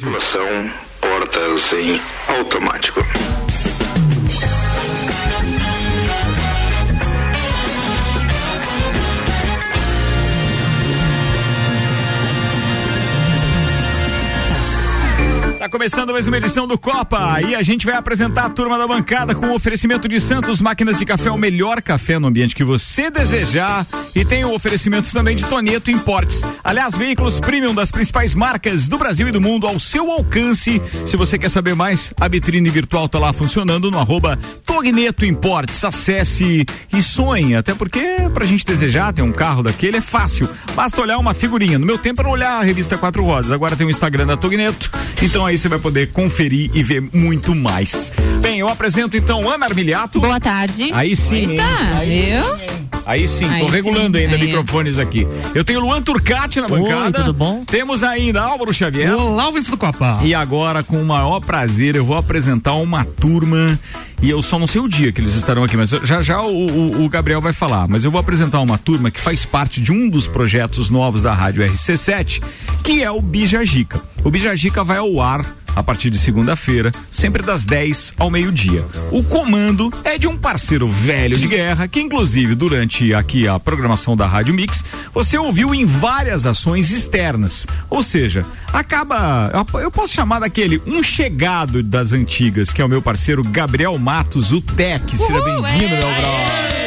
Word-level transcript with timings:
Circulação, 0.00 0.72
portas 0.98 1.74
em 1.74 2.00
automático. 2.26 3.00
Tá 15.60 15.68
começando 15.68 16.12
mais 16.12 16.26
uma 16.26 16.38
edição 16.38 16.66
do 16.66 16.78
Copa 16.78 17.38
e 17.42 17.54
a 17.54 17.62
gente 17.62 17.84
vai 17.84 17.94
apresentar 17.94 18.46
a 18.46 18.48
turma 18.48 18.78
da 18.78 18.86
bancada 18.86 19.34
com 19.34 19.48
o 19.48 19.54
oferecimento 19.54 20.08
de 20.08 20.18
Santos 20.18 20.58
Máquinas 20.58 20.98
de 20.98 21.04
Café, 21.04 21.30
o 21.30 21.36
melhor 21.36 21.82
café 21.82 22.18
no 22.18 22.28
ambiente 22.28 22.56
que 22.56 22.64
você 22.64 23.10
desejar. 23.10 23.86
E 24.14 24.24
tem 24.24 24.42
o 24.42 24.54
oferecimento 24.54 25.12
também 25.12 25.36
de 25.36 25.44
Toneto 25.44 25.90
Importes. 25.90 26.46
Aliás, 26.64 26.96
veículos 26.96 27.38
premium 27.38 27.74
das 27.74 27.90
principais 27.90 28.34
marcas 28.34 28.88
do 28.88 28.96
Brasil 28.96 29.28
e 29.28 29.32
do 29.32 29.40
mundo 29.40 29.66
ao 29.66 29.78
seu 29.78 30.10
alcance. 30.10 30.80
Se 31.06 31.14
você 31.14 31.38
quer 31.38 31.50
saber 31.50 31.74
mais, 31.74 32.10
a 32.18 32.26
vitrine 32.26 32.70
virtual 32.70 33.06
tá 33.06 33.18
lá 33.18 33.30
funcionando 33.30 33.90
no 33.90 33.98
arroba 33.98 34.38
Togneto 34.64 35.26
Importes. 35.26 35.84
Acesse 35.84 36.64
e 36.90 37.02
sonhe, 37.02 37.54
até 37.54 37.74
porque 37.74 38.16
pra 38.32 38.46
gente 38.46 38.64
desejar 38.64 39.12
ter 39.12 39.20
um 39.20 39.30
carro 39.30 39.62
daquele 39.62 39.98
é 39.98 40.00
fácil. 40.00 40.48
Basta 40.74 41.02
olhar 41.02 41.18
uma 41.18 41.34
figurinha. 41.34 41.78
No 41.78 41.84
meu 41.84 41.98
tempo 41.98 42.22
era 42.22 42.30
olhar 42.30 42.60
a 42.60 42.62
revista 42.62 42.96
Quatro 42.96 43.22
Rodas. 43.22 43.52
Agora 43.52 43.76
tem 43.76 43.86
o 43.86 43.90
Instagram 43.90 44.26
da 44.26 44.38
Togneto. 44.38 44.90
Então 45.22 45.49
aí 45.50 45.58
você 45.58 45.68
vai 45.68 45.78
poder 45.78 46.12
conferir 46.12 46.70
e 46.72 46.82
ver 46.82 47.02
muito 47.12 47.54
mais. 47.54 48.12
Bem, 48.40 48.60
eu 48.60 48.68
apresento 48.68 49.16
então 49.16 49.48
Ana 49.50 49.66
Armiliato. 49.66 50.20
Boa 50.20 50.40
tarde. 50.40 50.90
Aí 50.92 51.14
sim. 51.14 51.50
Eita? 51.52 51.64
Aí 51.96 52.20
viu? 52.20 52.44
sim, 52.44 52.62
hein? 52.62 52.90
Aí 53.10 53.26
sim, 53.26 53.44
Aí 53.44 53.60
tô 53.62 53.66
sim, 53.68 53.72
regulando 53.74 54.16
ainda 54.18 54.36
aí. 54.36 54.40
microfones 54.40 54.96
aqui. 54.96 55.26
Eu 55.52 55.64
tenho 55.64 55.80
Luan 55.80 56.00
Turcati 56.00 56.60
na 56.60 56.68
bancada. 56.68 57.18
tudo 57.18 57.32
bom? 57.32 57.64
Temos 57.64 58.04
ainda 58.04 58.40
Álvaro 58.40 58.72
Xavier. 58.72 59.12
Olá, 59.12 59.48
ouvintes 59.48 59.68
do 59.68 59.76
Copa. 59.76 60.20
E 60.22 60.32
agora, 60.32 60.84
com 60.84 61.02
o 61.02 61.04
maior 61.04 61.40
prazer, 61.40 61.96
eu 61.96 62.04
vou 62.04 62.16
apresentar 62.16 62.74
uma 62.74 63.04
turma. 63.04 63.76
E 64.22 64.30
eu 64.30 64.40
só 64.42 64.58
não 64.60 64.66
sei 64.68 64.80
o 64.80 64.86
dia 64.88 65.10
que 65.10 65.20
eles 65.20 65.34
estarão 65.34 65.64
aqui, 65.64 65.76
mas 65.76 65.90
já 65.90 66.22
já 66.22 66.40
o, 66.42 66.66
o- 66.66 67.04
o 67.04 67.08
Gabriel 67.08 67.40
vai 67.40 67.52
falar. 67.52 67.88
Mas 67.88 68.04
eu 68.04 68.12
vou 68.12 68.20
apresentar 68.20 68.60
uma 68.60 68.78
turma 68.78 69.10
que 69.10 69.18
faz 69.20 69.44
parte 69.44 69.80
de 69.80 69.90
um 69.90 70.08
dos 70.08 70.28
projetos 70.28 70.88
novos 70.88 71.22
da 71.24 71.32
Rádio 71.34 71.64
RC7, 71.64 72.40
que 72.84 73.02
é 73.02 73.10
o 73.10 73.20
Bijagica. 73.20 74.00
O 74.22 74.30
Bijagica 74.30 74.84
vai 74.84 74.98
ao 74.98 75.20
ar 75.20 75.44
a 75.74 75.82
partir 75.84 76.10
de 76.10 76.18
segunda-feira, 76.18 76.90
sempre 77.12 77.44
das 77.44 77.64
10 77.64 78.14
ao 78.18 78.28
meio-dia. 78.28 78.84
O 79.12 79.22
comando 79.22 79.88
é 80.04 80.18
de 80.18 80.26
um 80.26 80.36
parceiro 80.36 80.88
velho 80.88 81.38
de 81.38 81.46
guerra, 81.46 81.86
que 81.86 82.00
inclusive 82.00 82.56
durante 82.56 82.99
aqui 83.14 83.48
a 83.48 83.58
programação 83.58 84.16
da 84.16 84.26
Rádio 84.26 84.52
Mix, 84.54 84.84
você 85.12 85.36
ouviu 85.38 85.74
em 85.74 85.84
várias 85.84 86.46
ações 86.46 86.90
externas. 86.90 87.66
Ou 87.88 88.02
seja, 88.02 88.44
acaba, 88.72 89.50
eu- 89.80 89.90
posso 89.90 90.12
chamar 90.12 90.40
daquele 90.40 90.80
um 90.86 91.02
chegado 91.02 91.82
das 91.82 92.12
antigas, 92.12 92.72
que 92.72 92.80
é 92.82 92.84
o 92.84 92.88
meu 92.88 93.00
parceiro 93.02 93.42
Gabriel 93.42 93.96
Matos, 93.98 94.52
o 94.52 94.60
Tec. 94.60 95.02
Seja 95.16 95.40
bem-vindo, 95.42 95.94
é. 95.94 95.98
meu 95.98 96.14
brother. 96.14 96.79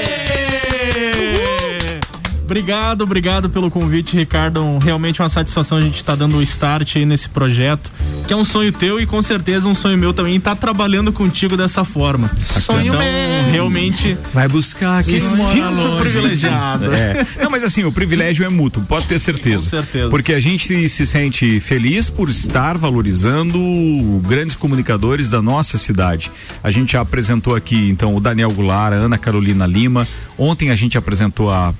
Obrigado, 2.53 3.01
obrigado 3.01 3.49
pelo 3.49 3.71
convite, 3.71 4.15
Ricardo. 4.15 4.77
Realmente 4.77 5.19
uma 5.19 5.27
satisfação 5.27 5.79
a 5.79 5.81
gente 5.81 5.95
estar 5.95 6.13
dando 6.13 6.37
o 6.37 6.41
start 6.43 6.97
aí 6.97 7.03
nesse 7.03 7.27
projeto, 7.27 7.91
que 8.27 8.31
é 8.31 8.35
um 8.35 8.45
sonho 8.45 8.71
teu 8.71 8.99
e 8.99 9.07
com 9.07 9.23
certeza 9.23 9.67
um 9.67 9.73
sonho 9.73 9.97
meu 9.97 10.13
também 10.13 10.35
estar 10.35 10.55
trabalhando 10.55 11.11
contigo 11.11 11.57
dessa 11.57 11.83
forma. 11.83 12.29
Sonho 12.61 12.93
então, 12.93 12.99
meu. 12.99 13.49
realmente 13.49 14.15
Vai 14.31 14.47
buscar 14.47 15.03
que 15.03 15.19
sinto 15.19 15.97
privilegiado. 15.99 16.93
É. 16.93 17.25
Não, 17.41 17.49
mas 17.49 17.63
assim, 17.63 17.85
o 17.85 17.91
privilégio 17.91 18.45
é 18.45 18.49
mútuo, 18.49 18.83
pode 18.83 19.07
ter 19.07 19.17
certeza. 19.17 19.63
Com 19.63 19.69
certeza. 19.71 20.09
Porque 20.11 20.31
a 20.31 20.39
gente 20.39 20.67
se, 20.67 20.89
se 20.89 21.07
sente 21.07 21.59
feliz 21.59 22.07
por 22.07 22.29
estar 22.29 22.77
valorizando 22.77 23.57
grandes 24.27 24.55
comunicadores 24.55 25.27
da 25.27 25.41
nossa 25.41 25.79
cidade. 25.79 26.29
A 26.63 26.69
gente 26.69 26.93
já 26.93 27.01
apresentou 27.01 27.55
aqui, 27.55 27.89
então, 27.89 28.15
o 28.15 28.19
Daniel 28.19 28.51
Goulart, 28.51 28.93
a 28.93 28.97
Ana 28.97 29.17
Carolina 29.17 29.65
Lima. 29.65 30.07
Ontem 30.37 30.69
a 30.69 30.75
gente 30.75 30.99
apresentou 30.99 31.51
a 31.51 31.73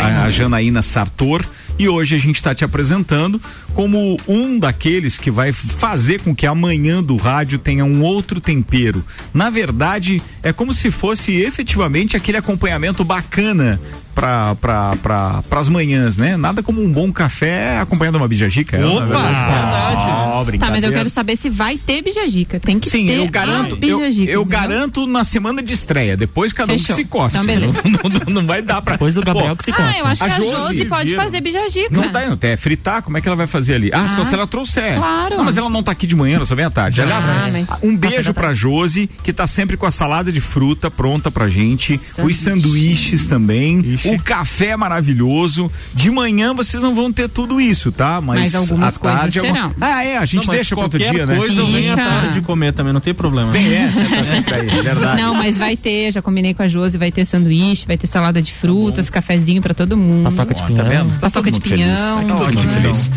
a, 0.00 0.11
a 0.12 0.30
Janaína 0.30 0.82
Sartor. 0.82 1.44
E 1.78 1.88
hoje 1.88 2.14
a 2.14 2.18
gente 2.18 2.36
está 2.36 2.54
te 2.54 2.64
apresentando 2.64 3.40
como 3.74 4.16
um 4.28 4.58
daqueles 4.58 5.18
que 5.18 5.30
vai 5.30 5.52
fazer 5.52 6.20
com 6.20 6.34
que 6.34 6.46
amanhã 6.46 7.02
do 7.02 7.16
rádio 7.16 7.58
tenha 7.58 7.84
um 7.84 8.02
outro 8.02 8.40
tempero. 8.40 9.04
Na 9.34 9.50
verdade, 9.50 10.22
é 10.42 10.52
como 10.52 10.72
se 10.72 10.90
fosse 10.90 11.32
efetivamente 11.40 12.16
aquele 12.16 12.36
acompanhamento 12.38 13.02
bacana 13.04 13.80
para 14.14 14.54
pra, 15.00 15.42
as 15.52 15.68
manhãs, 15.70 16.18
né? 16.18 16.36
Nada 16.36 16.62
como 16.62 16.82
um 16.84 16.92
bom 16.92 17.10
café 17.10 17.78
acompanhado 17.78 18.18
de 18.18 18.22
uma 18.22 18.28
bijagica. 18.28 18.76
é, 18.76 18.84
Opa! 18.84 19.06
na 19.06 20.42
verdade. 20.44 20.58
Tá, 20.58 20.70
mas 20.70 20.84
eu 20.84 20.92
quero 20.92 21.08
saber 21.08 21.36
se 21.36 21.48
vai 21.48 21.78
ter 21.78 22.02
bijagica. 22.02 22.60
Tem 22.60 22.78
que 22.78 22.90
Sim, 22.90 23.06
ter 23.06 23.16
eu 23.18 23.28
garanto, 23.28 23.78
a 23.80 23.86
eu, 23.86 24.00
eu 24.28 24.44
garanto 24.44 25.06
na 25.06 25.24
semana 25.24 25.62
de 25.62 25.72
estreia. 25.72 26.16
Depois 26.16 26.52
cada 26.52 26.72
um 26.72 26.76
que 26.76 26.82
Fechou. 26.82 26.96
se 26.96 27.04
coça. 27.06 27.38
Então, 27.38 27.46
beleza. 27.46 27.80
Não, 27.88 28.10
não- 28.10 28.34
não 28.42 28.46
vai 28.46 28.60
dar 28.62 28.82
pra. 28.82 28.94
Depois 28.94 29.14
do 29.14 29.22
Gabriel 29.22 29.56
que 29.56 29.64
se 29.64 29.70
Ah, 29.70 29.74
conta. 29.74 29.98
eu 29.98 30.06
acho 30.06 30.24
A 30.24 30.26
que 30.28 30.32
a 30.32 30.36
Josi 30.36 30.50
Josi 30.50 30.84
pode 30.86 31.14
fazer 31.16 31.40
bijagica. 31.40 31.61
Não 31.90 32.10
dá, 32.10 32.28
não 32.28 32.36
tem. 32.36 32.50
É 32.50 32.56
fritar, 32.56 33.02
como 33.02 33.16
é 33.16 33.20
que 33.20 33.28
ela 33.28 33.36
vai 33.36 33.46
fazer 33.46 33.74
ali? 33.74 33.90
Ah, 33.92 34.08
só 34.08 34.22
Ah, 34.22 34.24
se 34.24 34.34
ela 34.34 34.46
trouxer. 34.46 34.96
claro. 34.96 35.36
Não, 35.36 35.44
mas 35.44 35.56
ela 35.56 35.68
não 35.70 35.82
tá 35.82 35.92
aqui 35.92 36.06
de 36.06 36.14
manhã, 36.16 36.36
ela 36.36 36.44
só 36.44 36.54
vem 36.54 36.64
à 36.64 36.70
tarde. 36.70 37.00
Aliás, 37.00 37.28
Ah, 37.28 37.48
mas- 37.52 37.66
um 37.82 37.96
beijo 37.96 38.32
pra 38.34 38.52
Josi, 38.52 39.08
que 39.22 39.32
tá 39.32 39.46
sempre 39.46 39.76
com 39.76 39.86
a 39.86 39.90
salada 39.90 40.30
de 40.32 40.40
fruta 40.40 40.90
pronta 40.90 41.30
pra 41.30 41.48
gente, 41.48 42.00
os 42.22 42.36
sanduíches 42.36 43.26
também, 43.26 43.80
Ixi. 43.80 44.08
o 44.08 44.22
café 44.22 44.76
maravilhoso. 44.76 45.70
De 45.94 46.10
manhã 46.10 46.54
vocês 46.54 46.82
não 46.82 46.94
vão 46.94 47.12
ter 47.12 47.28
tudo 47.28 47.60
isso, 47.60 47.90
tá? 47.92 48.20
Mas, 48.20 48.40
Mas 48.40 48.54
algumas 48.54 48.96
à 48.96 48.98
tarde 48.98 49.40
coisas 49.40 49.58
alguma-. 49.62 49.74
Ah, 49.80 50.04
é, 50.04 50.16
a 50.18 50.24
gente 50.24 50.46
Não, 50.46 50.54
deixa 50.54 50.74
pra 50.74 50.84
outro 50.84 50.98
dia, 50.98 51.26
né? 51.26 51.36
coisa 51.36 51.60
eu 51.60 51.66
venho 51.66 51.92
à 51.92 51.96
tarde 51.96 52.34
de 52.34 52.40
comer 52.40 52.72
também, 52.72 52.92
não 52.92 53.00
tem 53.00 53.14
problema. 53.14 53.50
Vem 53.50 53.72
essa, 53.74 54.02
tá 54.04 54.24
sempre 54.24 54.54
aí, 54.54 54.68
é 54.68 54.82
verdade. 54.82 55.20
Não, 55.20 55.34
mas 55.34 55.56
vai 55.56 55.76
ter, 55.76 56.12
já 56.12 56.22
combinei 56.22 56.54
com 56.54 56.62
a 56.62 56.68
Josi, 56.68 56.96
vai 56.98 57.10
ter 57.12 57.24
sanduíche, 57.24 57.86
vai 57.86 57.96
ter 57.96 58.06
salada 58.06 58.40
de 58.40 58.52
frutas, 58.52 59.08
cafezinho 59.10 59.60
pra 59.62 59.74
todo 59.74 59.96
mundo. 59.96 60.30
Paçoca 60.30 60.54
de 60.54 60.62
Ó, 60.62 60.66
pinhão. 60.66 60.82
Tá 60.84 60.90
vendo? 60.90 61.12
Tá 61.14 61.20
Paçoca 61.20 61.50
de 61.58 61.68
pinhão, 61.68 62.26
Tá 62.26 62.34
mundo 62.34 62.52
bom. 62.52 62.72
feliz. 62.82 63.10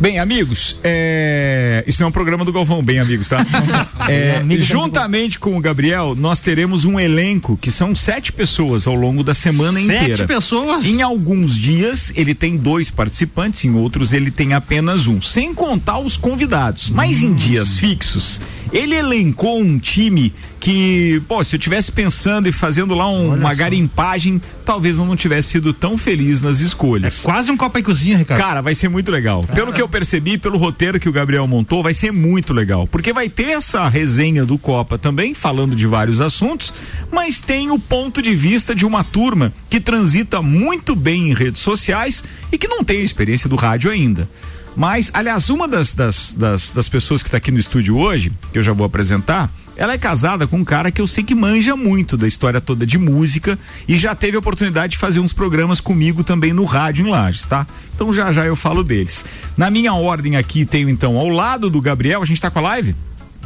Bem, 0.00 0.20
amigos, 0.20 0.78
é... 0.84 1.82
isso 1.86 2.00
não 2.00 2.06
é 2.06 2.08
um 2.08 2.12
programa 2.12 2.44
do 2.44 2.52
Galvão, 2.52 2.82
bem, 2.82 3.00
amigos, 3.00 3.28
tá? 3.28 3.44
É, 4.08 4.40
juntamente 4.58 5.38
com 5.38 5.54
o 5.54 5.60
Gabriel, 5.60 6.14
nós 6.16 6.40
teremos 6.40 6.86
um 6.86 6.98
elenco 6.98 7.58
que 7.60 7.70
são 7.70 7.94
sete 7.94 8.32
pessoas 8.32 8.86
ao 8.86 8.94
longo 8.94 9.22
da 9.22 9.34
semana 9.34 9.78
Sete 9.82 10.02
inteira. 10.04 10.26
pessoas? 10.26 10.86
Em 10.86 11.02
alguns 11.02 11.54
dias 11.54 12.10
ele 12.16 12.34
tem 12.34 12.56
dois 12.56 12.90
participantes, 12.90 13.64
em 13.66 13.74
outros 13.74 14.14
ele 14.14 14.30
tem 14.30 14.54
apenas 14.54 15.06
um, 15.06 15.20
sem 15.20 15.52
contar 15.52 15.98
os 15.98 16.16
convidados. 16.16 16.88
Mas 16.88 17.22
em 17.22 17.34
dias 17.34 17.76
fixos, 17.76 18.40
ele 18.72 18.94
elencou 18.94 19.60
um 19.60 19.78
time 19.78 20.32
que, 20.60 21.22
pô, 21.28 21.42
se 21.44 21.54
eu 21.56 21.60
tivesse 21.60 21.92
pensando 21.92 22.48
e 22.48 22.52
fazendo 22.52 22.94
lá 22.94 23.08
um- 23.08 23.34
uma 23.34 23.54
garimpagem, 23.54 24.40
talvez 24.64 24.98
eu 24.98 25.04
não 25.04 25.14
tivesse 25.14 25.50
sido 25.50 25.72
tão 25.72 25.96
feliz 25.96 26.40
nas 26.40 26.60
escolhas. 26.60 27.22
Quase 27.22 27.50
um 27.50 27.56
copa 27.56 27.78
e 27.78 27.82
cozinha, 27.82 28.18
Ricardo. 28.18 28.40
Cara, 28.40 28.60
vai 28.60 28.74
ser 28.74 28.88
muito 28.88 29.10
legal. 29.10 29.44
Pelo 29.44 29.72
que 29.72 29.80
eu 29.80 29.88
percebi, 29.88 30.36
pelo 30.36 30.58
roteiro 30.58 30.98
que 30.98 31.08
o 31.08 31.12
Gabriel 31.12 31.46
montou, 31.46 31.82
vai 31.82 31.94
ser 31.94 32.10
muito 32.12 32.52
legal. 32.52 32.86
Porque 32.88 33.12
vai 33.12 33.28
ter 33.28 33.50
essa 33.50 33.88
resenha 33.88 34.44
do 34.44 34.58
Copa 34.58 34.98
também, 34.98 35.32
falando 35.32 35.76
de 35.76 35.86
vários 35.86 36.20
assuntos, 36.20 36.72
mas 37.12 37.40
tem 37.40 37.70
o 37.70 37.78
ponto 37.78 38.20
de 38.20 38.34
vista 38.34 38.74
de 38.74 38.84
uma 38.84 39.04
turma 39.04 39.52
que 39.70 39.80
transita 39.80 40.42
muito 40.42 40.94
bem 40.96 41.30
em 41.30 41.34
redes 41.34 41.60
sociais 41.62 42.24
e 42.50 42.58
que 42.58 42.66
não 42.66 42.82
tem 42.82 43.00
a 43.00 43.04
experiência 43.04 43.48
do 43.48 43.56
rádio 43.56 43.90
ainda. 43.90 44.28
Mas, 44.76 45.10
aliás, 45.12 45.50
uma 45.50 45.66
das, 45.66 45.92
das, 45.92 46.32
das, 46.36 46.70
das 46.72 46.88
pessoas 46.88 47.22
que 47.22 47.28
está 47.28 47.38
aqui 47.38 47.50
no 47.50 47.58
estúdio 47.58 47.96
hoje, 47.96 48.30
que 48.52 48.58
eu 48.58 48.62
já 48.62 48.72
vou 48.72 48.86
apresentar, 48.86 49.50
ela 49.78 49.94
é 49.94 49.98
casada 49.98 50.46
com 50.46 50.58
um 50.58 50.64
cara 50.64 50.90
que 50.90 51.00
eu 51.00 51.06
sei 51.06 51.24
que 51.24 51.34
manja 51.34 51.74
muito 51.76 52.16
da 52.16 52.26
história 52.26 52.60
toda 52.60 52.84
de 52.84 52.98
música 52.98 53.58
e 53.88 53.96
já 53.96 54.14
teve 54.14 54.36
a 54.36 54.40
oportunidade 54.40 54.90
de 54.92 54.98
fazer 54.98 55.20
uns 55.20 55.32
programas 55.32 55.80
comigo 55.80 56.22
também 56.22 56.52
no 56.52 56.64
rádio 56.64 57.06
em 57.06 57.10
Lages, 57.10 57.46
tá? 57.46 57.66
Então 57.94 58.12
já 58.12 58.30
já 58.32 58.44
eu 58.44 58.54
falo 58.56 58.84
deles. 58.84 59.24
Na 59.56 59.70
minha 59.70 59.94
ordem 59.94 60.36
aqui 60.36 60.66
tenho 60.66 60.90
então 60.90 61.16
ao 61.16 61.28
lado 61.28 61.70
do 61.70 61.80
Gabriel, 61.80 62.20
a 62.20 62.26
gente 62.26 62.42
tá 62.42 62.50
com 62.50 62.58
a 62.58 62.62
live? 62.62 62.94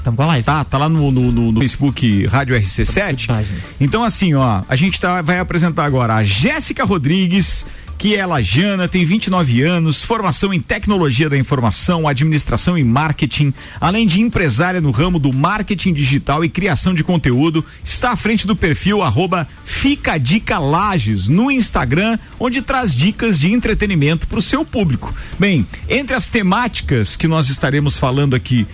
Tamo 0.03 0.17
com 0.17 0.23
a 0.25 0.27
live. 0.27 0.45
Tá, 0.45 0.65
tá 0.65 0.79
lá 0.79 0.89
no, 0.89 1.13
no, 1.13 1.31
no- 1.31 1.53
no 1.53 1.61
Facebook 1.61 2.27
Rádio 2.27 2.57
RC7. 2.57 3.27
Imagens. 3.29 3.63
Então, 3.81 4.03
assim, 4.03 4.35
ó, 4.35 4.63
a 4.69 4.75
gente 4.75 5.01
tá, 5.01 5.23
vai 5.23 5.39
apresentar 5.39 5.85
agora 5.85 6.17
a 6.17 6.25
Jéssica 6.25 6.83
Rodrigues, 6.85 7.65
que 8.03 8.17
é 8.17 8.27
lajana, 8.27 8.89
tem 8.89 9.05
29 9.05 9.63
anos, 9.63 10.03
formação 10.03 10.53
em 10.53 10.59
tecnologia 10.59 11.31
da 11.31 11.39
informação, 11.39 12.09
administração 12.09 12.77
e 12.77 12.83
marketing, 12.83 13.55
além 13.81 14.09
de 14.09 14.21
empresária 14.21 14.81
no 14.81 14.91
ramo 14.91 15.21
do 15.21 15.33
marketing 15.33 15.93
digital 15.93 16.45
e 16.45 16.49
criação 16.49 16.95
de 16.95 17.05
conteúdo, 17.05 17.65
está 17.85 18.11
à 18.11 18.17
frente 18.17 18.45
do 18.45 18.57
perfil 18.57 19.03
arroba 19.03 19.47
Fica 19.65 20.19
Dica 20.19 20.59
Lages 20.59 21.29
no 21.29 21.49
Instagram, 21.49 22.19
onde 22.41 22.61
traz 22.61 22.93
dicas 22.93 23.39
de 23.39 23.53
entretenimento 23.53 24.27
para 24.27 24.41
o 24.41 24.43
seu 24.43 24.65
público. 24.65 25.15
Bem, 25.39 25.65
entre 25.89 26.17
as 26.17 26.29
temáticas 26.29 27.15
que 27.15 27.29
nós 27.29 27.51
estaremos 27.51 27.97
falando 27.97 28.35
aqui 28.35 28.67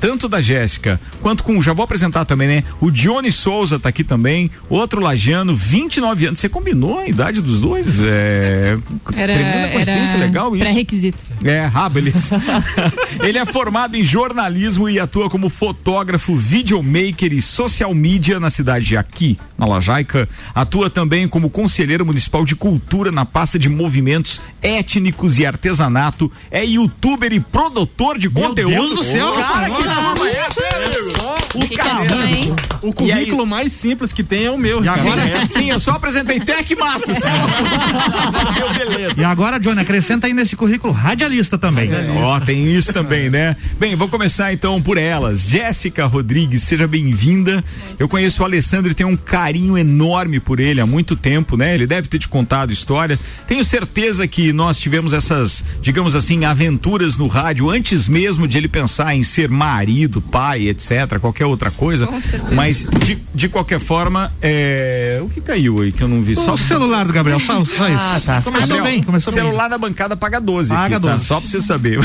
tanto 0.00 0.28
da 0.28 0.40
Jéssica 0.40 1.00
quanto 1.20 1.44
com, 1.44 1.60
já 1.62 1.72
vou 1.72 1.84
apresentar 1.84 2.24
também, 2.24 2.48
né? 2.48 2.64
O 2.80 2.90
Dione 2.90 3.30
Souza 3.32 3.78
tá 3.78 3.88
aqui 3.88 4.04
também, 4.04 4.50
outro 4.68 5.00
lajano, 5.00 5.54
29 5.54 6.26
anos. 6.26 6.40
Você 6.40 6.48
combinou 6.48 6.98
a 6.98 7.06
idade 7.06 7.40
dos 7.40 7.60
dois? 7.60 7.98
É, 8.00 8.76
Era, 9.14 9.32
tremenda 9.32 9.68
coincidência, 9.68 10.16
era 10.16 10.24
legal 10.24 10.54
isso. 10.56 10.64
pré-requisito. 10.64 11.18
É, 11.44 11.70
ah, 11.72 11.88
beleza. 11.88 12.40
Ele 13.22 13.38
é 13.38 13.44
formado 13.44 13.96
em 13.96 14.04
jornalismo 14.04 14.88
e 14.88 14.98
atua 14.98 15.28
como 15.30 15.48
fotógrafo, 15.48 16.34
videomaker 16.36 17.32
e 17.32 17.42
social 17.42 17.94
media 17.94 18.38
na 18.38 18.50
cidade 18.50 18.86
de 18.86 18.96
Aqui, 18.96 19.38
na 19.58 19.66
Lajaica. 19.66 20.28
Atua 20.54 20.90
também 20.90 21.26
como 21.28 21.50
conselheiro 21.50 22.04
municipal 22.04 22.44
de 22.44 22.54
cultura 22.54 23.10
na 23.10 23.24
pasta 23.24 23.58
de 23.58 23.68
movimentos 23.68 24.40
étnicos 24.60 25.38
e 25.38 25.46
artesanato. 25.46 26.30
É 26.50 26.64
youtuber 26.64 27.32
e 27.32 27.40
produtor 27.40 28.18
de 28.18 28.28
Meu 28.28 28.48
conteúdo. 28.48 28.72
Deus 28.72 28.94
do 28.94 29.04
céu, 29.04 29.32
cara, 29.32 29.61
que 29.64 29.88
é 29.88 29.92
amigo? 29.92 31.02
O 31.54 31.60
Que 31.60 31.76
cação, 31.76 32.26
hein? 32.26 32.54
O 32.80 32.92
currículo 32.92 33.46
mais 33.46 33.72
simples 33.72 34.12
que 34.12 34.22
tem 34.24 34.46
é 34.46 34.50
o 34.50 34.58
meu. 34.58 34.78
E 34.78 34.88
Ricardo. 34.88 35.20
agora, 35.20 35.46
sim, 35.50 35.70
eu 35.70 35.78
só 35.78 35.92
apresentei 35.92 36.40
Tec 36.40 36.70
Matos. 36.78 37.18
Meu, 38.56 38.74
beleza. 38.74 39.20
E 39.20 39.24
agora, 39.24 39.58
Johnny, 39.58 39.80
acrescenta 39.80 40.26
aí 40.26 40.32
nesse 40.32 40.56
currículo 40.56 40.92
radialista 40.92 41.56
também. 41.58 41.90
Ó, 42.16 42.40
tem 42.40 42.74
isso 42.74 42.92
também, 42.92 43.30
né? 43.30 43.56
Bem, 43.78 43.94
vou 43.94 44.08
começar 44.08 44.52
então 44.52 44.80
por 44.80 44.98
elas. 44.98 45.42
Jéssica 45.42 46.06
Rodrigues, 46.06 46.62
seja 46.62 46.88
bem-vinda. 46.88 47.62
Eu 47.98 48.08
conheço 48.08 48.42
o 48.42 48.44
Alessandro 48.44 48.90
e 48.90 48.94
tenho 48.94 49.08
um 49.10 49.16
carinho 49.16 49.76
enorme 49.76 50.40
por 50.40 50.58
ele 50.58 50.80
há 50.80 50.86
muito 50.86 51.14
tempo, 51.14 51.56
né? 51.56 51.74
Ele 51.74 51.86
deve 51.86 52.08
ter 52.08 52.18
te 52.18 52.28
contado 52.28 52.72
história. 52.72 53.18
Tenho 53.46 53.64
certeza 53.64 54.26
que 54.26 54.52
nós 54.52 54.78
tivemos 54.78 55.12
essas, 55.12 55.64
digamos 55.80 56.14
assim, 56.14 56.44
aventuras 56.44 57.16
no 57.18 57.26
rádio 57.28 57.70
antes 57.70 58.08
mesmo 58.08 58.48
de 58.48 58.58
ele 58.58 58.68
pensar 58.68 59.14
em 59.14 59.22
ser 59.22 59.50
marido, 59.52 60.20
pai, 60.20 60.68
etc., 60.68 61.18
qualquer 61.20 61.46
outra 61.46 61.70
coisa. 61.70 62.06
Com 62.06 62.20
certeza. 62.20 62.54
Mas, 62.54 62.86
de, 63.04 63.18
de 63.34 63.48
qualquer 63.48 63.78
forma, 63.78 64.32
é... 64.40 65.20
o 65.22 65.28
que 65.28 65.40
caiu 65.40 65.80
aí 65.80 65.92
que 65.92 66.02
eu 66.02 66.08
não 66.08 66.22
vi? 66.22 66.34
Só 66.34 66.54
o 66.54 66.58
celular 66.58 67.06
do 67.06 67.12
Gabriel, 67.12 67.38
só, 67.38 67.64
só 67.64 67.88
isso. 67.88 67.98
Ah, 67.98 68.20
tá. 68.24 68.42
Começou 68.42 68.68
Gabriel, 68.68 68.84
bem, 68.84 69.02
começou 69.02 69.32
bem. 69.32 69.42
celular 69.42 69.68
da 69.68 69.78
bancada 69.78 70.16
paga 70.16 70.40
12. 70.40 70.70
Paga 70.70 70.96
aqui, 70.96 71.06
tá? 71.06 71.12
12. 71.12 71.24
Só 71.24 71.40
pra 71.40 71.48
você 71.48 71.60
saber. 71.60 72.00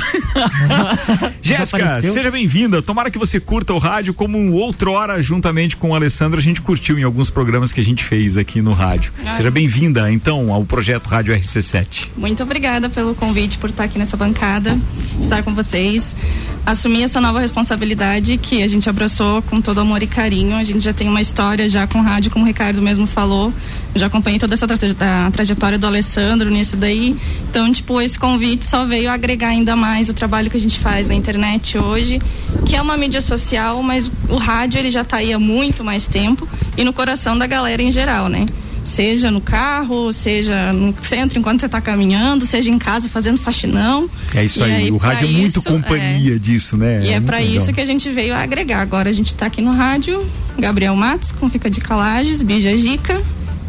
Jéssica, 1.41 2.01
seja 2.01 2.29
bem-vinda. 2.29 2.81
Tomara 2.81 3.09
que 3.09 3.17
você 3.17 3.39
curta 3.39 3.73
o 3.73 3.77
rádio 3.77 4.13
como 4.13 4.37
um 4.37 4.53
outrora, 4.53 5.21
juntamente 5.21 5.77
com 5.77 5.91
o 5.91 5.95
Alessandro, 5.95 6.39
a 6.39 6.43
gente 6.43 6.61
curtiu 6.61 6.99
em 6.99 7.03
alguns 7.03 7.29
programas 7.29 7.71
que 7.71 7.79
a 7.79 7.83
gente 7.83 8.03
fez 8.03 8.37
aqui 8.37 8.61
no 8.61 8.73
rádio. 8.73 9.11
Seja 9.31 9.51
bem-vinda, 9.51 10.11
então, 10.11 10.51
ao 10.53 10.65
projeto 10.65 11.07
Rádio 11.07 11.33
RC7. 11.33 12.09
Muito 12.17 12.43
obrigada 12.43 12.89
pelo 12.89 13.15
convite, 13.15 13.57
por 13.57 13.69
estar 13.69 13.83
aqui 13.83 13.97
nessa 13.97 14.17
bancada, 14.17 14.77
estar 15.19 15.43
com 15.43 15.53
vocês. 15.53 16.15
Assumir 16.65 17.03
essa 17.03 17.21
nova 17.21 17.36
responsabilidade 17.41 18.37
que 18.37 18.63
a 18.63 18.67
gente 18.67 18.89
abraçou 18.89 19.41
com 19.43 19.61
todo 19.61 19.79
amor 19.79 20.01
e 20.03 20.07
carinho. 20.07 20.55
A 20.55 20.63
gente 20.63 20.79
já 20.79 20.93
tem 20.93 21.07
uma 21.07 21.21
história 21.21 21.69
já 21.69 21.85
com 21.87 22.01
rádio, 22.01 22.31
como 22.31 22.43
o 22.45 22.47
Ricardo 22.47 22.81
mesmo 22.81 23.05
falou. 23.07 23.53
Eu 23.93 23.99
já 23.99 24.07
acompanhei 24.07 24.39
toda 24.39 24.53
essa 24.53 24.67
traje- 24.67 24.95
a 24.99 25.31
trajetória 25.31 25.77
do 25.77 25.87
Alessandro 25.87 26.49
nisso 26.49 26.75
daí. 26.77 27.15
Então, 27.49 27.71
tipo, 27.71 27.99
esse 28.01 28.17
convite 28.17 28.65
só 28.65 28.85
veio 28.85 29.09
agregar 29.09 29.49
ainda 29.49 29.75
mais 29.75 30.09
o 30.09 30.13
trabalho 30.13 30.49
que 30.49 30.57
a 30.57 30.59
gente 30.59 30.77
faz 30.79 31.07
na 31.07 31.13
internet 31.15 31.77
hoje, 31.77 32.21
que 32.65 32.75
é 32.75 32.81
uma 32.81 32.97
mídia 32.97 33.21
social, 33.21 33.81
mas 33.81 34.11
o 34.29 34.35
rádio 34.37 34.79
ele 34.79 34.91
já 34.91 35.01
está 35.01 35.17
aí 35.17 35.33
há 35.33 35.39
muito 35.39 35.83
mais 35.83 36.07
tempo 36.07 36.47
e 36.77 36.83
no 36.83 36.93
coração 36.93 37.37
da 37.37 37.47
galera 37.47 37.81
em 37.81 37.91
geral, 37.91 38.27
né? 38.29 38.45
Seja 38.87 39.29
no 39.29 39.41
carro, 39.41 40.11
seja 40.13 40.71
no 40.71 40.95
centro 41.01 41.37
enquanto 41.37 41.59
você 41.59 41.65
está 41.65 41.81
caminhando, 41.81 42.45
seja 42.45 42.69
em 42.69 42.79
casa 42.79 43.09
fazendo 43.09 43.37
faxinão. 43.37 44.09
É 44.33 44.45
isso 44.45 44.59
E 44.59 44.63
aí. 44.63 44.91
O 44.91 44.97
rádio 44.97 45.27
é 45.27 45.31
muito 45.31 45.59
isso, 45.59 45.69
companhia 45.69 46.39
disso, 46.39 46.77
né? 46.77 47.01
E 47.03 47.09
é, 47.09 47.11
muito 47.19 47.25
para 47.25 47.41
isso 47.41 47.71
que 47.73 47.81
a 47.81 47.85
gente 47.85 48.09
veio 48.09 48.33
agregar. 48.33 48.81
Agora 48.81 49.09
a 49.09 49.13
gente 49.13 49.27
está 49.27 49.45
aqui 49.45 49.61
no 49.61 49.71
rádio, 49.71 50.25
Gabriel 50.57 50.95
Matos, 50.95 51.31
com 51.31 51.49
Fica 51.49 51.69
de 51.69 51.81
Calages, 51.81 52.41
Bija 52.41 52.77
Gica. 52.77 53.21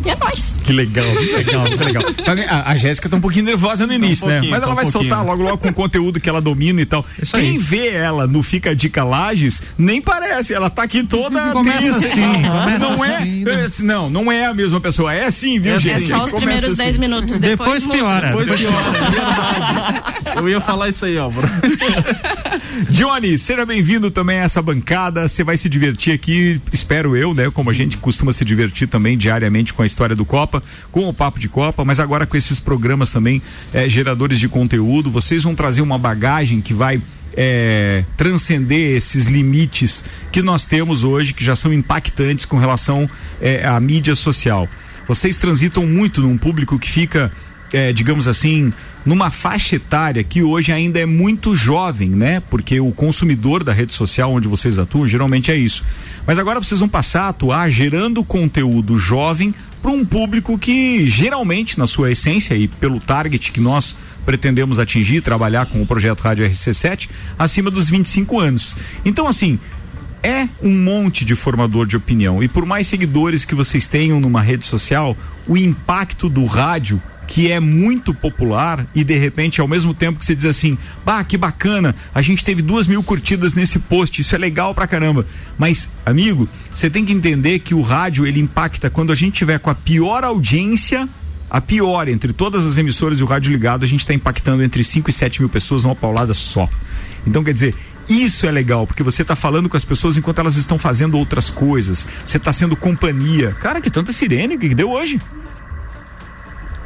E 0.05 0.11
é 0.11 0.17
nóis. 0.17 0.57
Que 0.65 0.73
legal, 0.73 1.05
que 1.05 1.33
legal, 1.37 1.65
que 1.65 1.77
legal. 1.85 2.03
Tá, 2.25 2.35
né, 2.35 2.47
A, 2.49 2.71
a 2.73 2.77
Jéssica 2.77 3.09
tá 3.09 3.17
um 3.17 3.21
pouquinho 3.21 3.47
nervosa 3.47 3.87
no 3.87 3.93
início, 3.93 4.27
né? 4.27 4.35
pouquinho, 4.35 4.51
Mas 4.53 4.61
tá 4.61 4.67
ela 4.67 4.73
um 4.73 4.77
vai 4.77 4.85
pouquinho. 4.85 5.11
soltar 5.11 5.25
logo, 5.27 5.43
logo 5.43 5.59
com 5.59 5.73
conteúdo 5.73 6.21
que 6.21 6.29
ela 6.29 6.41
domina 6.41 6.81
e 6.81 6.87
tal. 6.87 7.05
Isso 7.21 7.33
Quem 7.33 7.51
aí. 7.53 7.59
vê 7.59 7.89
ela 7.89 8.27
no 8.27 8.43
Fica 8.43 8.75
Dica 8.77 9.03
Lages, 9.03 9.63
nem 9.77 10.01
parece. 10.01 10.53
Ela 10.55 10.69
tá 10.71 10.83
aqui 10.83 11.03
toda 11.03 11.51
Começa 11.53 11.81
tensa. 11.83 11.99
assim, 12.07 12.43
começa 12.43 12.79
não 12.79 13.05
é, 13.05 13.17
assim, 13.17 13.45
né? 13.45 13.65
é, 13.65 13.83
Não, 13.83 14.11
não 14.11 14.31
é 14.33 14.47
a 14.47 14.55
mesma 14.55 14.81
pessoa. 14.81 15.13
É 15.13 15.31
sim, 15.31 15.59
viu, 15.59 15.75
É 15.75 15.79
gente? 15.81 16.05
É 16.13 16.17
só 16.17 16.25
os 16.25 16.31
Começa 16.31 16.37
primeiros 16.37 16.65
assim. 16.73 16.83
10 16.85 16.99
minutos. 16.99 17.39
Depois, 17.41 17.83
Depois 17.83 17.99
piora. 18.01 18.27
Depois 18.29 18.51
piora, 18.51 18.77
é 18.89 19.11
verdade. 19.11 20.03
Eu 20.39 20.49
ia 20.49 20.61
falar 20.61 20.89
isso 20.89 21.05
aí, 21.05 21.17
Álvaro. 21.19 21.49
Johnny, 22.91 23.37
seja 23.39 23.65
bem-vindo 23.65 24.11
também 24.11 24.39
a 24.39 24.45
essa 24.45 24.63
bancada. 24.63 25.29
Você 25.29 25.45
vai 25.45 25.57
se 25.57 25.69
divertir 25.69 26.13
aqui, 26.13 26.61
espero 26.73 27.17
eu, 27.17 27.35
né? 27.35 27.51
Como 27.51 27.71
a 27.71 27.73
gente 27.73 27.97
costuma 27.97 28.33
se 28.33 28.45
divertir 28.45 28.89
também 28.89 29.17
diariamente 29.17 29.73
com 29.75 29.83
a 29.83 29.87
história 29.87 30.15
do 30.15 30.25
Copa, 30.25 30.63
com 30.91 31.09
o 31.09 31.15
Papo 31.15 31.39
de 31.39 31.49
Copa, 31.49 31.85
mas 31.85 32.01
agora 32.01 32.27
com 32.27 32.37
esses 32.37 32.61
programas 32.61 33.11
também 33.11 33.43
eh, 33.73 33.89
geradores 33.89 34.39
de 34.39 34.49
conteúdo. 34.49 35.11
Vocês 35.11 35.43
vão 35.43 35.55
trazer 35.55 35.81
uma 35.81 35.99
bagagem 35.99 36.61
que 36.61 36.75
vai 36.75 37.01
eh, 37.35 38.05
transcender 38.17 38.97
esses 38.97 39.27
limites 39.27 40.05
que 40.33 40.43
nós 40.43 40.65
temos 40.65 41.05
hoje, 41.05 41.33
que 41.33 41.45
já 41.45 41.55
são 41.55 41.73
impactantes 41.73 42.45
com 42.45 42.59
relação 42.59 43.09
eh, 43.41 43.67
à 43.67 43.79
mídia 43.81 44.15
social. 44.15 44.69
Vocês 45.07 45.39
transitam 45.39 45.87
muito 45.87 46.21
num 46.21 46.37
público 46.37 46.79
que 46.79 46.89
fica 46.89 47.33
é, 47.73 47.93
digamos 47.93 48.27
assim, 48.27 48.73
numa 49.05 49.31
faixa 49.31 49.77
etária 49.77 50.23
que 50.25 50.43
hoje 50.43 50.73
ainda 50.73 50.99
é 50.99 51.07
muito 51.07 51.55
jovem, 51.55 52.11
né? 52.11 52.41
Porque 52.49 52.81
o 52.81 52.93
consumidor 52.93 53.63
da 53.63 53.73
rede 53.73 53.93
social 53.93 54.33
onde 54.33 54.49
vocês 54.49 54.79
atuam 54.79 55.07
geralmente 55.07 55.51
é 55.51 55.57
isso. 55.57 55.85
Mas 56.27 56.39
agora 56.39 56.61
vocês 56.61 56.81
vão 56.81 56.89
passar 56.89 57.23
a 57.23 57.29
atuar 57.29 57.71
gerando 57.71 58.25
conteúdo 58.25 58.97
jovem 58.97 59.55
para 59.81 59.91
um 59.91 60.05
público 60.05 60.59
que 60.59 61.07
geralmente, 61.07 61.79
na 61.79 61.87
sua 61.87 62.11
essência 62.11 62.55
e 62.55 62.69
pelo 62.69 63.01
target 63.01 63.53
que 63.53 63.61
nós 63.61 63.97
pretendemos 64.27 64.79
atingir, 64.79 65.23
trabalhar 65.23 65.67
com 65.67 65.81
o 65.81 65.87
projeto 65.87 66.21
Rádio 66.21 66.47
RC7, 66.47 67.09
acima 67.39 67.71
dos 67.71 67.89
25 67.89 68.39
anos. 68.39 68.77
Então, 69.05 69.27
assim, 69.27 69.59
é 70.23 70.49
um 70.63 70.77
monte 70.77 71.25
de 71.25 71.35
formador 71.35 71.87
de 71.87 71.97
opinião. 71.97 72.43
E 72.43 72.49
por 72.49 72.67
mais 72.67 72.87
seguidores 72.87 73.45
que 73.45 73.55
vocês 73.55 73.87
tenham 73.87 74.21
numa 74.21 74.43
rede 74.43 74.65
social, 74.65 75.17
o 75.47 75.57
impacto 75.57 76.29
do 76.29 76.45
rádio, 76.45 77.01
que 77.29 77.53
é 77.53 77.61
muito 77.61 78.15
popular, 78.15 78.87
e 78.95 79.05
de 79.05 79.17
repente, 79.19 79.61
ao 79.61 79.69
mesmo 79.69 79.93
tempo 79.93 80.19
que 80.19 80.25
você 80.25 80.35
diz 80.35 80.47
assim, 80.47 80.79
bah, 81.05 81.23
que 81.23 81.37
bacana, 81.37 81.95
a 82.15 82.23
gente 82.23 82.43
teve 82.43 82.63
duas 82.63 82.87
mil 82.87 83.03
curtidas 83.03 83.53
nesse 83.53 83.79
post, 83.79 84.23
isso 84.23 84.35
é 84.35 84.39
legal 84.39 84.75
pra 84.75 84.87
caramba. 84.87 85.27
Mas, 85.59 85.91
amigo, 86.07 86.49
você 86.73 86.89
tem 86.89 87.05
que 87.05 87.13
entender 87.13 87.59
que 87.59 87.75
o 87.75 87.83
rádio 87.83 88.27
ele 88.27 88.41
impacta 88.41 88.89
quando 88.89 89.13
a 89.13 89.15
gente 89.15 89.35
tiver 89.35 89.59
com 89.59 89.69
a 89.69 89.75
pior 89.75 90.25
audiência. 90.25 91.07
A 91.51 91.61
pior, 91.61 92.09
entre 92.09 92.33
todas 92.33 92.67
as 92.67 92.77
emissoras 92.77 93.21
e 93.21 93.23
o 93.23 93.27
rádio 93.27 93.53
ligado, 93.53 93.85
a 93.85 93.89
gente 93.89 94.01
está 94.01 94.13
impactando 94.13 94.63
entre 94.63 94.83
5 94.83 95.09
e 95.09 95.13
7 95.13 95.41
mil 95.41 95.49
pessoas 95.49 95.85
numa 95.85 95.95
paulada 95.95 96.33
só. 96.35 96.69
Então, 97.27 97.45
quer 97.45 97.53
dizer, 97.53 97.75
isso 98.09 98.47
é 98.47 98.51
legal, 98.51 98.87
porque 98.87 99.03
você 99.03 99.21
está 99.21 99.37
falando 99.37 99.69
com 99.69 99.77
as 99.77 99.85
pessoas 99.85 100.17
enquanto 100.17 100.39
elas 100.39 100.57
estão 100.57 100.79
fazendo 100.79 101.19
outras 101.19 101.51
coisas. 101.51 102.07
Você 102.25 102.39
está 102.39 102.53
sendo 102.53 102.75
companhia. 102.75 103.55
Cara, 103.61 103.83
que 103.83 103.91
tanta 103.91 104.13
sirene 104.13 104.57
que 104.57 104.75
deu 104.75 104.91
hoje. 104.91 105.21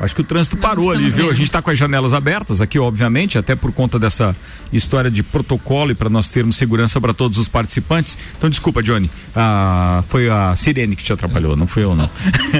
Acho 0.02 0.16
que 0.16 0.20
o 0.20 0.24
trânsito 0.24 0.56
parou 0.56 0.90
ali, 0.90 1.08
viu? 1.08 1.30
A 1.30 1.32
gente 1.32 1.44
está 1.44 1.62
com 1.62 1.70
as 1.70 1.78
janelas 1.78 2.12
abertas 2.12 2.60
aqui, 2.60 2.76
obviamente, 2.76 3.38
até 3.38 3.54
por 3.54 3.70
conta 3.70 4.00
dessa 4.00 4.34
história 4.72 5.08
de 5.08 5.22
protocolo 5.22 5.92
e 5.92 5.94
para 5.94 6.10
nós 6.10 6.28
termos 6.28 6.56
segurança 6.56 7.00
para 7.00 7.14
todos 7.14 7.38
os 7.38 7.46
participantes. 7.46 8.18
Então, 8.36 8.50
desculpa, 8.50 8.82
Johnny. 8.82 9.08
Ah, 9.34 10.02
foi 10.08 10.28
a 10.28 10.56
Sirene 10.56 10.96
que 10.96 11.04
te 11.04 11.12
atrapalhou, 11.12 11.54
não 11.56 11.68
fui 11.68 11.84
eu, 11.84 11.94
não. 11.94 12.10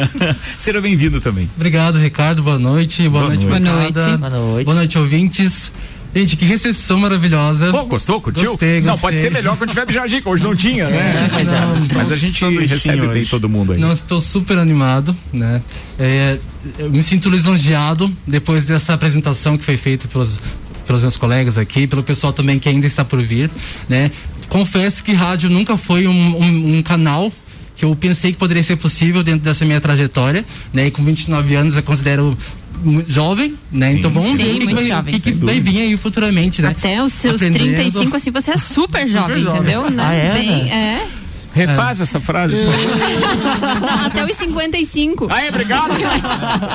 Seja 0.57 0.81
bem-vindo 0.81 1.21
também. 1.21 1.51
Obrigado, 1.57 1.99
Ricardo. 1.99 2.45
Boa 2.45 2.61
noite. 2.61 3.09
Boa, 3.09 3.25
Boa 3.25 3.35
noite, 3.35 3.45
noite. 3.45 3.93
bancada. 3.93 4.17
Boa 4.19 4.31
noite. 4.31 4.65
Boa 4.65 4.75
noite, 4.77 4.99
ouvintes. 4.99 5.73
Gente, 6.15 6.37
que 6.37 6.45
recepção 6.45 6.99
maravilhosa. 6.99 7.71
Pô, 7.71 7.85
gostou? 7.87 8.21
Curtiu? 8.21 8.51
Gostei, 8.51 8.81
Não, 8.81 8.93
gostei. 8.93 9.01
pode 9.11 9.19
ser 9.21 9.31
melhor 9.31 9.57
quando 9.57 9.71
tiver 9.71 9.87
bijajica, 9.87 10.29
hoje 10.29 10.43
não 10.45 10.55
tinha, 10.55 10.89
né? 10.91 11.29
É, 11.41 11.45
não, 11.45 11.75
Mas 11.95 12.13
a 12.13 12.17
gente 12.17 12.45
recebe 12.67 13.07
bem 13.09 13.25
todo 13.25 13.49
mundo 13.49 13.73
aí. 13.73 13.79
Não, 13.79 13.93
estou 13.93 14.21
super 14.21 14.59
animado, 14.59 15.17
né? 15.33 15.63
É, 15.99 16.39
eu 16.79 16.91
me 16.91 17.03
sinto 17.03 17.31
lisonjeado 17.31 18.15
depois 18.27 18.67
dessa 18.67 18.93
apresentação 18.93 19.57
que 19.57 19.65
foi 19.65 19.77
feita 19.79 20.07
pelos, 20.07 20.39
pelos 20.87 21.01
meus 21.01 21.17
colegas 21.17 21.57
aqui, 21.57 21.87
pelo 21.87 22.03
pessoal 22.03 22.33
também 22.33 22.59
que 22.59 22.69
ainda 22.69 22.87
está 22.87 23.05
por 23.05 23.23
vir, 23.23 23.51
né? 23.89 24.11
Confesso 24.51 25.03
que 25.03 25.15
rádio 25.15 25.49
nunca 25.49 25.79
foi 25.79 26.07
um, 26.07 26.13
um- 26.39 26.77
um 26.79 26.83
canal 26.83 27.33
que 27.75 27.87
eu 27.87 27.97
pensei 27.97 28.33
que 28.33 28.39
poderia 28.39 28.63
ser 28.63 28.77
possível 28.77 29.23
dentro 29.23 29.41
dessa 29.41 29.65
minha 29.65 29.81
trajetória, 29.81 30.45
né? 30.75 30.89
E 30.89 30.91
com 30.91 31.03
29 31.03 31.55
anos 31.55 31.75
eu 31.75 31.83
considero 31.83 32.37
mu- 32.83 33.05
jovem, 33.09 33.55
né? 33.71 33.93
Sim, 33.93 33.99
então 33.99 34.11
vamos 34.11 34.31
sim, 34.31 34.37
ver 34.37 34.43
o 34.43 34.53
que, 34.59 34.65
muito 34.65 34.77
vai, 34.77 34.87
jovem. 34.87 35.15
o 35.15 35.21
que 35.21 35.33
que 35.33 35.45
vai 35.45 35.61
vir 35.61 35.81
aí 35.81 35.97
futuramente, 35.97 36.63
né? 36.63 36.69
Até 36.69 37.03
os 37.03 37.13
seus 37.13 37.37
Aprendendo. 37.43 37.75
35, 37.75 38.17
assim, 38.17 38.31
você 38.31 38.51
é 38.53 38.57
super 38.59 39.07
jovem, 39.09 39.43
jovem. 39.43 39.61
entendeu? 39.61 39.85
Ah, 39.99 40.13
é, 40.15 40.33
bem, 40.35 40.65
né? 40.65 40.71
é. 41.09 41.09
Refaz 41.55 42.01
essa 42.01 42.19
frase, 42.21 42.57
por 42.57 42.73
favor. 42.73 44.07
Até 44.07 44.25
os 44.25 44.37
55. 44.37 45.29
Aí, 45.31 45.49
obrigado. 45.49 45.91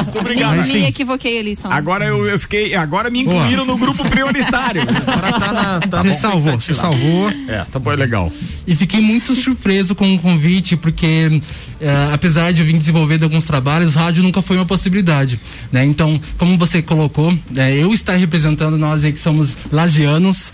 Muito 0.03 0.19
obrigado. 0.19 0.55
me, 0.67 0.74
me 0.74 0.86
equivoquei 0.86 1.39
ali 1.39 1.55
só. 1.55 1.69
Agora 1.72 2.05
eu, 2.05 2.25
eu 2.25 2.39
fiquei. 2.39 2.75
Agora 2.75 3.10
me 3.10 3.22
incluíram 3.22 3.65
no 3.65 3.77
grupo 3.77 4.07
prioritário. 4.10 4.84
Agora 5.07 5.39
tá 5.39 5.51
na. 5.53 5.79
Tá 5.79 6.01
Você 6.01 6.07
na 6.10 6.13
salvou, 6.13 6.60
você 6.62 6.72
expectativa. 6.72 6.81
salvou. 6.81 7.29
É, 7.48 7.65
tá 7.65 7.79
bom, 7.79 7.91
é 7.91 7.96
legal. 7.96 8.31
E 8.65 8.75
fiquei 8.75 9.01
muito 9.01 9.36
surpreso 9.36 9.96
com 9.96 10.13
o 10.13 10.19
convite, 10.19 10.75
porque 10.75 11.41
eh, 11.79 12.10
apesar 12.13 12.51
de 12.51 12.62
eu 12.62 12.65
vir 12.65 12.77
desenvolvendo 12.77 13.24
alguns 13.24 13.46
trabalhos, 13.46 13.96
rádio 13.96 14.22
nunca 14.24 14.41
foi 14.41 14.57
uma 14.57 14.65
possibilidade, 14.65 15.39
né? 15.72 15.86
Então, 15.86 16.19
como 16.38 16.57
você 16.57 16.81
colocou, 16.81 17.38
eh, 17.55 17.77
eu 17.77 17.93
estar 17.93 18.15
representando 18.17 18.77
nós 18.77 19.03
aí 19.03 19.13
que 19.13 19.19
somos 19.19 19.57
lagianos, 19.72 20.51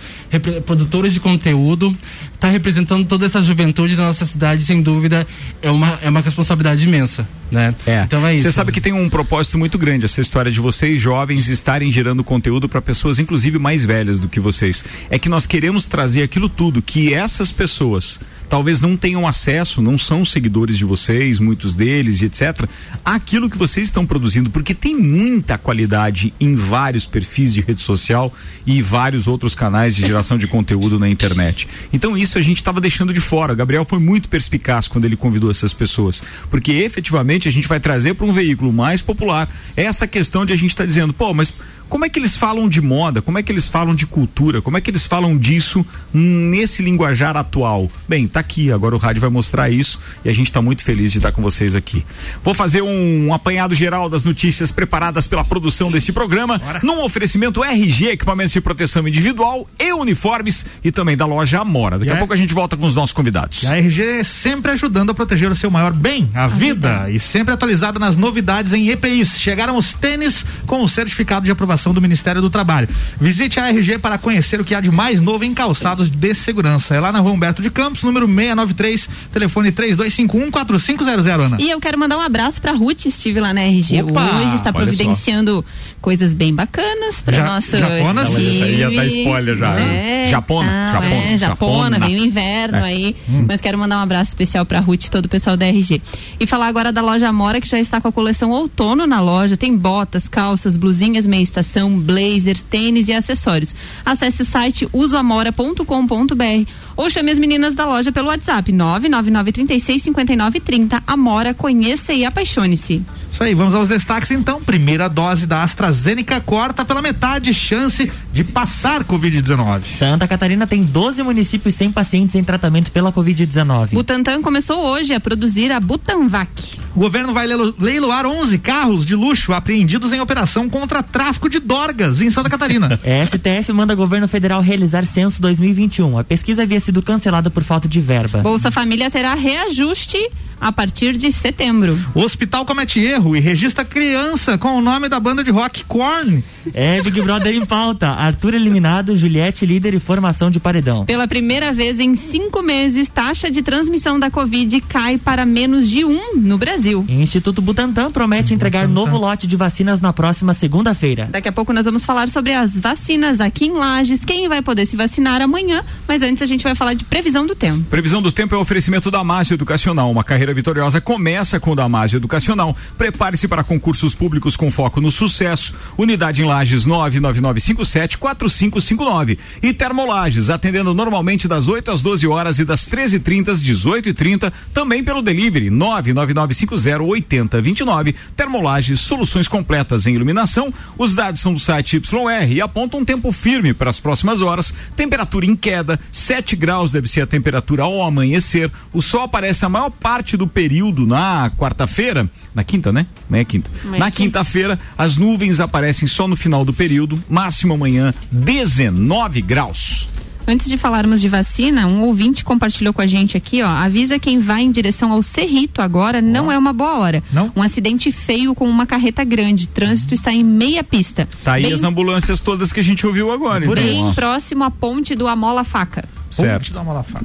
produtores 0.65 1.13
de 1.13 1.19
conteúdo, 1.19 1.95
tá 2.43 2.49
representando 2.49 3.05
toda 3.05 3.25
essa 3.25 3.41
juventude 3.41 3.95
da 3.95 4.03
nossa 4.03 4.25
cidade, 4.25 4.65
sem 4.65 4.81
dúvida, 4.81 5.25
é 5.61 5.71
uma, 5.71 5.97
é 6.01 6.09
uma 6.09 6.19
responsabilidade 6.19 6.85
imensa, 6.85 7.25
né? 7.49 7.73
É. 7.87 8.03
Então 8.03 8.27
é 8.27 8.33
isso. 8.33 8.43
Você 8.43 8.51
sabe 8.51 8.73
que 8.73 8.81
tem 8.81 8.91
um 8.91 9.09
propósito 9.09 9.57
muito 9.57 9.77
grande 9.77 10.03
essa 10.03 10.19
história 10.19 10.51
de 10.51 10.59
vocês 10.59 10.99
jovens 10.99 11.47
estarem 11.47 11.89
gerando 11.89 12.21
conteúdo 12.21 12.67
para 12.67 12.81
pessoas 12.81 13.17
inclusive 13.17 13.57
mais 13.57 13.85
velhas 13.85 14.19
do 14.19 14.27
que 14.27 14.41
vocês. 14.41 14.83
É 15.09 15.17
que 15.17 15.29
nós 15.29 15.45
queremos 15.45 15.85
trazer 15.85 16.21
aquilo 16.21 16.49
tudo 16.49 16.81
que 16.81 17.13
essas 17.13 17.49
pessoas 17.49 18.19
talvez 18.53 18.81
não 18.81 18.95
tenham 18.95 19.27
acesso, 19.27 19.81
não 19.81 19.97
são 19.97 20.23
seguidores 20.23 20.77
de 20.77 20.85
vocês, 20.85 21.39
muitos 21.39 21.73
deles 21.73 22.21
etc, 22.21 22.69
aquilo 23.03 23.49
que 23.49 23.57
vocês 23.57 23.87
estão 23.87 24.05
produzindo, 24.05 24.51
porque 24.51 24.75
tem 24.75 24.95
muita 24.95 25.57
qualidade 25.57 26.31
em 26.39 26.55
vários 26.55 27.07
perfis 27.07 27.51
de 27.51 27.61
rede 27.61 27.81
social 27.81 28.31
e 28.63 28.79
vários 28.79 29.25
outros 29.25 29.55
canais 29.55 29.95
de 29.95 30.05
geração 30.05 30.37
de 30.37 30.45
conteúdo 30.45 30.99
na 30.99 31.09
internet. 31.09 31.67
Então 31.91 32.15
isso 32.15 32.37
a 32.37 32.43
gente 32.43 32.57
estava 32.57 32.79
deixando 32.79 33.11
de 33.11 33.19
fora. 33.19 33.55
Gabriel 33.55 33.85
foi 33.89 33.97
muito 33.97 34.29
perspicaz 34.29 34.87
quando 34.87 35.05
ele 35.05 35.15
convidou 35.15 35.49
essas 35.49 35.73
pessoas, 35.73 36.21
porque 36.51 36.73
efetivamente 36.73 37.47
a 37.47 37.51
gente 37.51 37.67
vai 37.67 37.79
trazer 37.79 38.13
para 38.13 38.27
um 38.27 38.33
veículo 38.33 38.71
mais 38.71 39.01
popular 39.01 39.49
essa 39.75 40.05
questão 40.05 40.45
de 40.45 40.53
a 40.53 40.55
gente 40.55 40.69
estar 40.69 40.85
dizendo, 40.85 41.11
pô, 41.11 41.33
mas 41.33 41.51
como 41.93 42.05
é 42.05 42.09
que 42.09 42.17
eles 42.17 42.35
falam 42.35 42.67
de 42.67 42.81
moda? 42.81 43.21
Como 43.21 43.37
é 43.37 43.43
que 43.43 43.51
eles 43.51 43.67
falam 43.67 43.93
de 43.93 44.07
cultura? 44.07 44.63
Como 44.63 44.75
é 44.75 44.81
que 44.81 44.89
eles 44.89 45.05
falam 45.05 45.37
disso 45.37 45.85
nesse 46.11 46.81
linguajar 46.81 47.37
atual? 47.37 47.87
Bem, 48.09 48.27
tá 48.27 48.39
aqui, 48.39 48.71
agora 48.71 48.95
o 48.95 48.97
rádio 48.97 49.21
vai 49.21 49.29
mostrar 49.29 49.69
isso 49.69 49.99
e 50.25 50.29
a 50.29 50.33
gente 50.33 50.47
está 50.47 50.59
muito 50.59 50.83
feliz 50.83 51.11
de 51.11 51.19
estar 51.19 51.31
com 51.31 51.43
vocês 51.43 51.75
aqui. 51.75 52.03
Vou 52.43 52.55
fazer 52.55 52.81
um 52.81 53.31
apanhado 53.31 53.75
geral 53.75 54.09
das 54.09 54.25
notícias 54.25 54.71
preparadas 54.71 55.27
pela 55.27 55.45
produção 55.45 55.91
desse 55.91 56.11
programa, 56.11 56.59
num 56.81 57.03
oferecimento 57.03 57.63
RG, 57.63 58.07
equipamentos 58.07 58.53
de 58.53 58.59
proteção 58.59 59.07
individual 59.07 59.67
e 59.79 59.93
uniformes 59.93 60.65
e 60.83 60.91
também 60.91 61.15
da 61.15 61.27
loja 61.27 61.59
Amora. 61.59 61.99
Daqui 61.99 62.09
E 62.09 62.13
a 62.13 62.15
é- 62.15 62.17
pouco 62.17 62.33
a 62.33 62.37
gente 62.37 62.55
volta 62.55 62.75
com 62.75 62.87
os 62.87 62.95
nossos 62.95 63.13
convidados. 63.13 63.61
E 63.61 63.67
a 63.67 63.77
RG 63.77 64.23
sempre 64.23 64.71
ajudando 64.71 65.11
a 65.11 65.13
proteger 65.13 65.51
o 65.51 65.55
seu 65.55 65.69
maior 65.69 65.93
bem, 65.93 66.27
a, 66.33 66.47
vida, 66.47 67.07
e 67.11 67.19
sempre 67.19 67.53
atualizada 67.53 67.99
nas 67.99 68.17
novidades 68.17 68.73
em 68.73 68.89
EPIs. 68.89 69.37
Chegaram 69.37 69.77
os 69.77 69.93
tênis 69.93 70.43
com 70.65 70.83
o 70.83 70.89
certificado 70.89 71.45
de 71.45 71.51
aprovação 71.51 71.82
do 71.91 71.99
Ministério 71.99 72.41
do 72.41 72.49
Trabalho. 72.51 72.87
Visite 73.19 73.59
a 73.59 73.67
RG 73.69 73.97
para 73.97 74.17
conhecer 74.19 74.61
o 74.61 74.63
que 74.63 74.75
há 74.75 74.79
de 74.79 74.91
mais 74.91 75.19
novo 75.19 75.43
em 75.43 75.53
calçados 75.55 76.07
de 76.09 76.35
segurança. 76.35 76.93
É 76.95 76.99
lá 76.99 77.11
na 77.11 77.19
Rua 77.19 77.31
Humberto 77.31 77.61
de 77.63 77.71
Campos, 77.71 78.03
número 78.03 78.27
693, 78.27 79.09
telefone 79.31 79.71
3251-4500, 79.71 81.27
Ana. 81.45 81.57
E 81.59 81.69
eu 81.69 81.79
quero 81.79 81.97
mandar 81.97 82.17
um 82.17 82.21
abraço 82.21 82.61
pra 82.61 82.71
Ruth, 82.73 83.05
estive 83.05 83.39
lá 83.39 83.53
na 83.53 83.61
RG 83.61 84.03
Opa, 84.03 84.21
hoje, 84.37 84.55
está 84.55 84.71
providenciando 84.71 85.65
coisas 86.01 86.33
bem 86.33 86.53
bacanas 86.53 87.21
para 87.21 87.37
Ja- 87.37 87.45
nossa 87.45 87.77
japonas? 87.77 88.27
Ela 88.27 88.39
já 88.39 88.67
ia 88.67 88.91
dar 88.91 89.05
spoiler 89.07 89.55
já, 89.57 89.79
É? 89.79 90.27
Japona, 90.29 90.69
tal, 90.69 91.01
japona, 91.01 91.15
é, 91.15 91.37
japona, 91.37 91.89
japona. 91.95 91.99
vem 92.07 92.19
o 92.19 92.25
inverno 92.25 92.77
É. 92.77 92.83
aí, 92.83 93.15
mas 93.47 93.61
quero 93.61 93.77
mandar 93.77 93.97
um 93.97 94.01
abraço 94.01 94.29
especial 94.29 94.65
pra 94.65 94.79
Ruth 94.79 95.05
e 95.05 95.11
todo 95.11 95.25
o 95.25 95.29
pessoal 95.29 95.55
da 95.57 95.65
RG. 95.65 96.01
E 96.39 96.45
falar 96.47 96.67
agora 96.67 96.91
da 96.91 97.01
loja 97.01 97.27
Amora, 97.27 97.59
que 97.61 97.67
já 97.67 97.79
está 97.79 98.01
com 98.01 98.07
a 98.07 98.11
coleção 98.11 98.51
outono 98.51 99.07
na 99.07 99.19
loja, 99.21 99.55
tem 99.57 99.75
botas, 99.75 100.27
calças, 100.27 100.75
blusinhas 100.77 101.25
meia 101.25 101.41
estação, 101.41 101.62
blazers, 101.99 102.61
tênis 102.61 103.07
e 103.07 103.13
acessórios. 103.13 103.73
Acesse 104.05 104.41
o 104.41 104.45
site 104.45 104.87
usoamora.com.br 104.93 106.69
ou 106.95 107.09
chame 107.09 107.31
as 107.31 107.39
meninas 107.39 107.73
da 107.75 107.85
loja 107.85 108.11
pelo 108.11 108.27
WhatsApp 108.27 108.71
999365930. 108.71 111.01
Amora, 111.07 111.53
conheça 111.53 112.13
e 112.13 112.25
apaixone-se. 112.25 113.01
Isso 113.31 113.41
aí, 113.43 113.55
vamos 113.55 113.73
aos 113.73 113.89
destaques 113.89 114.29
então. 114.29 114.61
Primeira 114.61 115.09
dose 115.09 115.47
da 115.47 115.63
AstraZeneca 115.63 116.39
corta 116.39 116.85
pela 116.85 117.01
metade 117.01 117.51
chance 117.51 118.11
de 118.31 118.43
passar 118.43 119.03
Covid-19. 119.03 119.81
Santa 119.97 120.27
Catarina 120.27 120.67
tem 120.67 120.83
12 120.83 121.23
municípios 121.23 121.73
sem 121.73 121.91
pacientes 121.91 122.35
em 122.35 122.43
tratamento 122.43 122.91
pela 122.91 123.11
Covid-19. 123.11 123.89
Butantan 123.93 124.39
começou 124.43 124.77
hoje 124.85 125.15
a 125.15 125.19
produzir 125.19 125.71
a 125.71 125.79
Butanvac. 125.79 126.51
O 126.95 126.99
governo 126.99 127.33
vai 127.33 127.47
leilo- 127.47 127.73
leiloar 127.79 128.27
11 128.27 128.59
carros 128.59 129.03
de 129.03 129.15
luxo 129.15 129.51
apreendidos 129.51 130.13
em 130.13 130.21
operação 130.21 130.69
contra 130.69 131.01
tráfico 131.01 131.49
de 131.49 131.52
dorgas 131.59 132.21
em 132.21 132.29
Santa 132.29 132.49
Catarina. 132.49 132.99
STF 133.27 133.71
manda 133.73 133.95
governo 133.95 134.27
federal 134.27 134.61
realizar 134.61 135.05
censo 135.05 135.41
2021. 135.41 136.17
A 136.17 136.23
pesquisa 136.23 136.63
havia 136.63 136.79
sido 136.79 137.01
cancelada 137.01 137.49
por 137.49 137.63
falta 137.63 137.87
de 137.87 137.99
verba. 137.99 138.39
Bolsa 138.39 138.71
Família 138.71 139.09
terá 139.09 139.33
reajuste 139.33 140.17
a 140.63 140.71
partir 140.71 141.17
de 141.17 141.29
setembro. 141.31 141.99
O 142.15 142.21
hospital 142.21 142.65
comete 142.65 142.99
erro 142.99 143.35
e 143.35 143.39
registra 143.39 143.83
criança 143.83 144.57
com 144.57 144.77
o 144.77 144.81
nome 144.81 145.09
da 145.09 145.19
banda 145.19 145.43
de 145.43 145.51
rock 145.51 145.83
Korn. 145.83 146.41
É 146.73 147.01
Big 147.01 147.21
Brother 147.21 147.53
em 147.53 147.65
pauta. 147.65 148.07
Arthur 148.07 148.53
eliminado, 148.53 149.17
Juliette 149.17 149.65
líder 149.65 149.93
e 149.93 149.99
formação 149.99 150.49
de 150.49 150.61
paredão. 150.61 151.03
Pela 151.03 151.27
primeira 151.27 151.73
vez 151.73 151.99
em 151.99 152.15
cinco 152.15 152.61
meses, 152.63 153.09
taxa 153.09 153.51
de 153.51 153.61
transmissão 153.61 154.17
da 154.17 154.31
Covid 154.31 154.79
cai 154.81 155.17
para 155.17 155.45
menos 155.45 155.89
de 155.89 156.05
um 156.05 156.37
no 156.37 156.57
Brasil. 156.57 157.03
Instituto 157.09 157.61
Butantan 157.61 158.09
promete 158.09 158.53
entregar 158.53 158.87
novo 158.87 159.17
lote 159.17 159.45
de 159.45 159.57
vacinas 159.57 159.99
na 159.99 160.13
próxima 160.13 160.53
segunda-feira. 160.53 161.27
Daqui 161.43 161.49
a 161.49 161.51
pouco 161.51 161.73
nós 161.73 161.83
vamos 161.83 162.05
falar 162.05 162.29
sobre 162.29 162.53
as 162.53 162.79
vacinas 162.79 163.41
aqui 163.41 163.65
em 163.65 163.73
Lages, 163.73 164.23
quem 164.23 164.47
vai 164.47 164.61
poder 164.61 164.85
se 164.85 164.95
vacinar 164.95 165.41
amanhã, 165.41 165.83
mas 166.07 166.21
antes 166.21 166.41
a 166.41 166.45
gente 166.45 166.63
vai 166.63 166.73
falar 166.73 166.93
de 166.93 167.03
previsão 167.03 167.45
do 167.45 167.53
tempo. 167.53 167.83
Previsão 167.89 168.21
do 168.21 168.31
tempo 168.31 168.55
é 168.55 168.57
o 168.57 168.61
oferecimento 168.61 169.11
da 169.11 169.17
Damásio 169.17 169.55
Educacional. 169.55 170.09
Uma 170.09 170.23
carreira 170.23 170.53
vitoriosa 170.53 171.01
começa 171.01 171.59
com 171.59 171.71
o 171.71 171.75
Damásio 171.75 172.15
Educacional. 172.15 172.73
Prepare-se 172.97 173.49
para 173.49 173.61
concursos 173.61 174.15
públicos 174.15 174.55
com 174.55 174.71
foco 174.71 175.01
no 175.01 175.11
sucesso. 175.11 175.75
Unidade 175.97 176.41
em 176.41 176.45
Lages 176.45 176.87
999574559. 176.87 179.37
E 179.61 179.73
Termolages, 179.73 180.49
atendendo 180.49 180.93
normalmente 180.93 181.45
das 181.45 181.67
8 181.67 181.91
às 181.91 182.01
12 182.01 182.25
horas 182.25 182.59
e 182.59 182.63
das 182.63 182.87
13h30 182.87 183.49
às 183.49 183.61
18h30, 183.61 184.49
também 184.73 185.03
pelo 185.03 185.21
delivery 185.21 185.69
999508029. 185.69 188.15
Termolages, 188.33 189.01
soluções 189.01 189.49
completas 189.49 190.07
em 190.07 190.15
iluminação. 190.15 190.73
Os 190.97 191.13
dados 191.13 191.32
são 191.39 191.53
do 191.53 191.59
site 191.59 191.97
YR 191.97 192.51
e 192.51 192.61
apontam 192.61 192.99
um 192.99 193.05
tempo 193.05 193.31
firme 193.31 193.73
para 193.73 193.89
as 193.89 193.99
próximas 193.99 194.41
horas. 194.41 194.73
Temperatura 194.95 195.45
em 195.45 195.55
queda, 195.55 195.99
7 196.11 196.55
graus 196.55 196.91
deve 196.91 197.07
ser 197.07 197.21
a 197.21 197.27
temperatura 197.27 197.83
ao 197.83 198.01
amanhecer. 198.01 198.71
O 198.93 199.01
sol 199.01 199.21
aparece 199.21 199.63
na 199.63 199.69
maior 199.69 199.89
parte 199.89 200.37
do 200.37 200.47
período 200.47 201.05
na 201.05 201.51
quarta-feira, 201.57 202.29
na 202.53 202.63
quinta, 202.63 202.91
né? 202.91 203.05
Amanhã 203.27 203.41
é 203.41 203.45
quinta. 203.45 203.69
Amanhã 203.83 203.95
é 203.95 203.99
na 203.99 204.11
quinta. 204.11 204.39
quinta-feira, 204.39 204.79
as 204.97 205.17
nuvens 205.17 205.59
aparecem 205.59 206.07
só 206.07 206.27
no 206.27 206.35
final 206.35 206.63
do 206.63 206.73
período. 206.73 207.21
Máximo 207.29 207.73
amanhã, 207.73 208.13
19 208.31 209.41
graus. 209.41 210.09
Antes 210.47 210.67
de 210.67 210.77
falarmos 210.77 211.21
de 211.21 211.29
vacina, 211.29 211.87
um 211.87 212.01
ouvinte 212.03 212.43
compartilhou 212.43 212.93
com 212.93 213.01
a 213.01 213.07
gente 213.07 213.37
aqui, 213.37 213.61
ó. 213.61 213.67
Avisa 213.67 214.19
quem 214.19 214.39
vai 214.39 214.61
em 214.61 214.71
direção 214.71 215.11
ao 215.11 215.23
Cerrito 215.23 215.81
agora, 215.81 216.21
não 216.21 216.51
é 216.51 216.57
uma 216.57 216.73
boa 216.73 216.99
hora. 216.99 217.23
Não? 217.31 217.51
Um 217.55 217.61
acidente 217.61 218.11
feio 218.11 218.53
com 218.53 218.67
uma 218.67 218.85
carreta 218.85 219.23
grande. 219.23 219.67
Trânsito 219.67 220.13
está 220.13 220.33
em 220.33 220.43
meia 220.43 220.83
pista. 220.83 221.27
Tá 221.43 221.53
aí 221.53 221.63
bem, 221.63 221.73
as 221.73 221.83
ambulâncias 221.83 222.41
todas 222.41 222.73
que 222.73 222.79
a 222.79 222.83
gente 222.83 223.07
ouviu 223.07 223.31
agora. 223.31 223.63
Então, 223.63 223.75
bem 223.75 224.13
próximo 224.13 224.63
à 224.63 224.71
ponte 224.71 225.15
do 225.15 225.27
Amola 225.27 225.63
Faca. 225.63 226.03
Certo. 226.29 226.73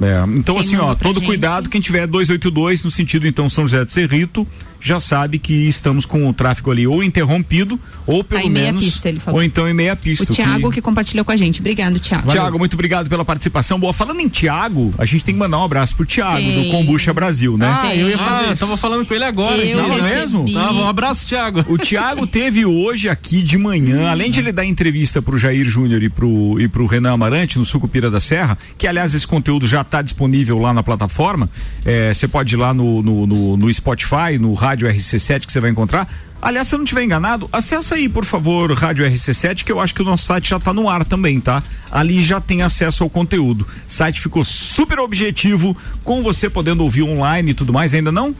É, 0.01 0.23
então, 0.37 0.55
Quem 0.55 0.63
assim, 0.63 0.77
ó, 0.77 0.93
todo 0.93 1.15
gente? 1.15 1.25
cuidado, 1.25 1.67
quem 1.67 1.81
tiver 1.81 2.05
282 2.05 2.83
no 2.83 2.91
sentido, 2.91 3.27
então, 3.27 3.49
São 3.49 3.67
José 3.67 3.83
de 3.83 3.91
Serrito, 3.91 4.47
já 4.79 4.99
sabe 4.99 5.39
que 5.39 5.67
estamos 5.67 6.05
com 6.05 6.27
o 6.27 6.33
tráfego 6.33 6.71
ali 6.71 6.87
ou 6.87 7.03
interrompido, 7.03 7.79
ou 8.05 8.23
pelo 8.23 8.41
Tá 8.41 8.47
em 8.47 8.49
meia 8.49 8.65
menos. 8.67 8.85
pista, 8.85 9.09
ele 9.09 9.19
falou. 9.19 9.39
Ou 9.39 9.43
então 9.43 9.67
em 9.67 9.73
meia 9.73 9.95
pista. 9.95 10.31
O 10.31 10.35
Tiago 10.35 10.71
que 10.71 10.81
compartilhou 10.81 11.23
com 11.25 11.31
a 11.31 11.37
gente. 11.37 11.59
Obrigado, 11.59 11.99
Tiago. 11.99 12.31
Tiago, 12.31 12.57
muito 12.57 12.73
obrigado 12.73 13.09
pela 13.09 13.23
participação. 13.25 13.79
Boa, 13.79 13.93
falando 13.93 14.19
em 14.19 14.27
Tiago, 14.27 14.93
a 14.97 15.05
gente 15.05 15.23
tem 15.25 15.33
que 15.35 15.39
mandar 15.39 15.59
um 15.59 15.63
abraço 15.63 15.95
pro 15.95 16.05
Tiago, 16.05 16.37
do 16.41 16.61
Tem. 16.61 16.71
Combucha 16.71 17.13
Brasil, 17.13 17.57
né? 17.57 17.67
Ah, 17.83 17.95
eu 17.95 18.09
ia 18.09 18.17
Tem. 18.17 18.25
falar, 18.25 18.43
eu 18.49 18.57
tava 18.57 18.77
falando 18.77 19.05
com 19.05 19.13
ele 19.13 19.23
agora. 19.25 19.57
Eu 19.57 19.79
então, 19.79 19.89
recebi. 19.89 20.09
mesmo? 20.09 20.53
Tava, 20.53 20.73
um 20.73 20.87
abraço, 20.87 21.27
Thiago. 21.27 21.65
O 21.67 21.77
Tiago 21.77 22.25
teve 22.25 22.65
hoje 22.65 23.09
aqui 23.09 23.41
de 23.43 23.57
manhã, 23.57 24.09
além 24.09 24.31
de 24.31 24.39
ele 24.39 24.51
dar 24.51 24.65
entrevista 24.65 25.21
pro 25.21 25.37
Jair 25.37 25.65
Júnior 25.67 26.01
e 26.01 26.09
pro, 26.09 26.57
e 26.59 26.67
pro 26.67 26.85
Renan 26.85 27.13
Amarante 27.13 27.59
no 27.59 27.65
Sucupira 27.65 28.09
da 28.09 28.19
Serra, 28.19 28.57
que 28.77 28.87
aliás 28.87 29.13
esse 29.13 29.27
conteúdo 29.27 29.67
já 29.67 29.81
está 29.81 30.01
disponível 30.01 30.57
lá 30.59 30.73
na 30.73 30.81
plataforma. 30.83 31.49
é, 31.85 32.13
Você 32.13 32.27
pode 32.27 32.55
ir 32.55 32.57
lá 32.57 32.73
no, 32.73 33.01
no, 33.03 33.27
no- 33.27 33.57
no 33.57 33.73
Spotify, 33.73 34.37
no 34.39 34.53
Rádio 34.69 34.87
RC7 34.87 35.47
que 35.47 35.51
você 35.51 35.59
vai 35.59 35.71
encontrar. 35.71 36.07
Aliás, 36.41 36.67
se 36.67 36.75
eu 36.75 36.77
não 36.77 36.83
estiver 36.83 37.03
enganado, 37.03 37.49
acessa 37.51 37.95
aí, 37.95 38.07
por 38.07 38.23
favor, 38.23 38.71
Rádio 38.71 39.05
RC7, 39.05 39.63
que 39.63 39.71
eu 39.71 39.79
acho 39.79 39.93
que 39.93 40.01
o 40.01 40.05
nosso 40.05 40.25
site 40.25 40.49
já 40.51 40.57
está 40.57 40.71
no 40.71 40.87
ar 40.87 41.03
também, 41.03 41.41
tá? 41.41 41.61
Ali 41.91 42.23
já 42.23 42.39
tem 42.39 42.61
acesso 42.61 43.03
ao 43.03 43.09
conteúdo. 43.09 43.63
O 43.63 43.91
site 43.91 44.21
ficou 44.21 44.43
super 44.45 44.99
objetivo, 44.99 45.75
com 46.03 46.21
você 46.21 46.49
podendo 46.49 46.83
ouvir 46.83 47.03
online 47.03 47.51
e 47.51 47.53
tudo 47.53 47.73
mais, 47.73 47.93
ainda 47.93 48.11
não? 48.11 48.33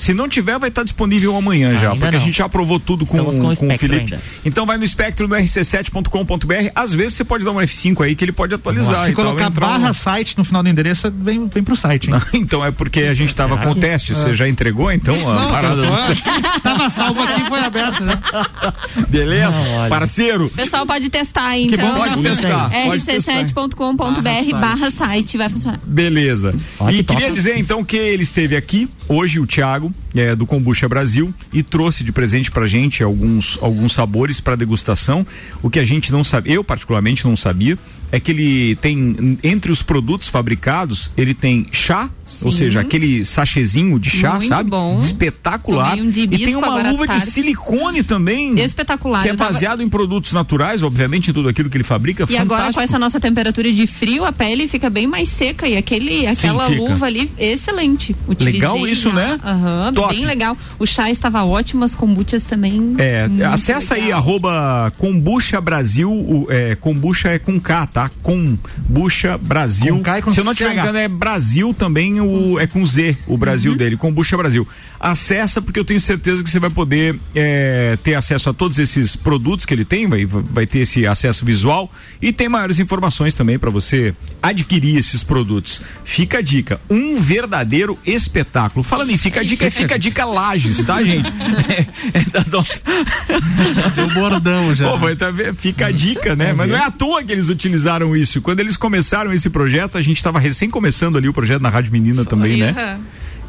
Se 0.00 0.14
não 0.14 0.28
tiver, 0.28 0.58
vai 0.58 0.68
estar 0.70 0.82
disponível 0.82 1.36
amanhã 1.36 1.72
já, 1.74 1.92
Ainda 1.92 1.96
porque 2.06 2.06
a 2.16 2.18
não. 2.18 2.20
gente 2.26 2.38
já 2.38 2.46
aprovou 2.46 2.80
tudo 2.80 3.04
com, 3.04 3.16
Estamos 3.18 3.38
com 3.38 3.48
o 3.52 3.56
com 3.56 3.74
o 3.74 3.78
Felipe. 3.78 4.00
ainda. 4.14 4.20
Então 4.44 4.64
vai 4.64 4.78
no 4.78 4.84
espectro 4.84 5.28
do 5.28 5.34
rc7.com.br. 5.34 6.70
Às 6.74 6.92
vezes 6.94 7.14
você 7.14 7.24
pode 7.24 7.44
dar 7.44 7.50
um 7.52 7.56
F5 7.56 8.02
aí 8.04 8.14
que 8.14 8.24
ele 8.24 8.32
pode 8.32 8.54
atualizar. 8.54 9.06
Se 9.06 9.12
tal, 9.12 9.24
colocar 9.26 9.46
entrar 9.46 9.66
um- 9.66 9.70
barra 9.78 9.92
site 9.92 10.36
no 10.38 10.44
final 10.44 10.62
do 10.62 10.68
endereço, 10.68 11.12
vem, 11.14 11.46
vem 11.48 11.62
pro 11.62 11.76
site, 11.76 12.10
hein? 12.10 12.16
Então 12.32 12.64
é 12.64 12.70
porque 12.70 13.00
a 13.02 13.14
gente 13.14 13.34
tava 13.34 13.58
com 13.58 13.70
o 13.70 13.74
teste. 13.74 14.14
Você 14.14 14.34
já 14.34 14.48
entregou 14.48 14.90
então 14.90 15.14
a 15.30 15.46
parada? 15.48 15.82
tô- 15.82 16.60
Tava 16.62 16.88
salvo 16.90 17.22
aqui 17.22 17.42
e 17.42 17.46
foi 17.46 17.60
aberto, 17.60 18.02
né? 18.02 18.18
Beleza? 19.08 19.50
Não, 19.62 19.74
olha. 19.76 19.88
Parceiro. 19.90 20.46
O 20.46 20.50
pessoal 20.50 20.86
pode 20.86 21.08
testar 21.10 21.44
aí, 21.48 21.68
Que 21.68 21.74
então. 21.74 21.92
bom, 21.92 21.98
pode 22.00 22.22
testar. 22.22 22.70
Pode 22.70 23.04
testar. 23.04 23.32
rc7.com.br 23.34 24.56
barra 24.60 24.90
site 24.90 25.36
vai 25.36 25.48
funcionar. 25.48 25.78
Beleza. 25.84 26.54
E 26.88 26.94
que 26.98 27.04
queria 27.04 27.26
top. 27.26 27.32
dizer 27.32 27.58
então 27.58 27.84
que 27.84 27.96
ele 27.96 28.22
esteve 28.22 28.56
aqui 28.56 28.88
hoje, 29.08 29.38
o 29.40 29.46
Thiago, 29.46 29.89
é, 30.14 30.34
do 30.34 30.46
Combucha 30.46 30.88
Brasil, 30.88 31.32
e 31.52 31.62
trouxe 31.62 32.04
de 32.04 32.12
presente 32.12 32.50
pra 32.50 32.66
gente 32.66 33.02
alguns, 33.02 33.58
alguns 33.60 33.92
sabores 33.92 34.40
para 34.40 34.56
degustação. 34.56 35.26
O 35.62 35.70
que 35.70 35.78
a 35.78 35.84
gente 35.84 36.12
não 36.12 36.24
sabe, 36.24 36.52
eu 36.52 36.64
particularmente 36.64 37.24
não 37.24 37.36
sabia, 37.36 37.78
é 38.12 38.18
que 38.18 38.30
ele 38.30 38.76
tem, 38.76 39.38
entre 39.42 39.70
os 39.70 39.82
produtos 39.82 40.28
fabricados, 40.28 41.12
ele 41.16 41.34
tem 41.34 41.68
chá, 41.70 42.10
ou 42.42 42.52
Sim. 42.52 42.58
seja, 42.58 42.80
aquele 42.80 43.24
sachêzinho 43.24 43.98
de 43.98 44.10
chá, 44.10 44.32
Muito 44.32 44.46
sabe? 44.48 44.70
bom. 44.70 44.98
Espetacular. 44.98 45.96
Um 45.98 46.10
e 46.10 46.26
tem 46.28 46.56
uma 46.56 46.80
luva 46.90 47.06
de 47.06 47.20
silicone 47.20 48.02
também. 48.02 48.58
Espetacular. 48.60 49.22
Que 49.22 49.28
é 49.28 49.32
Eu 49.32 49.36
tava- 49.36 49.52
baseado 49.52 49.82
em 49.82 49.88
produtos 49.88 50.32
naturais, 50.32 50.82
obviamente, 50.82 51.30
em 51.30 51.34
tudo 51.34 51.48
aquilo 51.48 51.68
que 51.68 51.76
ele 51.76 51.84
fabrica. 51.84 52.24
E 52.28 52.36
agora 52.36 52.46
com 52.46 52.66
fantástico. 52.66 52.82
essa 52.82 52.98
nossa 52.98 53.20
temperatura 53.20 53.72
de 53.72 53.86
frio, 53.86 54.24
a 54.24 54.32
pele 54.32 54.68
fica 54.68 54.88
bem 54.90 55.06
mais 55.06 55.28
seca 55.28 55.66
e 55.68 55.76
aquele, 55.76 56.26
aquela 56.26 56.66
fica. 56.68 56.80
luva 56.80 57.06
ali, 57.06 57.30
excelente. 57.38 58.14
Utilizei 58.28 58.60
Legal 58.60 58.86
isso, 58.86 59.08
já. 59.10 59.14
né? 59.14 59.40
Aham, 59.44 59.92
Top. 59.92 60.14
bem 60.14 60.24
legal. 60.24 60.56
O 60.78 60.86
chá 60.86 61.10
estava 61.10 61.44
ótimo, 61.44 61.84
as 61.84 61.94
kombuchas 61.94 62.44
também. 62.44 62.94
É, 62.98 63.28
acessa 63.52 63.94
aí, 63.94 64.02
legal. 64.04 64.18
arroba 64.18 64.92
Kombucha 64.98 65.60
Brasil, 65.60 66.10
o, 66.10 66.46
é, 66.50 66.74
Kombucha 66.74 67.28
é 67.28 67.38
com 67.38 67.58
K, 67.60 67.86
tá? 67.86 68.10
Kombucha 68.22 69.38
Brasil. 69.38 69.96
Com 69.96 70.02
K 70.02 70.18
e 70.18 70.22
com 70.22 70.30
Se 70.30 70.40
eu 70.40 70.44
não 70.44 70.52
estiver 70.52 70.72
engano, 70.72 70.98
é 70.98 71.08
Brasil 71.08 71.74
também, 71.74 72.19
o, 72.20 72.58
é 72.60 72.66
com 72.66 72.84
Z, 72.84 73.16
o 73.26 73.36
Brasil 73.36 73.74
dele, 73.76 73.96
Kombucha 73.96 74.36
Brasil. 74.36 74.66
Acessa, 74.98 75.62
porque 75.62 75.78
eu 75.80 75.84
tenho 75.84 76.00
certeza 76.00 76.42
que 76.44 76.50
você 76.50 76.58
vai 76.60 76.70
poder 76.70 77.18
é, 77.34 77.96
ter 78.02 78.14
acesso 78.14 78.50
a 78.50 78.52
todos 78.52 78.78
esses 78.78 79.16
produtos 79.16 79.64
que 79.64 79.72
ele 79.74 79.84
tem, 79.84 80.06
vai, 80.06 80.26
vai 80.26 80.66
ter 80.66 80.80
esse 80.80 81.06
acesso 81.06 81.44
visual 81.44 81.90
e 82.20 82.32
tem 82.32 82.48
maiores 82.48 82.78
informações 82.78 83.32
também 83.34 83.58
para 83.58 83.70
você 83.70 84.14
adquirir 84.42 84.96
esses 84.98 85.22
produtos. 85.22 85.80
Fica 86.04 86.38
a 86.38 86.42
dica, 86.42 86.80
um 86.88 87.20
verdadeiro 87.20 87.98
espetáculo. 88.06 88.82
Falando 88.82 89.10
em 89.10 89.18
fica 89.18 89.40
a 89.40 89.44
dica, 89.44 89.70
fica 89.70 89.94
a 89.94 89.98
dica 89.98 90.24
Lages, 90.24 90.84
tá, 90.84 91.02
gente? 91.02 91.30
É, 91.70 92.18
é 92.20 92.24
da 92.24 92.44
nossa- 92.50 92.80
Deu 93.94 94.08
bordão 94.10 94.74
já. 94.74 94.90
Pô, 94.90 94.98
vai 94.98 95.14
tá 95.14 95.32
fica 95.56 95.86
a 95.86 95.90
dica, 95.90 96.34
né? 96.34 96.52
Mas 96.52 96.68
não 96.68 96.76
é 96.76 96.84
à 96.84 96.90
toa 96.90 97.22
que 97.22 97.32
eles 97.32 97.48
utilizaram 97.48 98.16
isso. 98.16 98.40
Quando 98.40 98.60
eles 98.60 98.76
começaram 98.76 99.32
esse 99.32 99.48
projeto, 99.50 99.96
a 99.98 100.02
gente 100.02 100.16
estava 100.16 100.38
recém 100.38 100.68
começando 100.70 101.16
ali 101.16 101.28
o 101.28 101.32
projeto 101.32 101.62
na 101.62 101.68
Rádio 101.68 101.92
Menina 102.10 102.24
também, 102.24 102.56
né? 102.58 103.00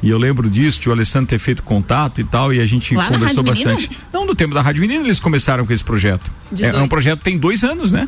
E 0.03 0.09
eu 0.09 0.17
lembro 0.17 0.49
disso, 0.49 0.79
tio 0.79 0.91
Alessandro 0.91 1.27
ter 1.27 1.37
feito 1.37 1.61
contato 1.61 2.19
e 2.19 2.23
tal, 2.23 2.51
e 2.53 2.59
a 2.59 2.65
gente 2.65 2.95
Lá 2.95 3.05
conversou 3.05 3.43
Rádio 3.43 3.53
Menina? 3.53 3.73
bastante. 3.75 3.97
Não, 4.11 4.25
no 4.25 4.33
tempo 4.33 4.53
da 4.53 4.61
Rádio 4.61 4.81
Menina 4.81 5.03
eles 5.03 5.19
começaram 5.19 5.65
com 5.65 5.71
esse 5.71 5.83
projeto. 5.83 6.31
É, 6.51 6.55
18. 6.55 6.75
é 6.77 6.81
um 6.81 6.87
projeto 6.87 7.19
que 7.19 7.25
tem 7.25 7.37
dois 7.37 7.63
anos, 7.63 7.93
né? 7.93 8.07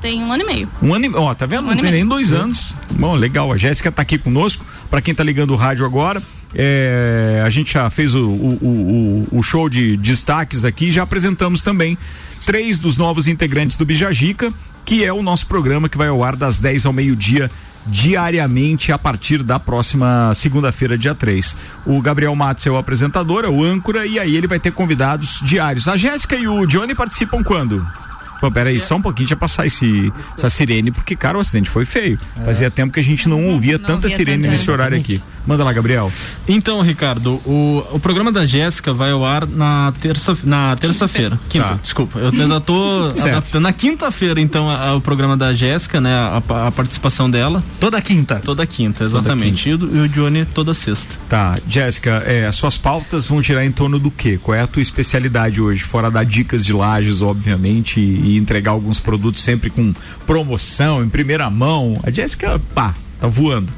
Tem 0.00 0.24
um 0.24 0.32
ano 0.32 0.42
e 0.42 0.46
meio. 0.46 0.68
Um 0.82 0.94
ano 0.94 1.04
e, 1.06 1.10
ó, 1.14 1.32
tá 1.34 1.44
vendo? 1.46 1.64
Um 1.68 1.74
Não 1.74 1.76
tem 1.76 1.92
nem 1.92 2.06
dois 2.06 2.32
anos. 2.32 2.74
Bom, 2.92 3.14
legal. 3.14 3.52
A 3.52 3.56
Jéssica 3.56 3.92
tá 3.92 4.00
aqui 4.02 4.16
conosco. 4.18 4.64
Pra 4.90 5.00
quem 5.00 5.14
tá 5.14 5.22
ligando 5.22 5.50
o 5.52 5.56
rádio 5.56 5.84
agora, 5.84 6.22
é, 6.54 7.42
a 7.44 7.50
gente 7.50 7.74
já 7.74 7.88
fez 7.90 8.14
o, 8.14 8.24
o, 8.26 9.26
o- 9.32 9.38
o 9.38 9.42
show 9.42 9.68
de 9.68 9.96
destaques 9.98 10.64
aqui, 10.64 10.90
já 10.90 11.02
apresentamos 11.02 11.62
também 11.62 11.96
três 12.46 12.78
dos 12.78 12.96
novos 12.96 13.28
integrantes 13.28 13.76
do 13.76 13.84
Bijagica, 13.84 14.52
que 14.84 15.04
é 15.04 15.12
o 15.12 15.22
nosso 15.22 15.46
programa 15.46 15.88
que 15.88 15.98
vai 15.98 16.08
ao 16.08 16.24
ar 16.24 16.34
das 16.34 16.58
10 16.58 16.86
ao 16.86 16.92
meio-dia 16.92 17.50
diariamente 17.86 18.92
a 18.92 18.98
partir 18.98 19.42
da 19.42 19.58
próxima 19.58 20.32
segunda-feira, 20.34 20.96
dia 20.98 21.14
3. 21.14 21.56
O 21.86 22.00
Gabriel 22.00 22.34
Matos 22.34 22.66
é 22.66 22.70
o 22.70 22.76
apresentador, 22.76 23.44
é 23.44 23.48
o 23.48 23.64
âncora, 23.64 24.06
e 24.06 24.18
aí 24.18 24.36
ele 24.36 24.46
vai 24.46 24.58
ter 24.58 24.72
convidados 24.72 25.40
diários. 25.42 25.88
A 25.88 25.96
Jéssica 25.96 26.36
e 26.36 26.46
o 26.46 26.66
Johnny 26.66 26.94
participam 26.94 27.42
quando? 27.42 27.86
Pô, 28.40 28.50
peraí, 28.50 28.80
só 28.80 28.96
um 28.96 29.02
pouquinho, 29.02 29.28
eu 29.30 29.36
passar 29.36 29.66
esse, 29.66 30.10
essa 30.36 30.48
sirene, 30.48 30.90
porque, 30.90 31.14
cara, 31.14 31.36
o 31.36 31.40
acidente 31.42 31.68
foi 31.68 31.84
feio. 31.84 32.18
Fazia 32.42 32.70
tempo 32.70 32.90
que 32.90 32.98
a 32.98 33.02
gente 33.02 33.28
não 33.28 33.44
ouvia 33.48 33.76
Não 33.76 33.84
tanta 33.84 34.06
ouvia 34.06 34.16
sirene 34.16 34.42
tanta. 34.44 34.52
nesse 34.52 34.70
horário 34.70 34.96
aqui. 34.98 35.22
Manda 35.46 35.64
lá, 35.64 35.72
Gabriel. 35.72 36.12
Então, 36.46 36.80
Ricardo, 36.82 37.34
o, 37.46 37.84
o 37.92 37.98
programa 37.98 38.30
da 38.30 38.44
Jéssica 38.46 38.92
vai 38.92 39.10
ao 39.10 39.24
ar 39.24 39.46
na 39.46 39.92
terça 40.00 40.36
na 40.44 40.76
terça-feira. 40.76 41.38
Quinta, 41.48 41.66
Tá. 41.68 41.78
desculpa. 41.82 42.18
Eu 42.18 42.28
ainda 42.28 42.60
tô 42.60 43.04
adaptando. 43.20 43.62
Na 43.62 43.72
quinta-feira, 43.72 44.40
então, 44.40 44.68
a- 44.68 44.88
a- 44.90 44.94
o 44.96 45.00
programa 45.00 45.36
da 45.36 45.52
Jéssica, 45.54 46.00
né? 46.00 46.12
A, 46.14 46.42
a 46.66 46.70
participação 46.70 47.30
dela, 47.30 47.64
Toda 47.80 48.00
quinta. 48.02 48.36
toda 48.44 48.66
quinta, 48.66 49.02
exatamente. 49.04 49.68
E, 49.68 49.74
o, 49.74 49.96
e 49.96 50.00
o 50.00 50.08
Johnny 50.08 50.44
toda 50.44 50.74
sexta. 50.74 51.14
Tá, 51.28 51.58
Jéssica, 51.66 52.22
é, 52.26 52.46
as 52.46 52.54
suas 52.56 52.76
pautas 52.76 53.26
vão 53.26 53.40
girar 53.42 53.64
em 53.64 53.72
torno 53.72 53.98
do 53.98 54.10
quê? 54.10 54.38
Qual 54.42 54.54
é 54.54 54.60
a 54.60 54.66
tua 54.66 54.82
especialidade 54.82 55.60
hoje? 55.60 55.82
Fora 55.82 56.10
dar 56.10 56.24
dicas 56.24 56.64
de 56.64 56.72
lajes, 56.72 57.22
obviamente, 57.22 57.98
e, 57.98 58.34
e 58.34 58.36
entregar 58.36 58.72
alguns 58.72 59.00
produtos 59.00 59.42
sempre 59.42 59.70
com 59.70 59.92
promoção, 60.26 61.02
em 61.02 61.08
primeira 61.08 61.48
mão. 61.50 61.98
A 62.02 62.10
Jéssica, 62.10 62.60
pá, 62.74 62.94
tá 63.20 63.26
voando. 63.26 63.72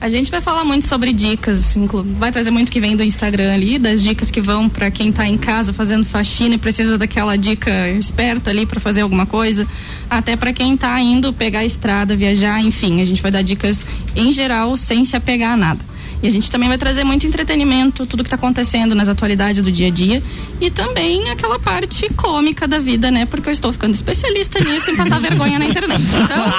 A 0.00 0.08
gente 0.08 0.30
vai 0.30 0.40
falar 0.40 0.62
muito 0.62 0.86
sobre 0.86 1.12
dicas, 1.12 1.76
vai 2.18 2.30
trazer 2.30 2.52
muito 2.52 2.70
que 2.70 2.78
vem 2.78 2.96
do 2.96 3.02
Instagram 3.02 3.52
ali, 3.52 3.80
das 3.80 4.00
dicas 4.00 4.30
que 4.30 4.40
vão 4.40 4.68
pra 4.68 4.92
quem 4.92 5.10
tá 5.10 5.26
em 5.26 5.36
casa 5.36 5.72
fazendo 5.72 6.04
faxina 6.04 6.54
e 6.54 6.58
precisa 6.58 6.96
daquela 6.96 7.36
dica 7.36 7.90
esperta 7.90 8.48
ali 8.50 8.64
pra 8.64 8.78
fazer 8.78 9.00
alguma 9.00 9.26
coisa, 9.26 9.66
até 10.08 10.36
pra 10.36 10.52
quem 10.52 10.76
tá 10.76 11.00
indo 11.00 11.32
pegar 11.32 11.60
a 11.60 11.64
estrada, 11.64 12.14
viajar, 12.14 12.60
enfim, 12.62 13.02
a 13.02 13.04
gente 13.04 13.20
vai 13.20 13.32
dar 13.32 13.42
dicas 13.42 13.82
em 14.14 14.32
geral 14.32 14.76
sem 14.76 15.04
se 15.04 15.16
apegar 15.16 15.54
a 15.54 15.56
nada. 15.56 15.84
E 16.22 16.26
a 16.26 16.30
gente 16.30 16.50
também 16.50 16.68
vai 16.68 16.76
trazer 16.78 17.04
muito 17.04 17.26
entretenimento, 17.26 18.04
tudo 18.06 18.24
que 18.24 18.30
tá 18.30 18.36
acontecendo 18.36 18.94
nas 18.94 19.08
atualidades 19.08 19.62
do 19.62 19.70
dia 19.70 19.86
a 19.86 19.90
dia 19.90 20.22
e 20.60 20.68
também 20.70 21.30
aquela 21.30 21.58
parte 21.60 22.12
cômica 22.14 22.66
da 22.66 22.78
vida, 22.80 23.10
né? 23.10 23.24
Porque 23.26 23.48
eu 23.48 23.52
estou 23.52 23.72
ficando 23.72 23.94
especialista 23.94 24.58
nisso 24.58 24.90
em 24.90 24.96
passar 24.96 25.20
vergonha 25.20 25.58
na 25.60 25.66
internet. 25.66 26.02
Então, 26.02 26.50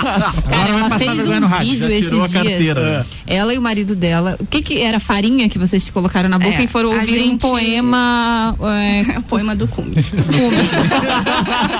Cara, 0.50 0.70
ela 0.70 0.98
fez 0.98 1.28
um 1.28 1.46
rádio, 1.46 1.72
vídeo 1.72 1.90
esses 1.90 2.10
dias. 2.10 2.32
carteira. 2.32 3.06
Ela 3.28 3.54
e 3.54 3.58
o 3.58 3.62
marido 3.62 3.96
dela. 3.96 4.38
O 4.40 4.46
que 4.46 4.62
que 4.62 4.80
era 4.82 5.00
farinha 5.00 5.50
que 5.50 5.60
vocês 5.60 5.90
colocaram 5.90 6.30
na 6.30 6.40
boca 6.40 6.56
É, 6.58 6.64
e 6.64 6.68
foram 6.68 6.92
ouvir 6.92 7.20
um 7.20 7.24
gente- 7.24 7.42
poema. 7.42 8.56
é, 8.62 9.00
é 9.18 9.20
poema 9.28 9.54
do 9.56 9.68
cume. 9.68 9.96
Cume. 10.04 10.58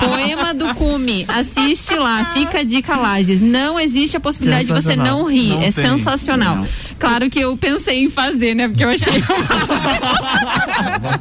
Poema 0.00 0.54
do 0.54 0.74
Cume. 0.74 1.24
Assiste 1.28 1.94
lá, 1.94 2.24
fica 2.34 2.60
a 2.60 2.62
dica 2.62 2.96
Lages. 2.96 3.40
Não 3.40 3.78
existe 3.78 4.16
a 4.16 4.20
possibilidade 4.20 4.66
de 4.66 4.72
você 4.72 4.96
não 4.96 5.24
rir. 5.26 5.50
Não 5.50 5.62
é 5.62 5.72
tem. 5.72 5.84
sensacional. 5.84 6.56
Não. 6.56 6.68
Claro 6.98 7.30
que 7.30 7.38
eu 7.40 7.56
pensei 7.78 8.04
em 8.04 8.10
fazer, 8.10 8.54
né? 8.54 8.68
Porque 8.68 8.84
eu 8.84 8.88
achei 8.90 9.22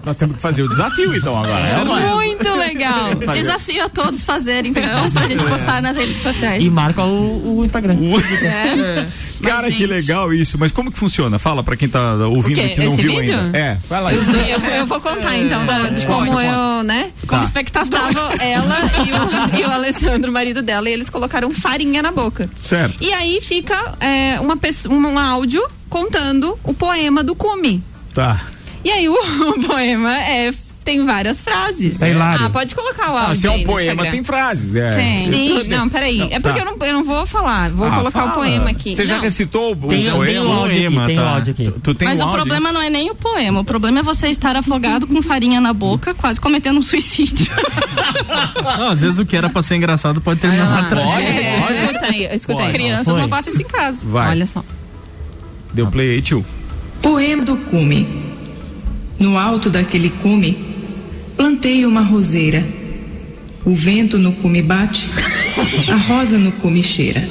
Nós 0.05 0.15
temos 0.15 0.35
que 0.35 0.41
fazer 0.41 0.63
o 0.63 0.69
desafio, 0.69 1.15
então, 1.15 1.37
agora. 1.37 1.67
É, 1.67 1.83
muito 2.15 2.55
legal. 2.55 3.15
Desafio 3.15 3.85
a 3.85 3.89
todos 3.89 4.23
fazerem, 4.23 4.71
então, 4.71 5.11
pra 5.11 5.27
gente 5.27 5.43
postar 5.45 5.81
nas 5.81 5.95
redes 5.97 6.21
sociais. 6.21 6.63
E 6.63 6.69
marca 6.69 7.03
o, 7.03 7.59
o 7.59 7.65
Instagram. 7.65 7.95
É. 8.43 9.05
Cara, 9.41 9.67
Mas, 9.67 9.77
que 9.77 9.85
legal 9.85 10.33
isso. 10.33 10.57
Mas 10.59 10.69
como 10.73 10.91
que 10.91 10.99
funciona? 10.99 11.39
Fala 11.39 11.63
pra 11.63 11.77
quem 11.77 11.87
tá 11.87 12.13
ouvindo 12.27 12.59
e 12.59 12.69
que 12.69 12.83
não 12.83 12.93
Esse 12.93 13.01
viu 13.01 13.15
vídeo? 13.15 13.39
ainda. 13.39 13.57
É, 13.57 13.77
vai 13.89 14.01
lá. 14.03 14.13
Eu, 14.13 14.21
eu- 14.21 14.59
eu 14.79 14.85
vou 14.85 14.99
contar 14.99 15.37
então 15.37 15.65
da- 15.65 15.89
de 15.89 16.05
como 16.05 16.25
conta, 16.27 16.43
eu, 16.43 16.83
né? 16.83 17.11
Como 17.25 17.39
Tá. 17.41 17.45
espectador. 17.45 17.99
Estavam 18.09 18.31
ela 18.37 18.77
e 19.05 19.11
o, 19.13 19.59
e 19.61 19.65
o 19.65 19.71
Alessandro, 19.71 20.29
o 20.29 20.33
marido 20.33 20.61
dela, 20.61 20.89
e 20.89 20.93
eles 20.93 21.09
colocaram 21.09 21.53
farinha 21.53 22.01
na 22.01 22.11
boca. 22.11 22.49
Certo. 22.61 22.97
E 23.01 23.13
aí 23.13 23.39
fica 23.41 23.77
é, 24.01 24.37
uma 24.41 24.57
um 24.89 25.17
áudio 25.17 25.63
contando 25.89 26.57
o 26.63 26.73
poema 26.73 27.23
do 27.23 27.35
Cume. 27.35 27.83
Tá. 28.13 28.41
E 28.83 28.89
aí 28.91 29.09
o, 29.09 29.13
o 29.57 29.67
poema 29.67 30.15
é, 30.17 30.53
tem 30.85 31.05
várias 31.05 31.41
frases. 31.41 32.01
É 32.01 32.11
hilário. 32.11 32.45
Ah, 32.45 32.49
pode 32.49 32.73
colocar 32.73 33.11
o 33.11 33.17
áudio. 33.17 33.31
Ah, 33.31 33.35
se 33.35 33.47
é 33.47 33.51
um 33.51 33.63
poema, 33.63 33.91
Instagram. 33.91 34.11
tem 34.11 34.23
frases. 34.23 34.73
É. 34.75 34.89
Tem. 34.91 35.31
Sim, 35.31 35.63
não, 35.67 35.89
peraí. 35.89 36.21
É 36.31 36.39
porque 36.39 36.59
tá. 36.59 36.65
eu, 36.65 36.71
não, 36.77 36.87
eu 36.87 36.93
não 36.93 37.03
vou 37.03 37.25
falar. 37.25 37.69
Vou 37.69 37.87
Ah, 37.87 37.91
colocar 37.97 38.19
fala. 38.21 38.31
o 38.31 38.35
poema 38.35 38.69
aqui. 38.69 38.95
Você 38.95 39.05
já 39.05 39.15
Não. 39.15 39.21
recitou 39.21 39.73
o 39.73 39.75
Tem, 39.75 40.01
tem 40.03 40.11
poema? 40.11 40.45
o 40.45 40.51
áudio 40.51 40.65
aqui, 40.65 40.79
poema, 40.85 41.05
tem 41.07 41.19
o 41.19 41.21
tá. 41.21 41.29
áudio 41.29 41.51
aqui. 41.51 41.63
Tu, 41.65 41.79
tu 41.81 41.93
tem 41.95 42.07
Mas 42.07 42.19
um 42.19 42.23
o 42.23 42.25
áudio? 42.27 42.39
problema 42.39 42.71
não 42.73 42.81
é 42.81 42.89
nem 42.89 43.11
o 43.11 43.15
poema, 43.15 43.59
o 43.59 43.63
problema 43.65 43.99
é 43.99 44.03
você 44.03 44.27
estar 44.29 44.55
afogado 44.55 45.05
com 45.05 45.21
farinha 45.21 45.59
na 45.61 45.73
boca, 45.73 46.13
quase 46.13 46.39
cometendo 46.39 46.79
um 46.79 46.81
suicídio. 46.81 47.45
Não, 48.77 48.89
às 48.89 49.01
vezes 49.01 49.19
o 49.19 49.25
que 49.25 49.35
era 49.35 49.49
pra 49.49 49.61
ser 49.61 49.75
engraçado 49.75 50.21
pode 50.21 50.39
terminar 50.39 50.65
Ah, 50.65 50.79
uma 50.79 50.83
tragédia. 50.89 51.29
é, 51.29 51.59
escuta 51.83 52.05
aí, 52.05 52.23
escuta 52.35 52.61
aí. 52.63 52.71
Crianças 52.71 53.15
não 53.15 53.27
façam 53.29 53.53
isso 53.53 53.61
em 53.61 53.65
casa. 53.65 54.07
Vai. 54.07 54.29
Olha 54.29 54.47
só. 54.47 54.63
Deu 55.73 55.87
play 55.87 56.11
aí, 56.11 56.21
tio. 56.21 56.45
Poema 57.01 57.43
do 57.43 57.55
cume. 57.57 58.07
No 59.19 59.37
alto 59.37 59.69
daquele 59.69 60.09
cume, 60.09 60.57
plantei 61.35 61.85
uma 61.85 62.01
roseira. 62.01 62.65
O 63.65 63.73
vento 63.75 64.17
no 64.17 64.31
cume 64.33 64.61
bate, 64.61 65.09
a 65.91 65.95
rosa 65.95 66.37
no 66.37 66.51
cume 66.53 66.81
cheira. 66.81 67.27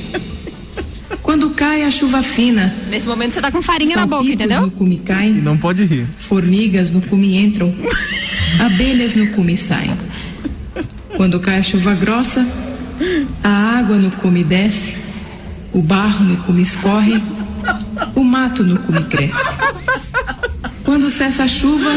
Quando 1.22 1.50
cai 1.50 1.82
a 1.82 1.90
chuva 1.90 2.22
fina, 2.22 2.74
Nesse 2.90 3.06
momento 3.06 3.34
você 3.34 3.40
tá 3.40 3.50
com 3.50 3.60
farinha 3.62 3.96
na 3.96 4.06
boca, 4.06 4.28
entendeu? 4.30 4.60
no 4.62 4.70
cume 4.70 4.98
caem, 4.98 5.32
Não 5.32 5.56
pode 5.56 5.84
rir. 5.84 6.06
formigas 6.18 6.90
no 6.90 7.00
cume 7.02 7.36
entram, 7.36 7.74
abelhas 8.60 9.14
no 9.14 9.26
cume 9.28 9.56
saem. 9.56 9.92
Quando 11.16 11.40
cai 11.40 11.58
a 11.58 11.62
chuva 11.62 11.94
grossa, 11.94 12.46
a 13.42 13.48
água 13.78 13.96
no 13.96 14.10
cume 14.12 14.44
desce, 14.44 14.94
o 15.72 15.80
barro 15.82 16.24
no 16.24 16.36
cume 16.44 16.62
escorre, 16.62 17.20
o 18.14 18.22
mato 18.24 18.62
no 18.64 18.78
cume 18.80 19.04
cresce. 19.04 19.32
Quando 20.84 21.10
cessa 21.10 21.44
a 21.44 21.48
chuva, 21.48 21.90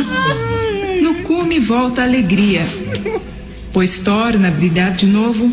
no 1.01 1.15
cume 1.23 1.59
volta 1.59 2.01
a 2.01 2.03
alegria, 2.05 2.65
pois 3.73 3.99
torna 3.99 4.47
a 4.49 4.51
brilhar 4.51 4.91
de 4.91 5.05
novo 5.05 5.51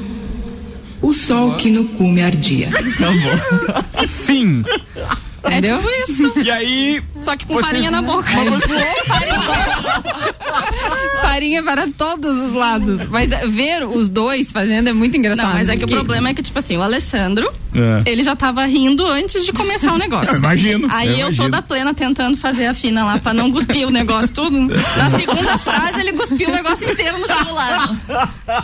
o 1.00 1.14
sol 1.14 1.54
que 1.54 1.70
no 1.70 1.84
cume 1.84 2.22
ardia. 2.22 2.68
Fim. 4.26 4.64
É 5.44 5.62
tipo 5.62 5.88
isso. 6.08 6.32
E 6.42 6.50
aí. 6.50 7.00
Só 7.22 7.36
que 7.36 7.46
com 7.46 7.54
Vocês- 7.54 7.66
farinha 7.66 7.90
na 7.90 8.02
boca. 8.02 8.28
farinha 8.28 8.58
para 11.64 11.86
todos 11.96 12.36
os 12.36 12.54
lados. 12.54 13.08
Mas 13.10 13.30
eh, 13.30 13.46
ver 13.46 13.84
os 13.86 14.08
dois 14.08 14.50
fazendo 14.50 14.88
é 14.88 14.92
muito 14.92 15.16
engraçado. 15.16 15.46
Não, 15.46 15.54
mas 15.54 15.68
é 15.68 15.76
que 15.76 15.84
o 15.84 15.88
problema 15.88 16.30
é 16.30 16.34
que, 16.34 16.42
tipo 16.42 16.58
assim, 16.58 16.76
o 16.76 16.82
Alessandro, 16.82 17.52
É. 17.74 18.10
ele 18.10 18.24
já 18.24 18.34
tava 18.34 18.64
rindo 18.64 19.06
antes 19.06 19.44
de 19.44 19.52
começar 19.52 19.92
o 19.92 19.98
negócio. 19.98 20.32
Eu 20.34 20.38
imagino, 20.38 20.88
Aí 20.90 21.08
eu 21.08 21.12
eu, 21.12 21.18
imagino. 21.26 21.44
toda 21.44 21.62
plena 21.62 21.92
tentando 21.94 22.36
fazer 22.36 22.66
a 22.66 22.74
fina 22.74 23.04
lá 23.04 23.18
pra 23.18 23.32
não 23.34 23.50
cuspir 23.52 23.86
o 23.86 23.90
negócio 23.90 24.30
tudo. 24.30 24.58
Na 24.96 25.10
segunda 25.10 25.58
frase 25.58 26.00
ele 26.00 26.12
cuspiu 26.12 26.48
o 26.48 26.52
negócio 26.52 26.90
inteiro 26.90 27.18
no 27.18 27.26
celular. 27.26 27.96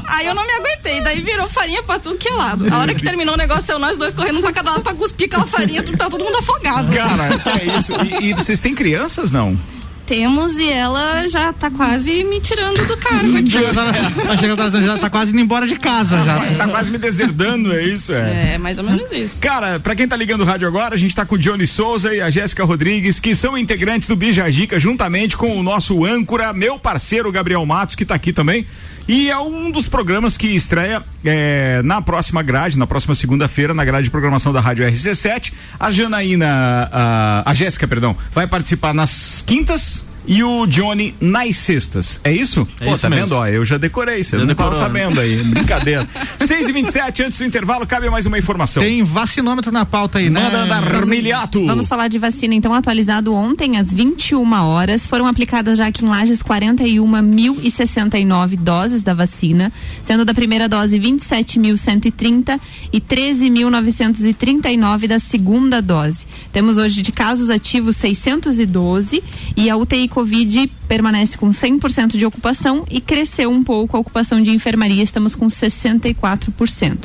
Aí 0.07 0.27
eu 0.27 0.35
não 0.35 0.46
me 0.46 0.53
aguentei, 0.53 1.00
daí 1.00 1.20
virou 1.20 1.48
farinha 1.48 1.83
pra 1.83 1.98
tudo 1.98 2.16
que 2.16 2.29
é 2.29 2.33
lado. 2.33 2.66
A 2.72 2.79
hora 2.79 2.94
que 2.94 3.03
terminou 3.05 3.35
o 3.35 3.38
negócio, 3.38 3.72
eu 3.72 3.79
nós 3.79 3.96
dois 3.98 4.12
correndo 4.12 4.40
pra 4.40 4.53
cada 4.53 4.70
lado 4.72 4.83
pra 4.83 4.94
cuspir 4.94 5.27
aquela 5.27 5.46
farinha, 5.46 5.83
tudo, 5.83 5.96
tá 5.98 6.09
todo 6.09 6.24
mundo 6.24 6.37
afogado. 6.38 6.92
Cara, 6.92 7.59
é 7.61 7.77
isso. 7.79 7.92
E, 8.20 8.31
e 8.31 8.35
vocês 8.35 8.61
têm 8.61 8.74
crianças, 8.74 9.31
não? 9.33 9.59
Temos 10.06 10.58
e 10.58 10.70
ela 10.70 11.26
já 11.28 11.52
tá 11.52 11.70
quase 11.70 12.24
me 12.24 12.40
tirando 12.40 12.86
do 12.86 12.96
cargo 12.96 13.36
aqui. 13.38 13.54
Tá 14.24 14.36
chegando, 14.36 14.84
já 14.84 14.98
tá 14.98 15.10
quase 15.10 15.30
indo 15.32 15.40
embora 15.40 15.66
de 15.66 15.76
casa 15.76 16.22
já. 16.24 16.56
Tá 16.56 16.68
quase 16.68 16.90
me 16.90 16.98
deserdando, 16.98 17.72
é 17.72 17.82
isso? 17.82 18.12
É. 18.12 18.54
É, 18.54 18.58
mais 18.58 18.78
ou 18.78 18.84
menos 18.84 19.10
isso. 19.12 19.40
Cara, 19.40 19.80
pra 19.80 19.94
quem 19.94 20.06
tá 20.06 20.16
ligando 20.16 20.42
o 20.42 20.44
rádio 20.44 20.66
agora, 20.66 20.94
a 20.94 20.98
gente 20.98 21.14
tá 21.14 21.24
com 21.24 21.34
o 21.34 21.38
Johnny 21.38 21.66
Souza 21.66 22.14
e 22.14 22.20
a 22.20 22.30
Jéssica 22.30 22.64
Rodrigues, 22.64 23.20
que 23.20 23.34
são 23.34 23.56
integrantes 23.56 24.08
do 24.08 24.16
Bijagica, 24.16 24.78
juntamente 24.78 25.36
com 25.36 25.56
o 25.56 25.62
nosso 25.62 26.04
âncora, 26.04 26.52
meu 26.52 26.78
parceiro 26.78 27.30
Gabriel 27.32 27.64
Matos, 27.64 27.94
que 27.96 28.04
tá 28.04 28.14
aqui 28.14 28.32
também. 28.32 28.66
E 29.06 29.30
é 29.30 29.38
um 29.38 29.70
dos 29.70 29.86
programas 29.86 30.36
que 30.36 30.48
estreia 30.48 31.02
é, 31.24 31.82
na 31.82 32.00
próxima 32.00 32.42
grade, 32.42 32.78
na 32.78 32.86
próxima 32.86 33.14
segunda-feira, 33.14 33.74
na 33.74 33.84
grade 33.84 34.04
de 34.04 34.10
programação 34.10 34.52
da 34.52 34.60
Rádio 34.60 34.86
RC7. 34.86 35.52
A 35.78 35.90
Janaína, 35.90 36.88
a, 36.90 37.50
a 37.50 37.54
Jéssica, 37.54 37.86
perdão, 37.86 38.16
vai 38.32 38.46
participar 38.46 38.94
nas 38.94 39.44
quintas. 39.46 40.06
E 40.26 40.42
o 40.42 40.66
Johnny 40.66 41.14
nas 41.20 41.56
sextas. 41.56 42.20
É 42.24 42.32
isso? 42.32 42.66
É 42.80 42.87
Pô, 42.87 42.92
isso 42.92 43.02
tá 43.02 43.10
mesmo. 43.10 43.26
vendo? 43.26 43.37
Ó, 43.37 43.46
eu 43.46 43.62
já 43.64 43.76
decorei, 43.76 44.24
você 44.24 44.37
não 44.37 44.46
tava 44.54 44.70
decorou, 44.70 44.72
né? 44.72 44.78
sabendo 44.87 45.20
aí. 45.20 45.37
Brincadeira. 45.42 46.08
6 46.40 46.68
e 46.68 46.72
27 46.72 47.22
antes 47.22 47.38
do 47.38 47.44
intervalo, 47.44 47.87
cabe 47.87 48.08
mais 48.10 48.26
uma 48.26 48.38
informação. 48.38 48.82
Tem 48.82 49.02
vacinômetro 49.02 49.70
na 49.70 49.84
pauta 49.84 50.18
aí, 50.18 50.30
né? 50.30 50.42
Manda 50.42 50.66
dar 50.66 51.04
miliato. 51.06 51.64
Vamos 51.66 51.87
falar 51.88 52.08
de 52.08 52.18
vacina, 52.18 52.54
então, 52.54 52.72
atualizado 52.72 53.34
ontem 53.34 53.76
às 53.78 53.92
21 53.92 54.50
horas. 54.52 55.06
Foram 55.06 55.26
aplicadas 55.26 55.76
já 55.78 55.87
aqui 55.87 56.04
em 56.04 56.08
Lages 56.08 56.42
41.069 56.42 58.56
doses 58.56 59.02
da 59.02 59.14
vacina, 59.14 59.72
sendo 60.02 60.24
da 60.24 60.32
primeira 60.34 60.68
dose 60.68 60.98
27.130 60.98 62.58
e 62.92 63.00
13.939 63.00 65.06
da 65.06 65.18
segunda 65.18 65.80
dose. 65.82 66.26
Temos 66.52 66.76
hoje 66.78 67.02
de 67.02 67.12
casos 67.12 67.50
ativos 67.50 67.96
612 67.96 69.22
e 69.56 69.70
a 69.70 69.76
UTI 69.76 70.08
Covid 70.14 70.70
permanece 70.87 71.37
com 71.37 71.50
100% 71.50 72.16
de 72.16 72.24
ocupação 72.24 72.85
e 72.88 73.00
cresceu 73.00 73.50
um 73.50 73.64
pouco 73.64 73.96
a 73.96 74.00
ocupação 74.00 74.40
de 74.40 74.50
enfermaria, 74.50 75.03
estamos 75.03 75.35
com 75.35 75.48
64%. 75.48 76.98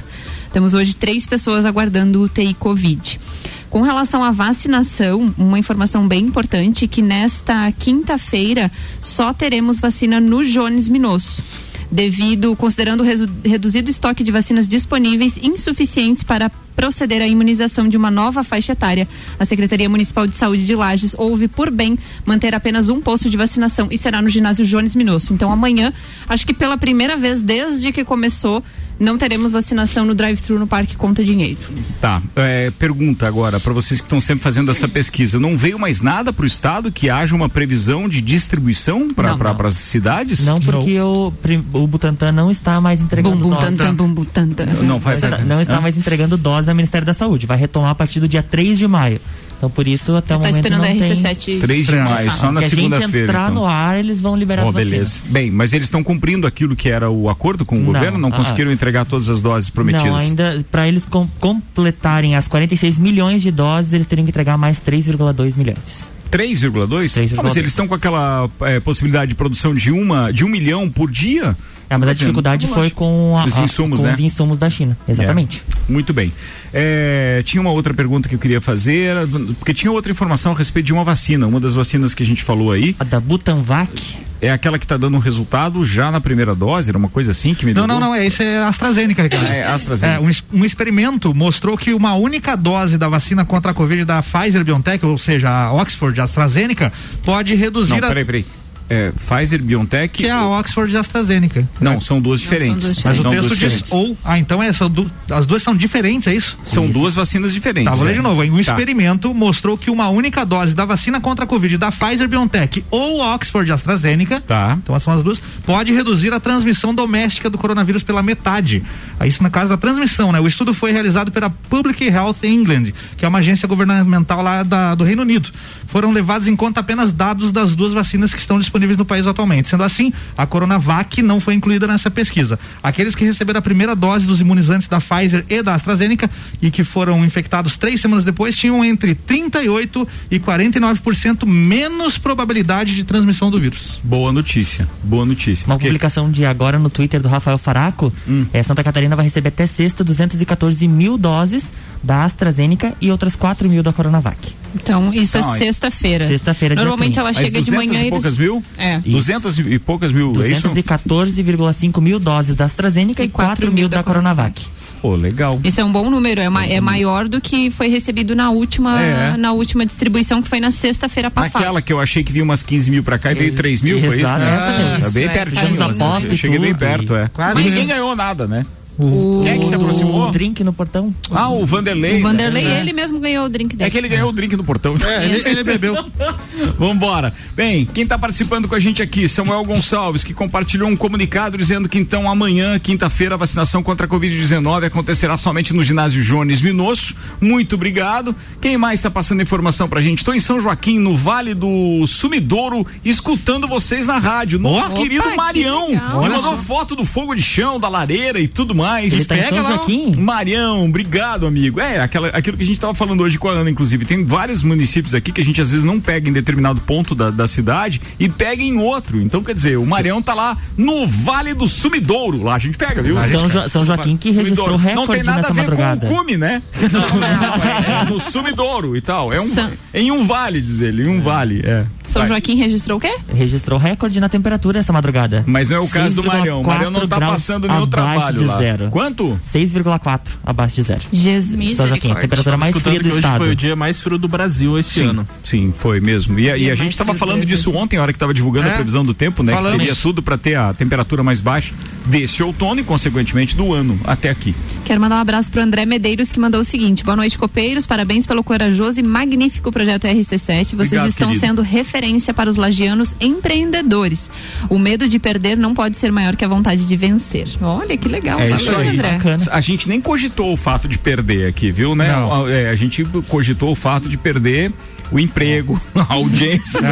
Temos 0.53 0.75
hoje 0.75 0.95
três 0.95 1.25
pessoas 1.25 1.65
aguardando 1.65 2.21
UTI 2.21 2.53
Covid. 2.53 3.19
Com 3.67 3.81
relação 3.81 4.23
à 4.23 4.29
vacinação, 4.29 5.33
uma 5.39 5.57
informação 5.57 6.07
bem 6.07 6.25
importante 6.25 6.87
que 6.87 7.01
nesta 7.01 7.71
quinta-feira 7.71 8.71
só 9.01 9.33
teremos 9.33 9.79
vacina 9.79 10.19
no 10.19 10.45
Jones 10.45 10.87
Minosso. 10.87 11.43
Devido, 11.91 12.55
considerando 12.55 13.01
o 13.01 13.47
reduzido 13.47 13.89
estoque 13.89 14.23
de 14.23 14.31
vacinas 14.31 14.67
disponíveis 14.67 15.37
insuficientes 15.41 16.21
para 16.21 16.49
proceder 16.75 17.21
à 17.21 17.27
imunização 17.27 17.89
de 17.89 17.97
uma 17.97 18.11
nova 18.11 18.43
faixa 18.43 18.73
etária, 18.73 19.07
a 19.39 19.45
Secretaria 19.45 19.89
Municipal 19.89 20.27
de 20.27 20.35
Saúde 20.35 20.65
de 20.65 20.75
Lages 20.75 21.15
houve 21.17 21.47
por 21.47 21.71
bem 21.71 21.97
manter 22.25 22.53
apenas 22.53 22.89
um 22.89 23.01
posto 23.01 23.27
de 23.27 23.35
vacinação 23.35 23.87
e 23.89 23.97
será 23.97 24.21
no 24.21 24.29
ginásio 24.29 24.65
Jones 24.65 24.95
Minosso. 24.95 25.33
Então 25.33 25.51
amanhã, 25.51 25.91
acho 26.27 26.45
que 26.45 26.53
pela 26.53 26.77
primeira 26.77 27.17
vez 27.17 27.41
desde 27.41 27.91
que 27.91 28.05
começou, 28.05 28.63
não 28.99 29.17
teremos 29.17 29.51
vacinação 29.51 30.05
no 30.05 30.13
drive-thru 30.13 30.59
no 30.59 30.67
Parque 30.67 30.95
Conta 30.95 31.23
Dinheiro. 31.23 31.57
Tá, 32.01 32.21
é, 32.35 32.69
pergunta 32.71 33.25
agora 33.27 33.59
para 33.59 33.71
vocês 33.73 34.01
que 34.01 34.05
estão 34.05 34.19
sempre 34.19 34.43
fazendo 34.43 34.69
essa 34.71 34.87
pesquisa. 34.87 35.39
Não 35.39 35.57
veio 35.57 35.79
mais 35.79 36.01
nada 36.01 36.33
para 36.33 36.43
o 36.43 36.47
estado 36.47 36.91
que 36.91 37.09
haja 37.09 37.35
uma 37.35 37.47
previsão 37.47 38.09
de 38.09 38.21
distribuição 38.21 39.13
para 39.13 39.35
Não, 39.35 39.67
as 39.67 39.75
cidades? 39.75 40.45
Não 40.45 40.59
porque 40.59 40.99
o, 40.99 41.31
prim- 41.41 41.65
o 41.73 41.87
Butantan 41.87 42.31
não 42.31 42.51
está 42.51 42.81
mais 42.81 42.99
entregando 42.99 43.37
Bum, 43.37 43.49
bum, 43.49 43.49
dose. 43.49 43.91
bum, 43.93 44.13
bum, 44.13 44.25
tan, 44.25 44.49
tan. 44.49 44.65
Não, 44.65 44.75
vai, 44.75 44.85
Não 44.87 44.99
vai. 44.99 45.15
está- 45.15 45.37
não 45.39 45.61
está 45.61 45.81
mais 45.81 45.97
entregando 45.97 46.35
dose 46.37 46.69
ao 46.69 46.75
Ministério 46.75 47.05
da 47.05 47.13
Saúde. 47.13 47.45
Vai 47.45 47.57
retomar 47.57 47.91
a 47.91 47.95
partir 47.95 48.19
do 48.19 48.27
dia 48.27 48.43
3 48.43 48.77
de 48.77 48.87
maio. 48.87 49.21
Então, 49.59 49.69
por 49.69 49.85
isso, 49.85 50.15
até 50.15 50.33
o 50.33 50.37
Tá 50.39 50.45
momento 50.45 50.55
esperando 50.55 50.81
não 50.81 50.85
a 50.85 50.87
tem... 50.87 50.99
RC7. 51.13 51.59
3 51.59 51.87
de 51.87 51.95
maio, 51.97 52.31
só 52.31 52.49
na 52.49 52.61
Se 52.61 52.67
a 52.67 52.69
gente 52.69 52.75
segunda-feira. 52.77 53.25
entrar 53.27 53.51
então. 53.51 53.55
no 53.55 53.65
ar, 53.67 53.99
eles 53.99 54.21
vão 54.21 54.37
liberar 54.37 54.63
Oh, 54.63 54.69
as 54.69 54.73
vacinas. 54.73 54.91
beleza. 54.91 55.21
Bem, 55.25 55.51
mas 55.51 55.73
eles 55.73 55.87
estão 55.87 56.01
cumprindo 56.01 56.47
aquilo 56.47 56.77
que 56.77 56.87
era 56.87 57.09
o 57.09 57.27
acordo 57.29 57.65
com 57.65 57.75
o 57.75 57.79
Não, 57.79 57.85
governo? 57.87 58.17
Não 58.17 58.29
ah, 58.29 58.37
conseguiram 58.37 58.71
entregar 58.71 59.03
todas 59.03 59.27
as 59.27 59.41
doses 59.41 59.69
prometidas? 59.69 60.07
Não, 60.07 60.15
ainda 60.15 60.65
para 60.71 60.87
eles 60.87 61.05
com- 61.05 61.27
completarem 61.41 62.37
as 62.37 62.47
46 62.47 62.97
milhões 62.97 63.41
de 63.41 63.51
doses, 63.51 63.91
eles 63.91 64.07
teriam 64.07 64.23
que 64.25 64.31
entregar 64.31 64.57
mais 64.57 64.79
3,2 64.79 65.57
milhões. 65.57 66.09
3,2? 66.31 66.87
3,2. 67.13 67.33
Ah, 67.37 67.43
mas 67.43 67.57
eles 67.57 67.71
estão 67.71 67.85
com 67.87 67.95
aquela 67.95 68.49
é, 68.61 68.79
possibilidade 68.79 69.29
de 69.29 69.35
produção 69.35 69.73
de 69.75 69.91
uma 69.91 70.31
de 70.31 70.45
um 70.45 70.47
milhão 70.47 70.89
por 70.89 71.11
dia? 71.11 71.57
É, 71.89 71.97
mas 71.97 72.09
a 72.09 72.13
dificuldade 72.13 72.67
foi 72.67 72.89
com, 72.91 73.35
a- 73.37 73.45
Os 73.45 73.57
a- 73.57 73.61
insumos, 73.63 73.99
com 74.01 74.05
né? 74.05 74.13
os 74.13 74.19
insumos 74.19 74.57
da 74.59 74.69
China. 74.69 74.95
Exatamente. 75.07 75.63
É, 75.87 75.91
muito 75.91 76.13
bem. 76.13 76.31
É, 76.71 77.41
tinha 77.45 77.59
uma 77.59 77.71
outra 77.71 77.93
pergunta 77.93 78.29
que 78.29 78.35
eu 78.35 78.39
queria 78.39 78.61
fazer, 78.61 79.15
porque 79.57 79.73
tinha 79.73 79.91
outra 79.91 80.11
informação 80.11 80.51
a 80.51 80.55
respeito 80.55 80.85
de 80.85 80.93
uma 80.93 81.03
vacina. 81.03 81.47
Uma 81.47 81.59
das 81.59 81.73
vacinas 81.73 82.13
que 82.13 82.21
a 82.21 82.25
gente 82.25 82.43
falou 82.43 82.71
aí. 82.71 82.95
A 82.99 83.03
da 83.03 83.19
Butanvac. 83.19 84.17
É 84.41 84.49
aquela 84.51 84.79
que 84.79 84.85
está 84.85 84.95
dando 84.95 85.15
um 85.17 85.19
resultado 85.19 85.83
já 85.83 86.09
na 86.11 86.21
primeira 86.21 86.55
dose? 86.55 86.89
Era 86.89 86.97
uma 86.97 87.09
coisa 87.09 87.31
assim 87.31 87.53
que 87.53 87.65
me 87.65 87.73
Não, 87.73 87.85
não, 87.85 87.99
não, 87.99 88.15
é, 88.15 88.25
esse 88.25 88.41
é 88.41 88.59
AstraZeneca, 88.63 89.23
Ricardo. 89.23 89.45
É, 89.47 89.65
AstraZeneca. 89.65 90.17
É, 90.23 90.25
um, 90.53 90.59
um 90.61 90.63
experimento 90.63 91.33
mostrou 91.35 91.77
que 91.77 91.93
uma 91.93 92.13
única 92.15 92.55
dose 92.55 92.97
da 92.97 93.09
vacina 93.09 93.43
contra 93.43 93.71
a 93.71 93.73
Covid 93.73 94.05
da 94.05 94.23
Pfizer 94.23 94.63
BioNTech, 94.63 95.05
ou 95.05 95.17
seja, 95.17 95.49
a 95.49 95.73
Oxford 95.73 96.21
AstraZeneca, 96.21 96.93
pode 97.25 97.53
reduzir 97.55 97.99
Não, 97.99 98.05
a. 98.05 98.07
peraí, 98.07 98.23
peraí. 98.23 98.45
É, 98.89 99.11
Pfizer, 99.11 99.61
BioNTech. 99.61 100.11
Que 100.11 100.25
é 100.27 100.31
a 100.31 100.45
Oxford 100.47 100.95
AstraZeneca. 100.97 101.67
Não, 101.79 101.99
são 101.99 102.19
duas 102.19 102.39
diferentes. 102.39 102.81
duas 102.95 103.03
Mas 103.03 103.19
o 103.19 103.21
São 103.21 103.31
texto 103.31 103.49
diz. 103.49 103.57
diferentes. 103.59 103.91
Ou. 103.91 104.17
Ah, 104.25 104.39
então 104.39 104.63
é, 104.63 104.73
são 104.73 104.89
du- 104.89 105.09
as 105.29 105.45
duas 105.45 105.61
são 105.61 105.75
diferentes, 105.75 106.27
é 106.27 106.33
isso? 106.35 106.57
São 106.63 106.89
duas 106.89 107.13
vacinas 107.13 107.53
diferentes. 107.53 107.89
Tá, 107.91 107.95
vou 107.95 108.05
ler 108.05 108.11
é. 108.11 108.15
de 108.15 108.21
novo. 108.21 108.43
hein? 108.43 108.49
Um 108.51 108.55
Tá. 108.55 108.61
experimento 108.61 109.33
mostrou 109.33 109.77
que 109.77 109.91
uma 109.91 110.09
única 110.09 110.43
dose 110.43 110.73
da 110.73 110.85
vacina 110.85 111.21
contra 111.21 111.45
a 111.45 111.47
Covid 111.47 111.77
da 111.77 111.91
Pfizer 111.91 112.27
BioNTech 112.27 112.83
ou 112.89 113.19
Oxford 113.21 113.71
AstraZeneca, 113.71 114.41
Tá. 114.41 114.77
então 114.81 114.99
são 114.99 115.13
as 115.13 115.21
duas, 115.23 115.39
pode 115.65 115.93
reduzir 115.93 116.33
a 116.33 116.39
transmissão 116.39 116.93
doméstica 116.93 117.47
do 117.49 117.57
coronavírus 117.59 118.01
pela 118.01 118.23
metade. 118.23 118.83
Aí, 119.19 119.29
Isso 119.29 119.43
no 119.43 119.51
caso 119.51 119.69
da 119.69 119.77
transmissão, 119.77 120.31
né? 120.31 120.39
O 120.39 120.47
estudo 120.47 120.73
foi 120.73 120.91
realizado 120.91 121.31
pela 121.31 121.49
Public 121.51 122.03
Health 122.07 122.37
England, 122.43 122.91
que 123.17 123.23
é 123.23 123.27
uma 123.27 123.37
agência 123.39 123.67
governamental 123.67 124.41
lá 124.41 124.63
da- 124.63 124.95
do 124.95 125.03
Reino 125.03 125.21
Unido. 125.21 125.49
Foram 125.87 126.11
levados 126.11 126.47
em 126.47 126.55
conta 126.55 126.79
apenas 126.79 127.13
dados 127.13 127.51
das 127.51 127.75
duas 127.75 127.93
vacinas 127.93 128.33
que 128.33 128.39
estão 128.39 128.57
disponíveis 128.57 128.78
no 128.87 129.05
país 129.05 129.25
atualmente. 129.27 129.69
Sendo 129.69 129.83
assim, 129.83 130.11
a 130.37 130.45
Coronavac 130.45 131.21
não 131.21 131.39
foi 131.39 131.53
incluída 131.53 131.87
nessa 131.87 132.09
pesquisa. 132.09 132.59
Aqueles 132.81 133.15
que 133.15 133.23
receberam 133.25 133.59
a 133.59 133.61
primeira 133.61 133.95
dose 133.95 134.25
dos 134.25 134.41
imunizantes 134.41 134.87
da 134.87 134.99
Pfizer 134.99 135.45
e 135.49 135.61
da 135.61 135.75
AstraZeneca 135.75 136.29
e 136.61 136.69
que 136.71 136.83
foram 136.83 137.23
infectados 137.25 137.77
três 137.77 138.01
semanas 138.01 138.23
depois 138.23 138.55
tinham 138.55 138.83
entre 138.83 139.13
38 139.15 140.07
e 140.31 140.39
49% 140.39 141.45
menos 141.45 142.17
probabilidade 142.17 142.95
de 142.95 143.03
transmissão 143.03 143.49
do 143.51 143.59
vírus. 143.59 143.99
Boa 144.03 144.31
notícia. 144.31 144.87
Boa 145.03 145.25
notícia. 145.25 145.65
Uma 145.65 145.75
Porque- 145.75 145.87
publicação 145.87 146.29
de 146.31 146.45
agora 146.45 146.77
no 146.79 146.89
Twitter 146.89 147.21
do 147.21 147.27
Rafael 147.27 147.57
Faraco, 147.57 148.11
Hum. 148.27 148.45
é, 148.53 148.61
Santa 148.63 148.83
Catarina 148.83 149.15
vai 149.15 149.25
receber 149.25 149.49
até 149.49 149.65
sexta 149.67 150.03
214 150.03 150.87
mil 150.87 151.17
doses 151.17 151.63
da 152.03 152.23
AstraZeneca 152.23 152.93
e 153.01 153.11
outras 153.11 153.35
4 153.35 153.67
mil 153.67 153.83
da 153.83 153.91
Coronavac. 153.91 154.37
Então, 154.73 155.13
isso 155.13 155.37
Não, 155.37 155.53
é 155.53 155.55
é- 155.57 155.59
sexta-feira. 155.59 156.27
Sexta-feira, 156.27 156.75
Normalmente 156.75 157.13
30. 157.15 157.19
ela 157.21 157.29
Mas 157.29 157.37
chega 157.37 157.59
de 157.61 157.71
200 157.71 157.87
manhã 157.91 158.05
e 158.05 158.09
poucas 158.09 158.25
eles... 158.25 158.37
mil? 158.37 158.63
É. 158.77 158.99
200 158.99 159.59
e 159.59 159.79
poucas 159.79 160.11
mil, 160.11 160.33
é 160.43 160.49
isso? 160.49 160.69
214,5 160.69 162.01
mil 162.01 162.19
doses 162.19 162.55
da 162.55 162.65
AstraZeneca 162.65 163.21
e, 163.23 163.25
E 163.25 163.29
4 163.29 163.71
mil 163.71 163.89
da 163.89 164.03
Coronavac. 164.03 164.65
Pô, 165.01 165.15
legal. 165.15 165.61
Isso 165.63 165.79
é 165.79 165.83
um 165.83 165.91
bom 165.91 166.09
número, 166.09 166.41
é, 166.41 166.49
ma 166.49 166.65
é 166.65 166.81
maior 166.81 167.27
do 167.29 167.39
que 167.39 167.71
foi 167.71 167.87
recebido 167.87 168.35
na 168.35 168.49
última, 168.51 169.01
É. 169.01 169.37
na 169.37 169.53
última 169.53 169.85
distribuição, 169.85 170.41
que 170.41 170.49
foi 170.49 170.59
na 170.59 170.71
sexta-feira 170.71 171.31
passada. 171.31 171.59
Aquela 171.63 171.81
que 171.81 171.93
eu 171.93 172.01
achei 172.01 172.21
que 172.21 172.33
vinha 172.33 172.43
umas 172.43 172.63
15 172.63 172.91
mil 172.91 173.01
pra 173.01 173.17
cá 173.17 173.31
e 173.31 173.35
veio 173.35 173.55
3 173.55 173.81
mil, 173.81 173.97
foi 173.99 174.09
isso? 174.17 174.25
Exato, 174.25 174.39
Né? 174.39 174.51
mesmo. 174.89 175.03
Tá 175.05 175.09
bem 175.11 175.23
Isso, 175.23 175.31
é, 175.31 175.33
pertinho. 175.45 175.83
aposta 175.83 176.27
eu 176.27 176.33
e 176.33 176.37
cheguei 176.37 176.59
bem 176.59 176.75
perto, 176.75 177.15
é. 177.15 177.29
Quase. 177.29 177.53
Mas 177.55 177.65
ninguém 177.65 177.87
ganhou 177.87 178.13
nada, 178.13 178.45
né? 178.45 178.65
O, 178.99 179.43
Quem 179.45 179.53
é 179.53 179.57
que 179.57 179.65
se 179.65 179.73
aproximou? 179.73 180.27
O 180.27 180.31
drink 180.31 180.61
no 180.61 180.73
portão. 180.73 181.15
Ah, 181.31 181.49
o 181.49 181.65
Vanderlei. 181.65 182.19
o 182.19 182.21
Vanderlei, 182.21 182.65
né? 182.65 182.81
ele 182.81 182.91
mesmo 182.91 183.17
ganhou 183.17 183.45
o 183.45 183.49
drink 183.49 183.77
dele. 183.77 183.87
É 183.87 183.89
que 183.89 183.97
ele 183.97 184.09
ganhou 184.09 184.29
o 184.29 184.33
drink 184.33 184.57
no 184.57 184.63
portão. 184.63 184.95
É, 185.07 185.23
ele, 185.23 185.49
ele 185.49 185.63
bebeu. 185.63 185.95
Vambora. 186.77 187.33
Bem, 187.55 187.85
quem 187.85 188.05
tá 188.05 188.19
participando 188.19 188.67
com 188.67 188.75
a 188.75 188.79
gente 188.79 189.01
aqui, 189.01 189.29
Samuel 189.29 189.63
Gonçalves, 189.63 190.21
que 190.21 190.33
compartilhou 190.33 190.89
um 190.89 190.97
comunicado 190.97 191.57
dizendo 191.57 191.87
que 191.87 191.97
então 191.97 192.29
amanhã, 192.29 192.77
quinta-feira, 192.77 193.35
a 193.35 193.37
vacinação 193.37 193.81
contra 193.81 194.05
a 194.05 194.09
Covid-19 194.09 194.87
acontecerá 194.87 195.37
somente 195.37 195.73
no 195.73 195.81
ginásio 195.81 196.21
Jones 196.21 196.61
Minosso. 196.61 197.15
Muito 197.39 197.75
obrigado. 197.75 198.35
Quem 198.59 198.77
mais 198.77 198.99
tá 198.99 199.09
passando 199.09 199.41
informação 199.41 199.87
pra 199.87 200.01
gente? 200.01 200.17
Estou 200.17 200.35
em 200.35 200.41
São 200.41 200.59
Joaquim, 200.59 200.99
no 200.99 201.15
Vale 201.15 201.53
do 201.53 202.05
Sumidouro, 202.05 202.85
escutando 203.05 203.65
vocês 203.65 204.05
na 204.05 204.17
rádio. 204.17 204.59
Nosso 204.59 204.87
Opa, 204.87 205.01
querido 205.01 205.23
que 205.23 205.37
Marião. 205.37 205.87
Ele 205.89 206.35
mandou 206.35 206.57
foto 206.57 206.97
do 206.97 207.05
fogo 207.05 207.33
de 207.33 207.41
chão, 207.41 207.79
da 207.79 207.87
lareira 207.87 208.41
e 208.41 208.47
tudo 208.47 208.75
mais. 208.75 208.88
Ele 208.97 209.25
tá 209.25 209.35
em 209.35 209.39
Pega 209.43 209.49
São 209.55 209.63
lá. 209.63 209.69
Joaquim? 209.77 210.15
Marião, 210.17 210.85
obrigado, 210.85 211.45
amigo. 211.47 211.79
É, 211.79 211.99
aquela, 212.01 212.29
aquilo 212.29 212.57
que 212.57 212.63
a 212.63 212.65
gente 212.65 212.79
tava 212.79 212.93
falando 212.93 213.21
hoje 213.21 213.37
com 213.37 213.47
a 213.47 213.51
Ana, 213.51 213.69
inclusive. 213.69 214.05
Tem 214.05 214.23
vários 214.23 214.63
municípios 214.63 215.13
aqui 215.13 215.31
que 215.31 215.41
a 215.41 215.45
gente 215.45 215.61
às 215.61 215.71
vezes 215.71 215.83
não 215.85 215.99
pega 215.99 216.29
em 216.29 216.33
determinado 216.33 216.81
ponto 216.81 217.13
da, 217.13 217.29
da 217.29 217.47
cidade 217.47 218.01
e 218.19 218.27
pega 218.29 218.61
em 218.61 218.77
outro. 218.79 219.21
Então, 219.21 219.43
quer 219.43 219.53
dizer, 219.53 219.77
o 219.77 219.85
Marião 219.85 220.21
tá 220.21 220.33
lá 220.33 220.57
no 220.77 221.07
Vale 221.07 221.53
do 221.53 221.67
Sumidouro. 221.67 222.43
Lá 222.43 222.55
a 222.55 222.59
gente 222.59 222.77
pega, 222.77 223.01
viu? 223.01 223.15
São, 223.31 223.49
Jo- 223.49 223.69
São 223.69 223.85
Joaquim 223.85 224.17
que 224.17 224.31
registrou 224.31 224.77
Sumidouro. 224.79 224.95
Não 224.95 225.07
tem 225.07 225.17
recorde 225.21 225.25
nada 225.27 225.37
nessa 225.39 225.49
a 225.51 225.53
ver 225.53 225.61
madrugada. 225.61 226.01
com 226.07 226.13
o 226.13 226.17
cume, 226.17 226.37
né? 226.37 226.61
Não, 226.91 226.99
não, 227.19 227.63
é, 227.63 228.01
é 228.01 228.05
no 228.09 228.19
Sumidouro 228.19 228.95
e 228.95 229.01
tal. 229.01 229.31
É 229.33 229.39
um, 229.41 229.53
São- 229.53 229.71
em 229.93 230.11
um 230.11 230.25
vale, 230.25 230.61
diz 230.61 230.81
ele. 230.81 231.03
Em 231.03 231.07
um 231.07 231.21
vale, 231.21 231.61
é. 231.65 231.85
São 232.05 232.21
Vai. 232.23 232.29
Joaquim 232.29 232.55
registrou 232.55 232.97
o 232.97 233.01
quê? 233.01 233.15
Registrou 233.31 233.77
recorde 233.77 234.19
na 234.19 234.27
temperatura 234.27 234.79
essa 234.79 234.91
madrugada. 234.91 235.43
Mas 235.45 235.69
não 235.69 235.77
é 235.77 235.79
o 235.79 235.87
caso 235.87 236.15
do 236.15 236.23
Marião. 236.23 236.61
O 236.61 236.65
Marião 236.65 236.89
não 236.89 237.07
tá 237.07 237.17
6,4 237.19 237.29
passando 237.29 237.67
nenhum 237.67 237.85
trabalho 237.87 238.37
de 238.39 238.45
lá. 238.45 238.57
Zero. 238.79 238.91
Quanto? 238.91 239.39
6,4 239.45 240.19
abaixo 240.45 240.75
de 240.75 240.83
zero. 240.83 241.01
Jesus. 241.11 241.75
São 241.75 241.87
Joaquim, 241.87 242.11
a 242.11 242.15
temperatura 242.15 242.57
mais 242.57 242.75
fria 242.75 242.97
que 242.97 243.03
do 243.03 243.09
hoje 243.09 243.17
estado. 243.19 243.37
foi 243.37 243.51
o 243.51 243.55
dia 243.55 243.75
mais 243.75 244.01
frio 244.01 244.17
do 244.17 244.27
Brasil 244.27 244.77
esse 244.77 244.95
Sim, 245.01 245.03
ano. 245.07 245.27
sim, 245.43 245.73
foi 245.77 245.99
mesmo. 245.99 246.39
E, 246.39 246.49
a- 246.49 246.57
e 246.57 246.69
a 246.71 246.75
gente 246.75 246.91
estava 246.91 247.13
falando 247.13 247.41
do 247.41 247.45
disso 247.45 247.71
ontem, 247.75 247.97
a 247.97 248.01
hora 248.01 248.11
que 248.13 248.17
estava 248.17 248.33
divulgando 248.33 248.67
a 248.67 248.71
É. 248.71 248.75
previsão 248.75 249.03
do 249.05 249.13
tempo, 249.13 249.43
né? 249.43 249.53
Falamos. 249.53 249.79
Que 249.79 249.85
teria 249.87 249.95
tudo 250.01 250.21
para 250.21 250.37
ter 250.37 250.55
a 250.55 250.73
temperatura 250.73 251.23
mais 251.23 251.39
baixa 251.41 251.73
desse 252.05 252.41
outono 252.43 252.81
e, 252.81 252.83
consequentemente, 252.83 253.55
do 253.55 253.73
ano 253.73 253.99
até 254.03 254.29
aqui. 254.29 254.55
Quero 254.85 254.99
mandar 255.01 255.15
um 255.17 255.19
abraço 255.21 255.51
pro 255.51 255.61
André 255.61 255.85
Medeiros 255.85 256.31
que 256.31 256.39
mandou 256.39 256.61
o 256.61 256.63
seguinte: 256.63 257.03
boa 257.03 257.15
noite, 257.15 257.37
copeiros. 257.37 257.85
Parabéns 257.85 258.25
pelo 258.25 258.43
corajoso 258.43 258.99
e 258.99 259.03
magnífico 259.03 259.71
projeto 259.71 260.05
RC7. 260.07 260.39
Vocês 260.39 260.71
Obrigado, 260.73 261.09
estão 261.09 261.27
querido. 261.29 261.45
sendo 261.45 261.61
referência 261.61 262.33
para 262.33 262.49
os 262.49 262.55
lagianos 262.55 263.13
empreendedores. 263.19 264.29
O 264.69 264.77
medo 264.79 265.07
de 265.07 265.19
perder 265.19 265.57
não 265.57 265.73
pode 265.73 265.97
ser 265.97 266.11
maior 266.11 266.35
que 266.35 266.45
a 266.45 266.47
vontade 266.47 266.85
de 266.85 266.95
vencer. 266.95 267.47
Olha 267.61 267.97
que 267.97 268.07
legal. 268.07 268.39
É 268.39 268.49
Valeu, 268.49 268.65
isso 268.71 268.79
aí. 268.79 268.97
Bacana. 268.97 269.43
A 269.51 269.61
gente 269.61 269.89
nem 269.89 270.01
cogitou 270.01 270.53
o 270.53 270.57
fato 270.57 270.87
de 270.87 270.97
perder 270.97 271.47
aqui, 271.47 271.71
viu, 271.71 271.95
né? 271.95 272.11
Não. 272.11 272.45
A, 272.45 272.51
é, 272.51 272.69
a 272.69 272.75
gente 272.75 273.03
cogitou 273.27 273.71
o 273.71 273.75
fato 273.75 274.09
de 274.09 274.17
perder 274.17 274.71
o 275.11 275.19
emprego, 275.19 275.79
a 275.95 276.13
audiência. 276.13 276.79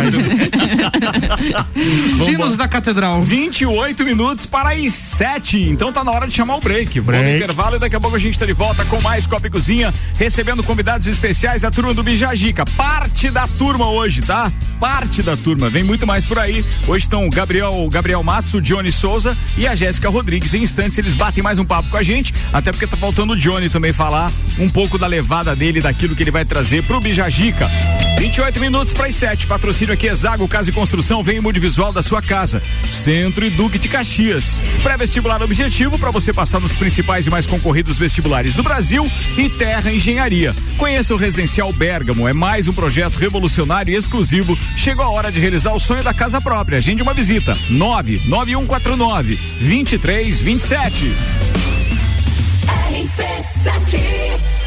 Sinos 2.26 2.58
da 2.58 2.68
Catedral. 2.68 3.22
28 3.22 4.04
minutos 4.04 4.46
para 4.46 4.74
as 4.74 4.94
7. 4.94 5.70
Então 5.70 5.92
tá 5.92 6.04
na 6.04 6.12
hora 6.12 6.28
de 6.28 6.34
chamar 6.34 6.56
o 6.56 6.62
break. 6.62 7.00
Break. 7.02 7.38
intervalo 7.38 7.76
e 7.76 7.80
daqui 7.80 7.96
a 7.96 8.00
pouco 8.00 8.16
a 8.16 8.20
gente 8.20 8.38
tá 8.38 8.46
de 8.46 8.54
volta 8.54 8.84
com 8.86 9.00
mais 9.02 9.26
Copa 9.26 9.48
e 9.48 9.50
Cozinha, 9.50 9.94
recebendo 10.18 10.64
convidados 10.64 11.08
especiais 11.08 11.62
da 11.62 11.72
turma 11.72 11.94
do 11.94 12.04
Bijagica. 12.04 12.66
Parte 12.66 13.30
da 13.30 13.48
turma 13.48 13.90
hoje, 13.90 14.22
tá? 14.22 14.52
Parte 14.80 15.22
da 15.22 15.38
turma. 15.38 15.70
Vem 15.70 15.84
muito 15.84 16.08
mais 16.08 16.26
por 16.26 16.40
aí. 16.40 16.66
Hoje 16.88 17.06
estão 17.06 17.28
o 17.28 17.30
Gabriel, 17.30 17.74
o 17.74 17.90
Gabriel 17.90 18.24
Matos, 18.24 18.54
o 18.54 18.62
Johnny 18.62 18.92
Souza 18.92 19.38
e 19.58 19.68
a 19.68 19.76
Jéssica 19.76 20.10
Rodrigues. 20.10 20.54
Em 20.54 20.64
instantes 20.64 20.98
eles 20.98 21.14
batem 21.14 21.44
mais 21.44 21.60
um 21.60 21.66
papo 21.66 21.90
com 21.90 21.98
a 21.98 22.04
gente, 22.04 22.34
até 22.52 22.72
porque 22.72 22.88
tá 22.88 22.98
faltando 22.98 23.34
o 23.34 23.36
Johnny 23.36 23.70
também 23.70 23.94
falar 23.94 24.32
um 24.60 24.70
pouco 24.70 24.98
da 24.98 25.08
levada 25.08 25.56
dele, 25.56 25.82
daquilo 25.82 26.16
que 26.16 26.24
ele 26.24 26.32
vai 26.32 26.46
trazer 26.46 26.84
pro 26.84 27.00
Bijagica. 27.00 27.68
28 28.18 28.60
minutos 28.60 28.94
para 28.94 29.08
as 29.08 29.16
7. 29.16 29.48
Patrocínio 29.48 29.94
aqui 29.94 30.14
Zago 30.14 30.48
Casa 30.48 30.70
e 30.70 30.74
Construção, 30.74 31.24
vem 31.24 31.40
o 31.40 31.44
multivisual 31.44 31.92
da 31.94 32.02
sua 32.04 32.22
casa. 32.22 32.62
Centro 32.90 33.46
e 33.46 33.50
Duque 33.50 33.78
de 33.78 33.88
Caxias. 33.88 34.62
Pré-vestibular 34.84 35.42
objetivo 35.42 35.98
para 35.98 36.12
você 36.12 36.34
passar 36.34 36.60
nos 36.60 36.74
principais 36.74 37.28
e 37.28 37.30
mais 37.30 37.46
concorridos 37.46 37.98
vestibulares 37.98 38.56
do 38.56 38.64
Brasil 38.64 39.10
e 39.38 39.50
Terra 39.50 39.92
Engenharia. 39.92 40.56
Conheça 40.78 41.14
o 41.14 41.18
Residencial 41.18 41.72
Bergamo, 41.74 42.28
é 42.28 42.34
mais 42.34 42.68
um 42.68 42.74
projeto 42.74 43.16
revolucionário 43.16 43.94
e 43.94 43.96
exclusivo. 43.96 44.58
Chegou 44.76 45.06
a 45.06 45.10
hora 45.10 45.32
de 45.32 45.40
realizar 45.40 45.74
o 45.74 45.80
sonho 45.80 46.04
da 46.04 46.14
casa 46.14 46.42
própria. 46.42 46.78
Agende 46.78 47.04
uma 47.04 47.14
visita. 47.14 47.54
99149 47.70 49.36
2327. 49.60 51.12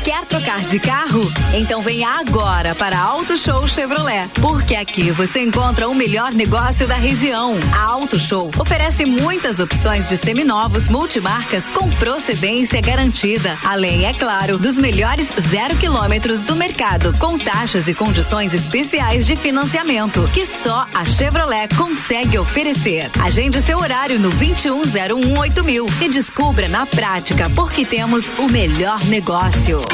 Quer 0.02 0.24
trocar 0.24 0.60
de 0.62 0.80
carro? 0.80 1.20
Então 1.52 1.82
venha 1.82 2.08
agora 2.08 2.74
para 2.74 2.98
Auto 2.98 3.36
Show 3.36 3.68
Chevrolet, 3.68 4.26
porque 4.40 4.74
aqui 4.74 5.10
você 5.10 5.42
encontra 5.42 5.88
o 5.88 5.94
melhor 5.94 6.32
negócio 6.32 6.86
da 6.88 6.94
região. 6.94 7.54
A 7.74 7.82
Auto 7.82 8.18
Show 8.18 8.50
oferece 8.58 9.04
muitas 9.04 9.60
opções 9.60 10.08
de 10.08 10.16
seminovos 10.16 10.88
multimarcas 10.88 11.64
com 11.74 11.90
procedência 11.96 12.80
garantida, 12.80 13.58
além, 13.62 14.06
é 14.06 14.14
claro, 14.14 14.56
dos 14.56 14.78
melhores 14.78 15.28
zero 15.50 15.76
quilômetros 15.76 16.40
do 16.40 16.56
mercado, 16.56 17.14
com 17.18 17.38
taxas 17.38 17.86
e 17.86 17.94
condições 17.94 18.54
especiais 18.54 19.26
de 19.26 19.36
financiamento 19.36 20.28
que 20.32 20.46
só 20.46 20.86
a 20.94 21.04
Chevrolet 21.04 21.68
consegue 21.76 22.38
oferecer. 22.38 23.10
Agende 23.22 23.60
seu 23.60 23.78
horário 23.78 24.18
no 24.18 24.30
21018000 24.32 26.02
e 26.02 26.08
descubra 26.08 26.68
na 26.68 26.86
prática 26.86 27.50
porque 27.50 27.84
temos 27.84 28.24
o 28.38 28.48
melhor 28.48 29.04
negócio. 29.04 29.89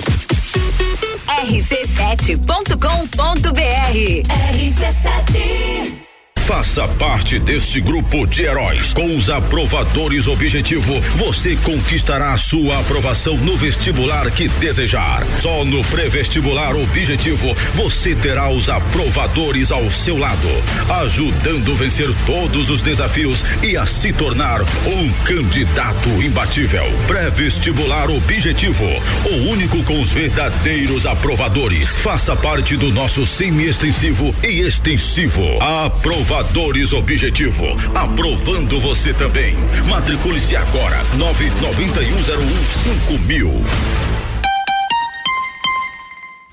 rc7.com.br 1.26 4.22
RC7 4.28 6.05
Faça 6.46 6.86
parte 6.86 7.40
deste 7.40 7.80
grupo 7.80 8.24
de 8.24 8.44
heróis. 8.44 8.94
Com 8.94 9.16
os 9.16 9.28
aprovadores 9.28 10.28
Objetivo, 10.28 11.00
você 11.16 11.56
conquistará 11.56 12.36
sua 12.36 12.78
aprovação 12.78 13.36
no 13.38 13.56
vestibular 13.56 14.30
que 14.30 14.46
desejar. 14.46 15.26
Só 15.40 15.64
no 15.64 15.82
pré-vestibular 15.86 16.76
Objetivo, 16.76 17.52
você 17.74 18.14
terá 18.14 18.48
os 18.48 18.68
aprovadores 18.68 19.72
ao 19.72 19.90
seu 19.90 20.16
lado, 20.16 20.48
ajudando 21.02 21.72
a 21.72 21.74
vencer 21.74 22.08
todos 22.24 22.70
os 22.70 22.80
desafios 22.80 23.44
e 23.60 23.76
a 23.76 23.84
se 23.84 24.12
tornar 24.12 24.62
um 24.62 25.12
candidato 25.24 26.08
imbatível. 26.22 26.84
Pré-vestibular 27.08 28.08
Objetivo, 28.08 28.84
o 29.24 29.50
único 29.50 29.82
com 29.82 30.00
os 30.00 30.12
verdadeiros 30.12 31.06
aprovadores. 31.06 31.88
Faça 31.96 32.36
parte 32.36 32.76
do 32.76 32.92
nosso 32.92 33.26
semi-extensivo 33.26 34.32
e 34.44 34.60
extensivo. 34.60 35.42
Aprovadores 36.36 36.92
Objetivo, 36.92 37.64
aprovando 37.94 38.78
você 38.78 39.14
também. 39.14 39.56
Matricule-se 39.88 40.54
agora, 40.54 41.02
nove 41.16 41.48
noventa 41.62 42.02
e 42.02 42.12
um 42.12 42.22
zero 42.22 42.42
um 42.42 42.64
cinco 42.82 43.18
mil. 43.20 43.64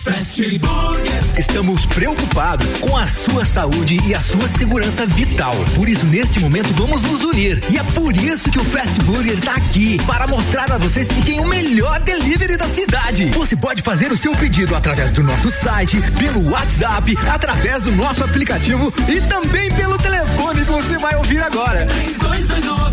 Fast 0.04 0.60
Burger. 0.60 1.39
Estamos 1.39 1.86
preocupados 1.86 2.76
com 2.82 2.98
a 2.98 3.08
sua 3.08 3.46
saúde 3.46 3.98
e 4.06 4.13
a 4.13 4.20
sua 4.20 4.50
segurança 4.50 5.06
vital. 5.06 5.56
Por 5.76 5.88
isso, 5.88 6.06
neste 6.06 6.42
momento, 6.42 6.74
vamos 6.74 7.02
nos 7.02 7.24
unir. 7.24 7.63
E 7.72 7.78
é 7.78 7.84
por 7.84 8.13
isso 8.18 8.52
que 8.52 8.60
o 8.60 8.63
Fast 8.66 9.00
Burger 9.04 9.38
está 9.38 9.56
aqui 9.56 9.98
para 10.06 10.28
mostrar 10.28 10.70
a 10.74 10.78
vocês 10.78 11.08
que 11.08 11.22
tem 11.22 11.39
o 11.39 11.48
melhor 11.48 12.02
delivery 12.02 12.58
da 12.58 12.68
cidade. 12.68 13.32
Você 13.32 13.56
pode 13.56 13.82
fazer 13.82 14.12
o 14.12 14.18
seu 14.18 14.36
pedido 14.36 14.76
através 14.76 15.13
do 15.13 15.24
nosso 15.24 15.50
site, 15.50 16.02
pelo 16.20 16.50
WhatsApp, 16.50 17.18
através 17.34 17.84
do 17.84 17.92
nosso 17.94 18.26
aplicativo 18.26 18.94
e 19.08 19.22
também 19.22 19.74
pelo 19.74 19.98
telefone 19.98 20.66
que 20.66 20.72
você 20.72 20.98
vai 20.98 21.16
ouvir 21.16 21.42
agora. 21.42 21.86
3229 21.86 22.92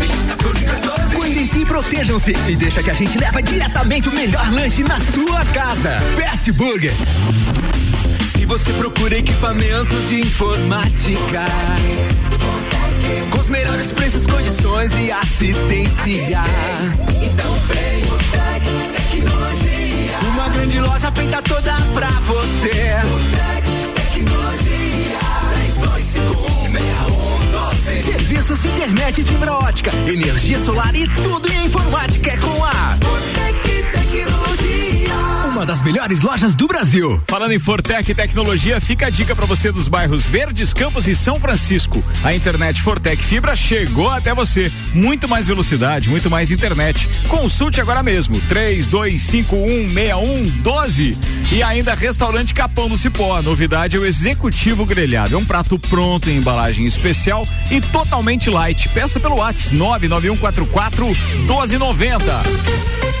protejam-se 1.71 2.35
e 2.49 2.55
deixa 2.57 2.83
que 2.83 2.91
a 2.91 2.93
gente 2.93 3.17
leva 3.17 3.41
diretamente 3.41 4.09
o 4.09 4.11
melhor 4.11 4.45
lanche 4.51 4.83
na 4.83 4.99
sua 4.99 5.45
casa. 5.53 6.01
Fast 6.19 6.51
Burger. 6.51 6.91
Se 8.33 8.45
você 8.45 8.73
procura 8.73 9.17
equipamentos 9.17 10.09
de 10.09 10.19
informática, 10.19 11.45
com 13.29 13.39
os 13.39 13.47
melhores 13.47 13.89
preços, 13.93 14.27
condições 14.27 14.91
e 14.99 15.13
assistência, 15.13 16.41
então 17.23 17.53
vem 17.69 18.03
o 18.03 18.17
Tec 18.31 18.65
Tecnologia. 18.93 20.17
Uma 20.27 20.49
grande 20.49 20.77
loja 20.81 21.09
feita 21.13 21.41
toda 21.41 21.73
pra 21.93 22.09
você. 22.27 23.60
Serviços 27.99 28.61
de 28.61 28.67
internet 28.69 29.23
fibra 29.23 29.53
ótica, 29.53 29.91
energia 30.07 30.59
solar 30.63 30.95
e 30.95 31.07
tudo 31.09 31.51
em 31.51 31.65
informática 31.65 32.31
é 32.31 32.37
com 32.37 32.63
a. 32.63 32.97
Uma 35.51 35.65
das 35.65 35.81
melhores 35.81 36.21
lojas 36.21 36.55
do 36.55 36.65
Brasil. 36.65 37.21
Falando 37.27 37.51
em 37.51 37.59
Fortec 37.59 38.15
Tecnologia, 38.15 38.79
fica 38.79 39.07
a 39.07 39.09
dica 39.09 39.35
para 39.35 39.45
você 39.45 39.69
dos 39.69 39.89
bairros 39.89 40.25
Verdes, 40.25 40.73
Campos 40.73 41.09
e 41.09 41.15
São 41.15 41.37
Francisco. 41.41 42.01
A 42.23 42.33
internet 42.33 42.81
Fortec 42.81 43.21
Fibra 43.21 43.53
chegou 43.53 44.09
até 44.09 44.33
você. 44.33 44.71
Muito 44.93 45.27
mais 45.27 45.47
velocidade, 45.47 46.07
muito 46.07 46.29
mais 46.29 46.51
internet. 46.51 47.09
Consulte 47.27 47.81
agora 47.81 48.01
mesmo. 48.01 48.41
32516112. 48.43 51.17
E 51.51 51.61
ainda 51.61 51.95
Restaurante 51.95 52.53
Capão 52.53 52.87
do 52.87 52.97
Cipó. 52.97 53.35
A 53.35 53.41
novidade 53.41 53.97
é 53.97 53.99
o 53.99 54.05
Executivo 54.05 54.85
Grelhado. 54.85 55.35
É 55.35 55.37
um 55.37 55.45
prato 55.45 55.77
pronto 55.77 56.29
em 56.29 56.37
embalagem 56.37 56.85
especial 56.85 57.45
e 57.69 57.81
totalmente 57.81 58.49
light. 58.49 58.87
Peça 58.89 59.19
pelo 59.19 59.35
WhatsApp 59.35 59.75
99144 59.75 61.07
1290. 61.07 63.20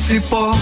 cipó 0.00 0.52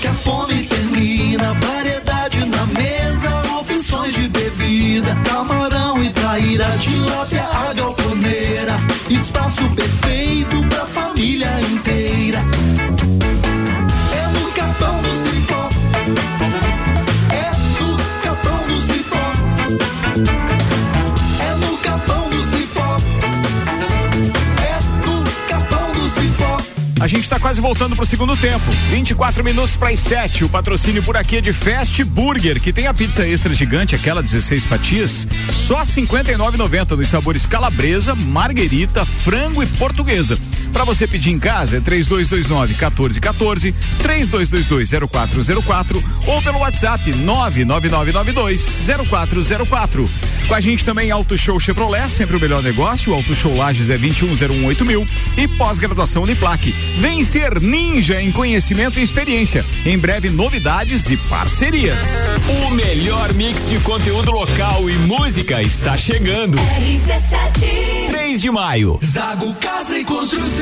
que 0.00 0.08
a 0.08 0.12
fome 0.12 0.64
termina. 0.64 1.54
Variedade 1.54 2.44
na 2.44 2.66
mesa, 2.66 3.42
opções 3.58 4.14
de 4.14 4.28
bebida. 4.28 5.16
Camarão 5.24 6.02
e 6.02 6.10
traíra, 6.10 6.66
tilápia, 6.80 7.44
a 7.44 7.72
galponeira. 7.72 8.76
Espaço 9.08 9.62
perfeito 9.70 10.62
pra 10.68 10.86
família 10.86 11.50
inteira. 11.60 12.01
Quase 27.52 27.60
voltando 27.60 27.94
pro 27.94 28.06
segundo 28.06 28.34
tempo. 28.34 28.64
24 28.88 29.44
minutos 29.44 29.76
para 29.76 29.90
as 29.90 30.00
7. 30.00 30.44
O 30.44 30.48
patrocínio 30.48 31.02
por 31.02 31.18
aqui 31.18 31.36
é 31.36 31.40
de 31.42 31.52
Fast 31.52 32.02
Burger, 32.04 32.58
que 32.58 32.72
tem 32.72 32.86
a 32.86 32.94
pizza 32.94 33.28
extra 33.28 33.54
gigante, 33.54 33.94
aquela 33.94 34.22
16 34.22 34.64
fatias, 34.64 35.28
só 35.50 35.80
R$ 35.80 35.84
59,90 35.84 36.96
nos 36.96 37.08
sabores 37.08 37.44
calabresa, 37.44 38.14
marguerita, 38.14 39.04
frango 39.04 39.62
e 39.62 39.66
portuguesa. 39.66 40.38
Para 40.72 40.84
você 40.84 41.06
pedir 41.06 41.30
em 41.30 41.38
casa 41.38 41.76
é 41.76 41.80
3229 41.80 42.72
1414, 42.72 43.74
3222 43.98 45.10
0404 45.10 46.02
ou 46.26 46.42
pelo 46.42 46.58
WhatsApp 46.58 47.12
99992 47.12 48.88
0404. 49.08 50.08
Com 50.48 50.54
a 50.54 50.60
gente 50.60 50.84
também 50.84 51.10
Auto 51.10 51.36
Show 51.36 51.60
Chevrolet, 51.60 52.10
sempre 52.10 52.36
o 52.36 52.40
melhor 52.40 52.62
negócio. 52.62 53.14
Auto 53.14 53.34
Show 53.34 53.54
Lages 53.54 53.90
é 53.90 53.98
21018000 53.98 54.84
mil 54.84 55.06
e 55.36 55.46
pós-graduação 55.46 56.22
Uniplaque. 56.22 56.72
Vem 56.98 57.22
ser 57.22 57.60
ninja 57.60 58.20
em 58.20 58.32
conhecimento 58.32 58.98
e 58.98 59.02
experiência. 59.02 59.64
Em 59.84 59.98
breve 59.98 60.30
novidades 60.30 61.08
e 61.10 61.16
parcerias. 61.16 62.00
O 62.66 62.70
melhor 62.70 63.32
mix 63.34 63.68
de 63.68 63.78
conteúdo 63.80 64.30
local 64.30 64.88
e 64.88 64.94
música 64.94 65.62
está 65.62 65.96
chegando. 65.96 66.58
3 68.08 68.40
de 68.40 68.50
maio. 68.50 68.98
Zago 69.04 69.54
Casa 69.54 69.98
e 69.98 70.04
Construção. 70.04 70.61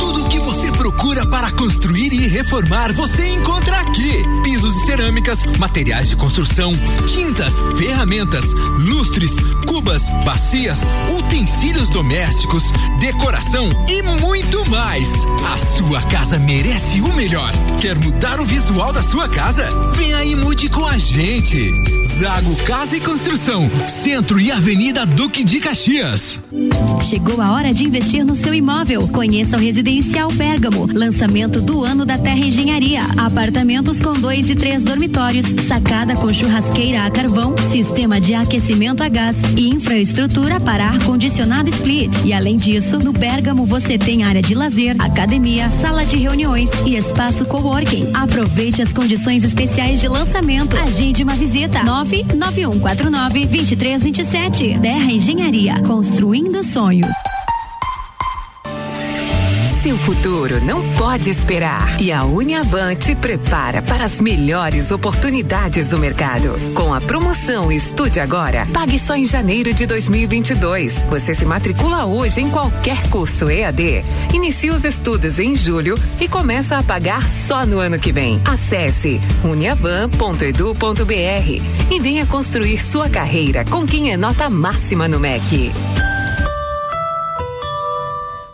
Tudo 0.00 0.28
que 0.28 0.38
você 0.38 0.70
procura 0.72 1.26
para 1.26 1.50
construir 1.52 2.12
e 2.12 2.26
reformar, 2.26 2.92
você 2.92 3.28
encontra 3.28 3.80
aqui. 3.80 4.24
Pisos 4.42 4.76
e 4.76 4.86
cerâmicas, 4.86 5.44
materiais 5.58 6.08
de 6.08 6.16
construção, 6.16 6.72
tintas, 7.06 7.54
ferramentas, 7.76 8.44
lustres, 8.78 9.32
cubas, 9.66 10.02
bacias, 10.24 10.78
utensílios 11.18 11.88
domésticos, 11.90 12.64
decoração 12.98 13.68
e 13.88 14.02
muito 14.02 14.68
mais. 14.70 15.08
A 15.52 15.58
sua 15.76 16.02
casa 16.02 16.38
merece 16.38 17.00
o 17.00 17.14
melhor. 17.14 17.52
Quer 17.80 17.98
mudar 17.98 18.40
o 18.40 18.44
visual 18.44 18.92
da 18.92 19.02
sua 19.02 19.28
casa? 19.28 19.68
Aí 20.16 20.32
e 20.32 20.36
mude 20.36 20.68
com 20.68 20.86
a 20.86 20.98
gente. 20.98 21.99
Zago 22.20 22.54
Casa 22.66 22.98
e 22.98 23.00
Construção, 23.00 23.70
Centro 23.88 24.38
e 24.38 24.52
Avenida 24.52 25.06
Duque 25.06 25.42
de 25.42 25.58
Caxias. 25.58 26.38
Chegou 27.00 27.40
a 27.40 27.52
hora 27.52 27.72
de 27.72 27.82
investir 27.82 28.26
no 28.26 28.36
seu 28.36 28.52
imóvel. 28.52 29.08
Conheça 29.08 29.56
o 29.56 29.58
Residencial 29.58 30.30
Bergamo. 30.30 30.86
Lançamento 30.92 31.62
do 31.62 31.82
ano 31.82 32.04
da 32.04 32.18
Terra 32.18 32.40
Engenharia. 32.40 33.00
Apartamentos 33.16 34.00
com 34.00 34.12
dois 34.12 34.50
e 34.50 34.54
três 34.54 34.82
dormitórios, 34.82 35.46
sacada 35.66 36.14
com 36.14 36.30
churrasqueira 36.30 37.06
a 37.06 37.10
carvão, 37.10 37.54
sistema 37.72 38.20
de 38.20 38.34
aquecimento 38.34 39.02
a 39.02 39.08
gás 39.08 39.38
e 39.56 39.70
infraestrutura 39.70 40.60
para 40.60 40.88
ar-condicionado 40.88 41.70
split. 41.70 42.14
E 42.26 42.34
além 42.34 42.58
disso, 42.58 42.98
no 42.98 43.14
Bergamo 43.14 43.64
você 43.64 43.96
tem 43.96 44.24
área 44.24 44.42
de 44.42 44.54
lazer, 44.54 44.94
academia, 44.98 45.70
sala 45.80 46.04
de 46.04 46.16
reuniões 46.16 46.70
e 46.84 46.96
espaço 46.96 47.46
coworking. 47.46 48.10
Aproveite 48.12 48.82
as 48.82 48.92
condições 48.92 49.42
especiais 49.42 50.02
de 50.02 50.08
lançamento. 50.08 50.76
Agende 50.76 51.22
uma 51.22 51.34
visita. 51.34 51.82
99149 52.10 53.46
2327. 53.46 54.78
Terra 54.80 55.12
Engenharia. 55.12 55.80
Construindo 55.82 56.62
sonhos. 56.64 57.29
Seu 59.82 59.96
futuro 59.96 60.62
não 60.62 60.86
pode 60.92 61.30
esperar. 61.30 61.98
E 62.02 62.12
a 62.12 62.22
Uniavan 62.22 62.94
te 62.94 63.14
prepara 63.14 63.80
para 63.80 64.04
as 64.04 64.20
melhores 64.20 64.90
oportunidades 64.90 65.88
do 65.88 65.98
mercado. 65.98 66.50
Com 66.74 66.92
a 66.92 67.00
promoção 67.00 67.72
Estude 67.72 68.20
Agora, 68.20 68.68
pague 68.74 68.98
só 68.98 69.16
em 69.16 69.24
janeiro 69.24 69.72
de 69.72 69.86
2022. 69.86 70.98
Você 71.08 71.32
se 71.32 71.46
matricula 71.46 72.04
hoje 72.04 72.42
em 72.42 72.50
qualquer 72.50 73.08
curso 73.08 73.48
EAD. 73.48 74.04
Inicia 74.34 74.74
os 74.74 74.84
estudos 74.84 75.38
em 75.38 75.56
julho 75.56 75.94
e 76.20 76.28
começa 76.28 76.76
a 76.76 76.82
pagar 76.82 77.26
só 77.26 77.64
no 77.64 77.78
ano 77.78 77.98
que 77.98 78.12
vem. 78.12 78.38
Acesse 78.44 79.18
uniavan.edu.br 79.42 81.90
e 81.90 82.00
venha 82.00 82.26
construir 82.26 82.84
sua 82.84 83.08
carreira 83.08 83.64
com 83.64 83.86
quem 83.86 84.12
é 84.12 84.16
nota 84.18 84.50
máxima 84.50 85.08
no 85.08 85.18
MEC. 85.18 85.72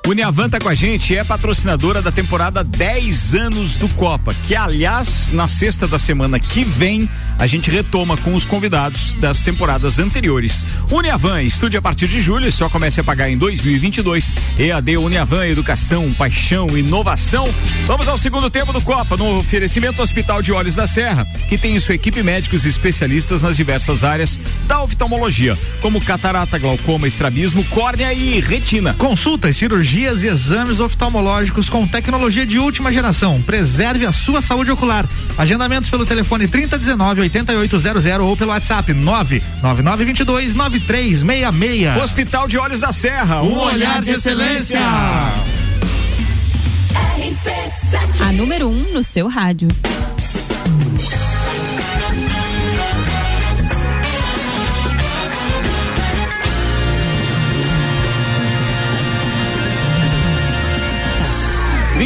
Uniavan 0.06 0.48
tá 0.48 0.60
com 0.60 0.68
a 0.68 0.74
gente, 0.74 1.16
é 1.16 1.24
patrocinadora 1.24 2.00
da 2.00 2.12
temporada 2.12 2.62
10 2.62 3.34
anos 3.34 3.76
do 3.76 3.88
Copa, 3.88 4.32
que 4.46 4.54
aliás, 4.54 5.32
na 5.32 5.48
sexta 5.48 5.88
da 5.88 5.98
semana 5.98 6.38
que 6.38 6.62
vem, 6.62 7.10
a 7.38 7.46
gente 7.46 7.70
retoma 7.70 8.16
com 8.16 8.34
os 8.34 8.44
convidados 8.44 9.14
das 9.16 9.42
temporadas 9.42 9.98
anteriores. 9.98 10.66
Uniavan, 10.90 11.42
estude 11.42 11.76
a 11.76 11.82
partir 11.82 12.08
de 12.08 12.20
julho, 12.20 12.50
só 12.50 12.68
comece 12.68 13.00
a 13.00 13.04
pagar 13.04 13.30
em 13.30 13.36
2022. 13.36 14.34
EAD 14.58 14.96
Uniavan, 14.96 15.46
educação, 15.46 16.12
paixão, 16.14 16.66
inovação. 16.76 17.48
Vamos 17.84 18.08
ao 18.08 18.16
segundo 18.16 18.48
tempo 18.48 18.72
do 18.72 18.80
Copa, 18.80 19.16
no 19.16 19.38
oferecimento 19.38 20.00
Hospital 20.02 20.40
de 20.40 20.52
Olhos 20.52 20.74
da 20.74 20.86
Serra, 20.86 21.26
que 21.48 21.58
tem 21.58 21.76
em 21.76 21.80
sua 21.80 21.94
equipe 21.94 22.22
médicos 22.22 22.64
especialistas 22.64 23.42
nas 23.42 23.56
diversas 23.56 24.02
áreas 24.02 24.40
da 24.66 24.82
oftalmologia, 24.82 25.58
como 25.80 26.02
catarata, 26.02 26.58
glaucoma, 26.58 27.06
estrabismo, 27.06 27.64
córnea 27.64 28.12
e 28.12 28.40
retina. 28.40 28.94
Consultas, 28.94 29.56
cirurgias 29.56 30.22
e 30.22 30.28
exames 30.28 30.80
oftalmológicos 30.80 31.68
com 31.68 31.86
tecnologia 31.86 32.46
de 32.46 32.58
última 32.58 32.92
geração. 32.92 33.40
Preserve 33.42 34.06
a 34.06 34.12
sua 34.12 34.40
saúde 34.40 34.70
ocular. 34.70 35.08
Agendamentos 35.36 35.90
pelo 35.90 36.06
telefone 36.06 36.48
3019 36.48 37.25
8800 37.26 38.20
ou 38.20 38.36
pelo 38.36 38.50
WhatsApp 38.50 38.92
99922 38.92 40.54
9366. 40.54 42.02
Hospital 42.02 42.48
de 42.48 42.58
Olhos 42.58 42.80
da 42.80 42.92
Serra, 42.92 43.42
um 43.42 43.58
olhar 43.58 44.00
de 44.00 44.12
excelência. 44.12 44.80
A 48.20 48.32
número 48.32 48.68
1 48.68 48.70
um 48.70 48.92
no 48.92 49.02
seu 49.02 49.28
rádio. 49.28 49.68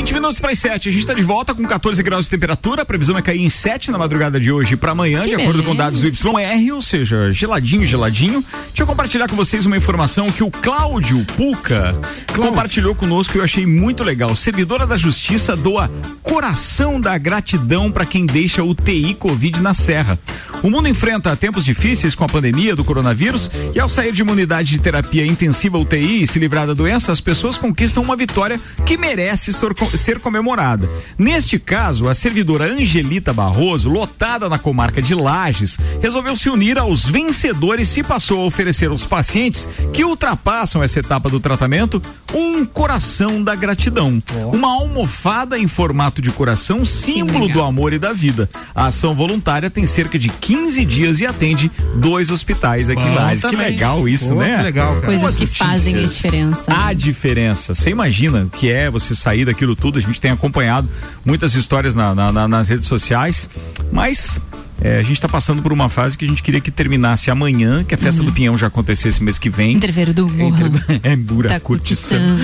20 0.01 0.15
minutos 0.15 0.41
para 0.41 0.51
as 0.51 0.59
7. 0.59 0.89
A 0.89 0.93
gente 0.93 1.03
está 1.03 1.13
de 1.13 1.23
volta 1.23 1.55
com 1.55 1.63
14 1.67 2.03
graus 2.03 2.25
de 2.25 2.31
temperatura. 2.31 2.81
A 2.83 2.85
previsão 2.87 3.19
é 3.19 3.23
cair 3.23 3.43
em 3.43 3.51
7 3.51 3.91
na 3.91 3.99
madrugada 3.99 4.41
de 4.41 4.51
hoje 4.51 4.75
para 4.75 4.93
amanhã, 4.93 5.21
Que 5.25 5.37
de 5.37 5.43
acordo 5.43 5.63
com 5.63 5.77
dados 5.77 6.01
do 6.01 6.09
YR, 6.09 6.73
ou 6.75 6.81
seja, 6.81 7.31
geladinho, 7.33 7.87
geladinho. 7.87 8.43
Deixa 8.69 8.83
eu 8.83 8.87
compartilhar 8.87 9.29
com 9.29 9.37
vocês 9.37 9.67
uma 9.67 9.77
informação 9.77 10.33
que 10.33 10.43
o 10.43 10.51
Cláudio 10.51 11.23
Puca 11.37 11.95
compartilhou 12.35 12.95
conosco 12.95 13.37
e 13.37 13.41
eu 13.41 13.45
achei 13.45 13.67
muito 13.67 14.03
legal. 14.03 14.35
Servidora 14.35 14.87
da 14.87 14.97
Justiça 14.97 15.55
doa 15.55 15.91
coração 16.23 16.99
da 16.99 17.19
gratidão 17.19 17.93
para 17.93 18.07
quem 18.07 18.25
deixa 18.25 18.65
UTI 18.65 19.15
Covid 19.15 19.61
na 19.61 19.75
Serra. 19.75 20.19
O 20.63 20.71
mundo 20.71 20.89
enfrenta 20.89 21.35
tempos 21.37 21.63
difíceis 21.65 22.15
com 22.15 22.25
a 22.25 22.29
pandemia 22.29 22.75
do 22.75 22.85
coronavírus 22.85 23.51
e 23.75 23.81
ao 23.81 23.89
sair 23.89 24.13
de 24.13 24.23
uma 24.23 24.33
unidade 24.33 24.71
de 24.71 24.79
terapia 24.79 25.27
intensiva 25.27 25.79
UTI 25.79 26.23
e 26.23 26.27
se 26.27 26.39
livrar 26.39 26.67
da 26.67 26.75
doença, 26.75 27.13
as 27.13 27.21
pessoas 27.21 27.59
conquistam 27.59 28.03
uma 28.03 28.17
vitória 28.17 28.59
que 28.87 28.97
merece 28.97 29.53
sor- 29.53 29.75
ser 29.97 30.18
comemorada. 30.18 30.88
Neste 31.18 31.59
caso, 31.59 32.09
a 32.09 32.14
servidora 32.14 32.64
Angelita 32.64 33.32
Barroso, 33.32 33.88
lotada 33.88 34.49
na 34.49 34.59
comarca 34.59 35.01
de 35.01 35.14
Lages, 35.14 35.78
resolveu 36.01 36.36
se 36.36 36.49
unir 36.49 36.78
aos 36.78 37.05
vencedores 37.05 37.97
e 37.97 38.03
passou 38.03 38.43
a 38.43 38.47
oferecer 38.47 38.91
aos 38.91 39.05
pacientes 39.05 39.68
que 39.93 40.05
ultrapassam 40.05 40.82
essa 40.82 41.01
etapa 41.01 41.28
do 41.28 41.41
tratamento 41.41 42.01
um 42.34 42.64
coração 42.64 43.43
da 43.43 43.55
gratidão. 43.55 44.22
Uma 44.53 44.68
almofada 44.68 45.59
em 45.59 45.66
formato 45.66 46.22
de 46.22 46.30
coração, 46.30 46.84
símbolo 46.84 47.49
do 47.49 47.62
amor 47.62 47.93
e 47.93 47.99
da 47.99 48.12
vida. 48.12 48.49
A 48.74 48.86
ação 48.86 49.14
voluntária 49.14 49.70
tem 49.70 49.86
cerca 49.86 50.18
de 50.18 50.28
15 50.28 50.84
dias 50.84 51.20
e 51.20 51.26
atende 51.26 51.70
dois 51.97 52.30
hospitais 52.30 52.88
aqui 52.88 53.03
em 53.03 53.14
Lages. 53.14 53.45
Que 53.45 53.57
legal 53.57 54.09
isso, 54.09 54.34
Pô, 54.34 54.41
né? 54.41 54.59
que 54.59 54.62
legal, 54.62 54.95
cara. 54.95 55.07
Coisas 55.07 55.20
Boas 55.20 55.36
que 55.36 55.47
fazem 55.47 55.97
a 55.97 56.01
diferença. 56.01 56.64
A 56.68 56.93
diferença. 56.93 57.74
Você 57.74 57.91
imagina 57.91 58.45
o 58.45 58.51
que 58.51 58.70
é 58.70 58.91
você 58.91 59.14
sair 59.14 59.45
daquilo 59.45 59.74
tudo? 59.81 59.99
A 59.99 60.03
gente 60.03 60.20
tem 60.20 60.31
acompanhado 60.31 60.89
muitas 61.24 61.55
histórias 61.55 61.95
na- 61.95 62.14
na- 62.14 62.31
na- 62.33 62.49
nas 62.49 62.68
redes 62.68 62.87
sociais, 62.87 63.49
mas. 63.93 64.41
é, 64.83 64.97
a 64.99 65.03
gente 65.03 65.12
está 65.16 65.28
passando 65.28 65.61
por 65.61 65.74
uma 65.74 65.91
fase 65.91 66.16
que 66.16 66.24
a 66.24 66.28
gente 66.28 66.43
queria 66.43 66.59
que 66.59 66.70
terminasse 66.70 67.31
amanhã, 67.31 67.85
que 67.85 67.95
a 67.95 67.99
festa 67.99 68.22
do 68.22 68.33
Pinhão 68.33 68.57
já 68.57 68.68
acontecesse 68.68 69.22
mês 69.22 69.39
que 69.39 69.51
vem. 69.51 69.72
Entreveiro 69.76 70.14
do 70.14 70.26
morro. 70.26 70.57
É 71.03 71.14
buracutição. 71.16 72.16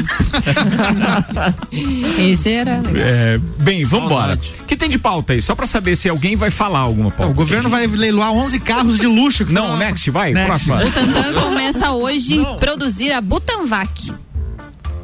Esse 2.19 2.51
era. 2.51 2.83
É, 2.95 3.39
bem, 3.61 3.85
vambora. 3.85 4.35
O 4.61 4.65
que 4.67 4.77
tem 4.77 4.89
de 4.91 4.99
pauta 4.99 5.33
aí? 5.33 5.41
Só 5.43 5.55
pra 5.55 5.65
saber 5.67 5.97
se 5.97 6.09
alguém 6.09 6.37
vai 6.37 6.51
falar 6.51 6.81
alguma 6.81 7.11
pauta. 7.11 7.33
O 7.33 7.35
governo 7.35 7.69
vai 7.71 7.87
leiloar 7.87 8.31
11 8.33 8.59
carros 8.61 8.99
de 8.99 9.07
luxo. 9.07 9.47
que 9.47 9.53
Não, 9.53 9.63
foram- 9.69 9.79
Next, 9.79 10.11
vai, 10.11 10.33
Next. 10.33 10.47
próxima. 10.47 10.85
O 10.85 10.91
Tantan 10.93 11.33
começa 11.41 11.91
hoje 11.93 12.41
a 12.41 12.55
produzir 12.57 13.13
a 13.13 13.21
Butanvac. 13.21 14.13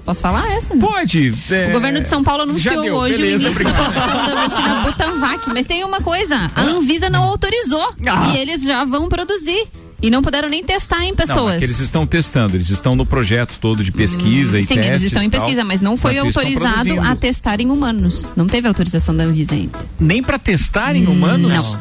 Posso 0.05 0.21
falar 0.21 0.51
essa? 0.53 0.75
Né? 0.75 0.81
Pode. 0.81 1.33
é, 1.51 1.69
O 1.69 1.73
governo 1.73 2.01
de 2.01 2.09
São 2.09 2.25
Paulo 2.25 2.43
anunciou 2.43 2.83
deu, 2.83 2.95
hoje 2.97 3.17
beleza, 3.19 3.49
o 3.49 3.51
início 3.53 3.65
da 3.65 3.73
produção 3.73 4.27
da 4.35 4.49
vacina 4.49 4.75
Butanvac. 4.83 5.49
Mas 5.55 5.65
tem 5.67 5.85
uma 5.85 6.01
coisa: 6.01 6.51
a 6.55 6.61
Anvisa 6.63 7.09
não 7.09 7.23
autorizou. 7.23 7.93
Ah. 8.07 8.33
E 8.35 8.39
eles 8.39 8.63
já 8.63 8.85
vão 8.85 9.09
produzir. 9.09 9.69
E 10.05 10.11
não 10.11 10.21
puderam 10.21 10.49
nem 10.49 10.65
testar 10.65 11.05
em 11.05 11.11
Não, 11.11 11.15
pessoas. 11.15 11.55
é 11.55 11.59
que 11.59 11.65
eles 11.65 11.79
estão 11.79 12.05
testando, 12.05 12.57
eles 12.57 12.71
estão 12.71 12.97
no 12.97 13.07
projeto 13.07 13.57
todo 13.61 13.85
de 13.85 13.93
pesquisa 13.93 14.59
e 14.59 14.67
Sim, 14.67 14.75
testes 14.75 14.91
eles 14.91 15.03
estão 15.05 15.23
em 15.23 15.27
e 15.27 15.31
tal. 15.31 15.41
pesquisa, 15.43 15.63
mas 15.65 15.81
não 15.81 15.97
foi 15.97 16.19
autorizado 16.19 17.01
a 17.01 17.15
testar 17.15 17.61
em 17.61 17.71
humanos. 17.71 18.29
Não 18.35 18.49
teve 18.49 18.67
autorização 18.67 19.17
da 19.17 19.23
Anvisa 19.23 19.55
ainda. 19.55 19.79
Nem 20.01 20.21
pra 20.21 20.41
testar 20.41 20.97
em 20.97 21.07
humanos? 21.07 21.53
Não. 21.53 21.81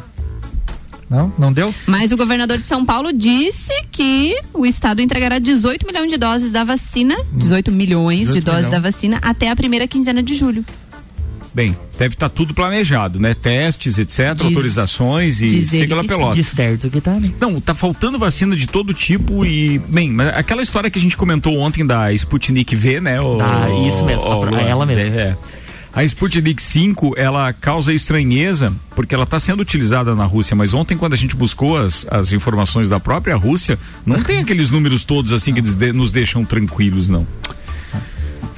Não, 1.12 1.32
não 1.38 1.52
deu? 1.54 1.76
Mas 1.86 2.12
o 2.14 2.18
governador 2.18 2.58
de 2.58 2.66
São 2.66 2.86
Paulo 2.86 3.12
disse 3.12 3.72
que 3.92 4.34
o 4.54 4.66
estado 4.66 5.02
entregará 5.02 5.38
18 5.40 5.86
milhões 5.86 6.10
de 6.10 6.18
doses 6.18 6.50
da 6.52 6.64
vacina, 6.64 7.16
18 7.34 7.70
milhões 7.72 8.20
de 8.20 8.26
18 8.40 8.44
doses 8.46 8.66
milhão. 8.66 8.72
da 8.72 8.80
vacina 8.80 9.20
até 9.22 9.50
a 9.50 9.56
primeira 9.56 9.86
quinzena 9.88 10.24
de 10.24 10.34
julho. 10.34 10.64
Bem, 11.54 11.76
deve 12.00 12.16
estar 12.16 12.30
tudo 12.30 12.54
planejado, 12.54 13.20
né? 13.20 13.34
Testes, 13.34 13.98
etc, 14.00 14.34
Diz- 14.36 14.46
autorizações 14.46 15.42
e 15.42 15.68
siga 15.68 15.96
lá 15.96 16.04
pelota. 16.06 16.34
De 16.36 16.46
certo 16.46 16.90
que 16.90 17.02
tá, 17.02 17.12
né? 17.12 17.30
Não, 17.42 17.60
tá 17.60 17.76
faltando 17.76 18.18
vacina 18.18 18.56
de 18.56 18.68
todo 18.68 18.94
tipo 18.94 19.46
e, 19.46 19.78
bem, 19.80 20.10
mas 20.10 20.30
aquela 20.30 20.62
história 20.62 20.90
que 20.90 20.98
a 20.98 21.02
gente 21.02 21.18
comentou 21.18 21.58
ontem 21.60 21.86
da 21.86 22.14
Sputnik 22.14 22.74
V, 22.74 23.02
né? 23.02 23.20
o- 23.20 23.38
Ah, 23.42 23.68
isso 23.86 24.06
mesmo, 24.06 24.24
o- 24.24 24.32
a- 24.32 24.36
Luan? 24.50 24.62
ela 24.62 24.86
mesmo. 24.86 25.02
É. 25.04 25.36
A 25.94 26.06
Sputnik 26.06 26.62
5, 26.62 27.16
ela 27.18 27.52
causa 27.52 27.94
estranheza 27.94 28.74
porque 28.96 29.14
ela 29.14 29.26
está 29.26 29.38
sendo 29.40 29.60
utilizada 29.60 30.16
na 30.16 30.24
Rússia, 30.24 30.56
mas 30.56 30.74
ontem 30.74 30.98
quando 30.98 31.14
a 31.14 31.18
gente 31.18 31.36
buscou 31.36 31.78
as, 31.78 32.08
as 32.10 32.32
informações 32.32 32.88
da 32.88 32.98
própria 32.98 33.36
Rússia, 33.36 33.78
não 34.06 34.24
tem 34.24 34.40
aqueles 34.42 34.72
números 34.72 35.04
todos 35.04 35.34
assim 35.34 35.54
que 35.54 35.62
nos 35.92 36.10
deixam 36.10 36.46
tranquilos, 36.46 37.10
não. 37.10 37.28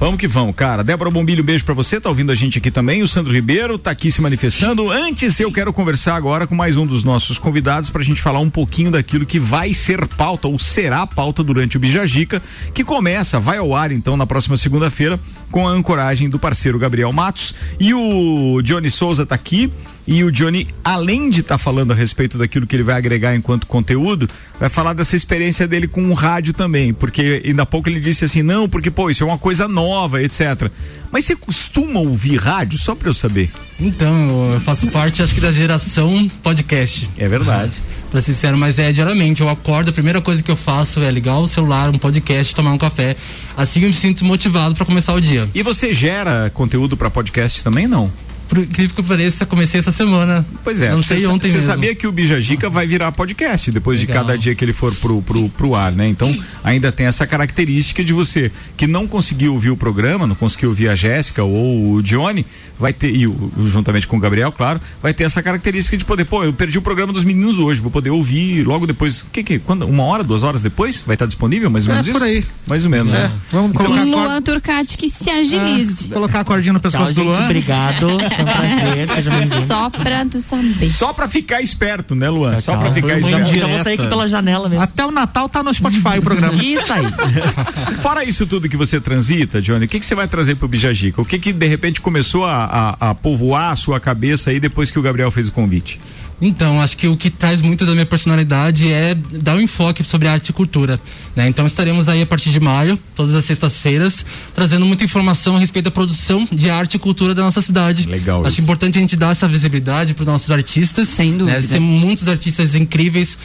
Vamos 0.04 0.20
que 0.20 0.28
vamos, 0.28 0.54
cara. 0.54 0.84
Débora 0.84 1.10
Bombilho, 1.10 1.42
beijo 1.42 1.64
pra 1.64 1.72
você, 1.72 1.98
tá 1.98 2.10
ouvindo 2.10 2.30
a 2.30 2.34
gente 2.34 2.58
aqui 2.58 2.70
também. 2.70 3.02
O 3.02 3.08
Sandro 3.08 3.32
Ribeiro 3.32 3.78
tá 3.78 3.90
aqui 3.90 4.10
se 4.10 4.20
manifestando. 4.20 4.90
Antes, 4.90 5.40
eu 5.40 5.50
quero 5.50 5.72
conversar 5.72 6.14
agora 6.14 6.46
com 6.46 6.54
mais 6.54 6.76
um 6.76 6.86
dos 6.86 7.02
nossos 7.04 7.38
convidados 7.38 7.88
pra 7.88 8.02
gente 8.02 8.20
falar 8.20 8.38
um 8.40 8.50
pouquinho 8.50 8.90
daquilo 8.90 9.24
que 9.24 9.38
vai 9.38 9.72
ser 9.72 10.06
pauta 10.06 10.46
ou 10.46 10.58
será 10.58 11.06
pauta 11.06 11.42
durante 11.42 11.78
o 11.78 11.80
Bijagica, 11.80 12.42
que 12.74 12.84
começa, 12.84 13.40
vai 13.40 13.56
ao 13.56 13.74
ar 13.74 13.90
então 13.92 14.14
na 14.14 14.26
próxima 14.26 14.58
segunda-feira 14.58 15.18
com 15.50 15.66
a 15.66 15.70
ancoragem 15.70 16.28
do 16.28 16.38
parceiro 16.38 16.78
Gabriel 16.78 17.10
Matos. 17.10 17.54
E 17.80 17.94
o 17.94 18.60
Johnny 18.60 18.90
Souza 18.90 19.24
tá 19.24 19.34
aqui. 19.34 19.72
E 20.06 20.22
o 20.22 20.30
Johnny, 20.30 20.68
além 20.82 21.30
de 21.30 21.40
estar 21.40 21.56
falando 21.56 21.92
a 21.92 21.94
respeito 21.94 22.36
daquilo 22.36 22.66
que 22.66 22.76
ele 22.76 22.82
vai 22.82 22.96
agregar 22.96 23.34
enquanto 23.34 23.66
conteúdo, 23.66 24.28
vai 24.60 24.68
falar 24.68 24.92
dessa 24.92 25.16
experiência 25.16 25.66
dele 25.66 25.88
com 25.88 26.10
o 26.10 26.14
rádio 26.14 26.52
também. 26.52 26.92
Porque 26.92 27.42
ainda 27.44 27.62
há 27.62 27.66
pouco 27.66 27.88
ele 27.88 28.00
disse 28.00 28.24
assim: 28.24 28.42
não, 28.42 28.68
porque, 28.68 28.90
pô, 28.90 29.08
isso 29.08 29.22
é 29.22 29.26
uma 29.26 29.38
coisa 29.38 29.66
nova, 29.66 30.22
etc. 30.22 30.70
Mas 31.10 31.24
você 31.24 31.34
costuma 31.34 32.00
ouvir 32.00 32.36
rádio, 32.36 32.78
só 32.78 32.94
pra 32.94 33.08
eu 33.08 33.14
saber? 33.14 33.50
Então, 33.80 34.52
eu 34.52 34.60
faço 34.60 34.86
parte, 34.88 35.22
acho 35.22 35.34
que 35.34 35.40
da 35.40 35.52
geração 35.52 36.28
podcast. 36.42 37.08
É 37.16 37.26
verdade. 37.26 37.72
Pra 38.14 38.22
ser 38.22 38.32
sincero, 38.32 38.56
mas 38.56 38.78
é 38.78 38.92
diariamente. 38.92 39.40
Eu 39.40 39.48
acordo, 39.48 39.88
a 39.88 39.92
primeira 39.92 40.20
coisa 40.20 40.40
que 40.40 40.48
eu 40.48 40.54
faço 40.54 41.00
é 41.00 41.10
ligar 41.10 41.36
o 41.38 41.48
celular, 41.48 41.90
um 41.90 41.98
podcast, 41.98 42.54
tomar 42.54 42.72
um 42.72 42.78
café. 42.78 43.16
Assim 43.56 43.80
eu 43.82 43.88
me 43.88 43.94
sinto 43.94 44.24
motivado 44.24 44.76
pra 44.76 44.86
começar 44.86 45.14
o 45.14 45.20
dia. 45.20 45.48
E 45.52 45.64
você 45.64 45.92
gera 45.92 46.48
conteúdo 46.54 46.96
pra 46.96 47.10
podcast 47.10 47.64
também, 47.64 47.88
não? 47.88 48.12
Por 48.54 48.62
incrível 48.62 48.94
que 48.96 49.02
pareça, 49.02 49.44
comecei 49.44 49.80
essa 49.80 49.90
semana. 49.90 50.46
Pois 50.62 50.80
é, 50.80 50.90
Não 50.90 51.02
sei 51.02 51.18
você, 51.18 51.26
ontem 51.26 51.48
você 51.48 51.54
mesmo. 51.54 51.72
sabia 51.72 51.94
que 51.94 52.06
o 52.06 52.12
Bijagica 52.12 52.70
vai 52.70 52.86
virar 52.86 53.10
podcast 53.12 53.70
depois 53.72 53.98
de 53.98 54.06
Legal. 54.06 54.24
cada 54.24 54.38
dia 54.38 54.54
que 54.54 54.64
ele 54.64 54.72
for 54.72 54.94
pro, 54.94 55.20
pro, 55.22 55.48
pro 55.48 55.74
ar, 55.74 55.90
né? 55.92 56.06
Então 56.08 56.32
ainda 56.62 56.92
tem 56.92 57.06
essa 57.06 57.26
característica 57.26 58.04
de 58.04 58.12
você 58.12 58.52
que 58.76 58.86
não 58.86 59.06
conseguiu 59.08 59.54
ouvir 59.54 59.70
o 59.70 59.76
programa, 59.76 60.26
não 60.26 60.34
conseguiu 60.36 60.68
ouvir 60.68 60.88
a 60.88 60.94
Jéssica 60.94 61.42
ou 61.42 61.94
o 61.94 62.02
Johnny, 62.02 62.46
vai 62.78 62.92
ter, 62.92 63.10
e 63.14 63.26
o, 63.26 63.50
juntamente 63.64 64.06
com 64.06 64.16
o 64.16 64.20
Gabriel, 64.20 64.52
claro, 64.52 64.80
vai 65.02 65.12
ter 65.12 65.24
essa 65.24 65.42
característica 65.42 65.96
de 65.96 66.04
poder, 66.04 66.24
pô, 66.24 66.44
eu 66.44 66.52
perdi 66.52 66.78
o 66.78 66.82
programa 66.82 67.12
dos 67.12 67.24
meninos 67.24 67.58
hoje, 67.58 67.80
vou 67.80 67.90
poder 67.90 68.10
ouvir 68.10 68.64
logo 68.66 68.86
depois, 68.86 69.22
o 69.22 69.26
que 69.32 69.42
que, 69.42 69.58
quando, 69.58 69.84
uma 69.86 70.04
hora, 70.04 70.22
duas 70.22 70.42
horas 70.42 70.62
depois, 70.62 71.02
vai 71.06 71.14
estar 71.14 71.26
disponível, 71.26 71.68
mais 71.70 71.86
ou 71.86 71.92
É, 71.92 71.96
menos 71.96 72.10
por 72.10 72.16
isso? 72.16 72.24
aí. 72.26 72.44
Mais 72.66 72.84
ou 72.84 72.90
menos, 72.90 73.12
É, 73.14 73.18
né? 73.28 73.32
vamos 73.50 73.70
Então, 73.72 73.84
colocar 73.86 74.02
a 74.02 74.04
Luan 74.04 74.42
Turcati 74.42 74.96
que 74.98 75.08
se 75.08 75.28
agilize. 75.30 76.08
Colocar 76.08 76.40
a 76.40 76.44
cordinha 76.44 76.72
no 76.72 76.80
pescoço 76.80 77.12
Tchau, 77.12 77.24
do 77.24 77.30
gente. 77.30 77.38
Luan. 77.38 77.44
Obrigado. 77.46 78.06
Foi 78.44 78.52
um 78.52 78.78
prazer. 78.78 79.10
Seja 79.14 79.30
bem-vindo. 79.30 79.66
Só 79.66 79.90
pra 79.90 80.24
tu 80.26 80.40
saber. 80.40 80.88
Só 80.88 81.12
pra 81.12 81.28
ficar 81.28 81.60
esperto, 81.62 82.14
né, 82.14 82.28
Luan? 82.28 82.58
Só 82.58 82.76
pra 82.76 82.86
Tchau. 82.86 82.94
ficar 82.94 83.18
esperto. 83.18 83.54
Já 83.54 83.66
vou 83.66 83.82
sair 83.82 83.94
aqui 83.94 84.06
pela 84.08 84.28
janela 84.28 84.68
mesmo. 84.68 84.82
Até 84.82 85.04
o 85.04 85.10
Natal 85.10 85.48
tá 85.48 85.62
no 85.62 85.72
Spotify 85.72 86.18
o 86.18 86.22
programa. 86.22 86.62
Isso 86.62 86.92
aí. 86.92 87.04
Fora 88.00 88.24
isso 88.24 88.46
tudo 88.46 88.68
que 88.68 88.76
você 88.76 89.00
transita, 89.00 89.60
Johnny, 89.60 89.86
o 89.86 89.88
que, 89.88 89.98
que 89.98 90.06
você 90.06 90.14
vai 90.14 90.28
trazer 90.28 90.56
pro 90.56 90.68
Bijagica? 90.68 91.20
O 91.20 91.24
que 91.24 91.38
que 91.38 91.52
de 91.52 91.66
repente 91.66 92.00
começou 92.00 92.44
a, 92.44 92.96
a, 93.00 93.10
a 93.10 93.14
povoar 93.14 93.72
a 93.72 93.76
sua 93.76 94.00
cabeça 94.00 94.50
aí 94.50 94.60
depois 94.60 94.90
que 94.90 94.98
o 94.98 95.02
Gabriel 95.02 95.30
fez 95.30 95.48
o 95.48 95.52
convite? 95.52 95.98
Então, 96.40 96.80
acho 96.80 96.96
que 96.96 97.06
o 97.06 97.16
que 97.16 97.30
traz 97.30 97.60
muito 97.60 97.86
da 97.86 97.92
minha 97.92 98.06
personalidade 98.06 98.92
é 98.92 99.14
dar 99.14 99.56
um 99.56 99.60
enfoque 99.60 100.04
sobre 100.04 100.28
arte 100.28 100.48
e 100.48 100.52
cultura. 100.52 101.00
Né? 101.34 101.48
Então, 101.48 101.66
estaremos 101.66 102.08
aí 102.08 102.22
a 102.22 102.26
partir 102.26 102.50
de 102.50 102.60
maio, 102.60 102.98
todas 103.14 103.34
as 103.34 103.44
sextas-feiras, 103.44 104.26
trazendo 104.54 104.84
muita 104.84 105.04
informação 105.04 105.56
a 105.56 105.58
respeito 105.58 105.86
da 105.86 105.90
produção 105.90 106.46
de 106.50 106.68
arte 106.68 106.94
e 106.94 106.98
cultura 106.98 107.34
da 107.34 107.42
nossa 107.42 107.62
cidade. 107.62 108.06
Legal. 108.08 108.40
Acho 108.40 108.54
isso. 108.54 108.62
importante 108.62 108.98
a 108.98 109.00
gente 109.00 109.16
dar 109.16 109.32
essa 109.32 109.48
visibilidade 109.48 110.14
para 110.14 110.22
os 110.22 110.28
nossos 110.28 110.50
artistas. 110.50 111.08
Sem 111.08 111.36
dúvida. 111.36 111.60
Né? 111.60 111.66
Tem 111.66 111.80
muitos 111.80 112.26
artistas 112.28 112.74
incríveis 112.74 113.38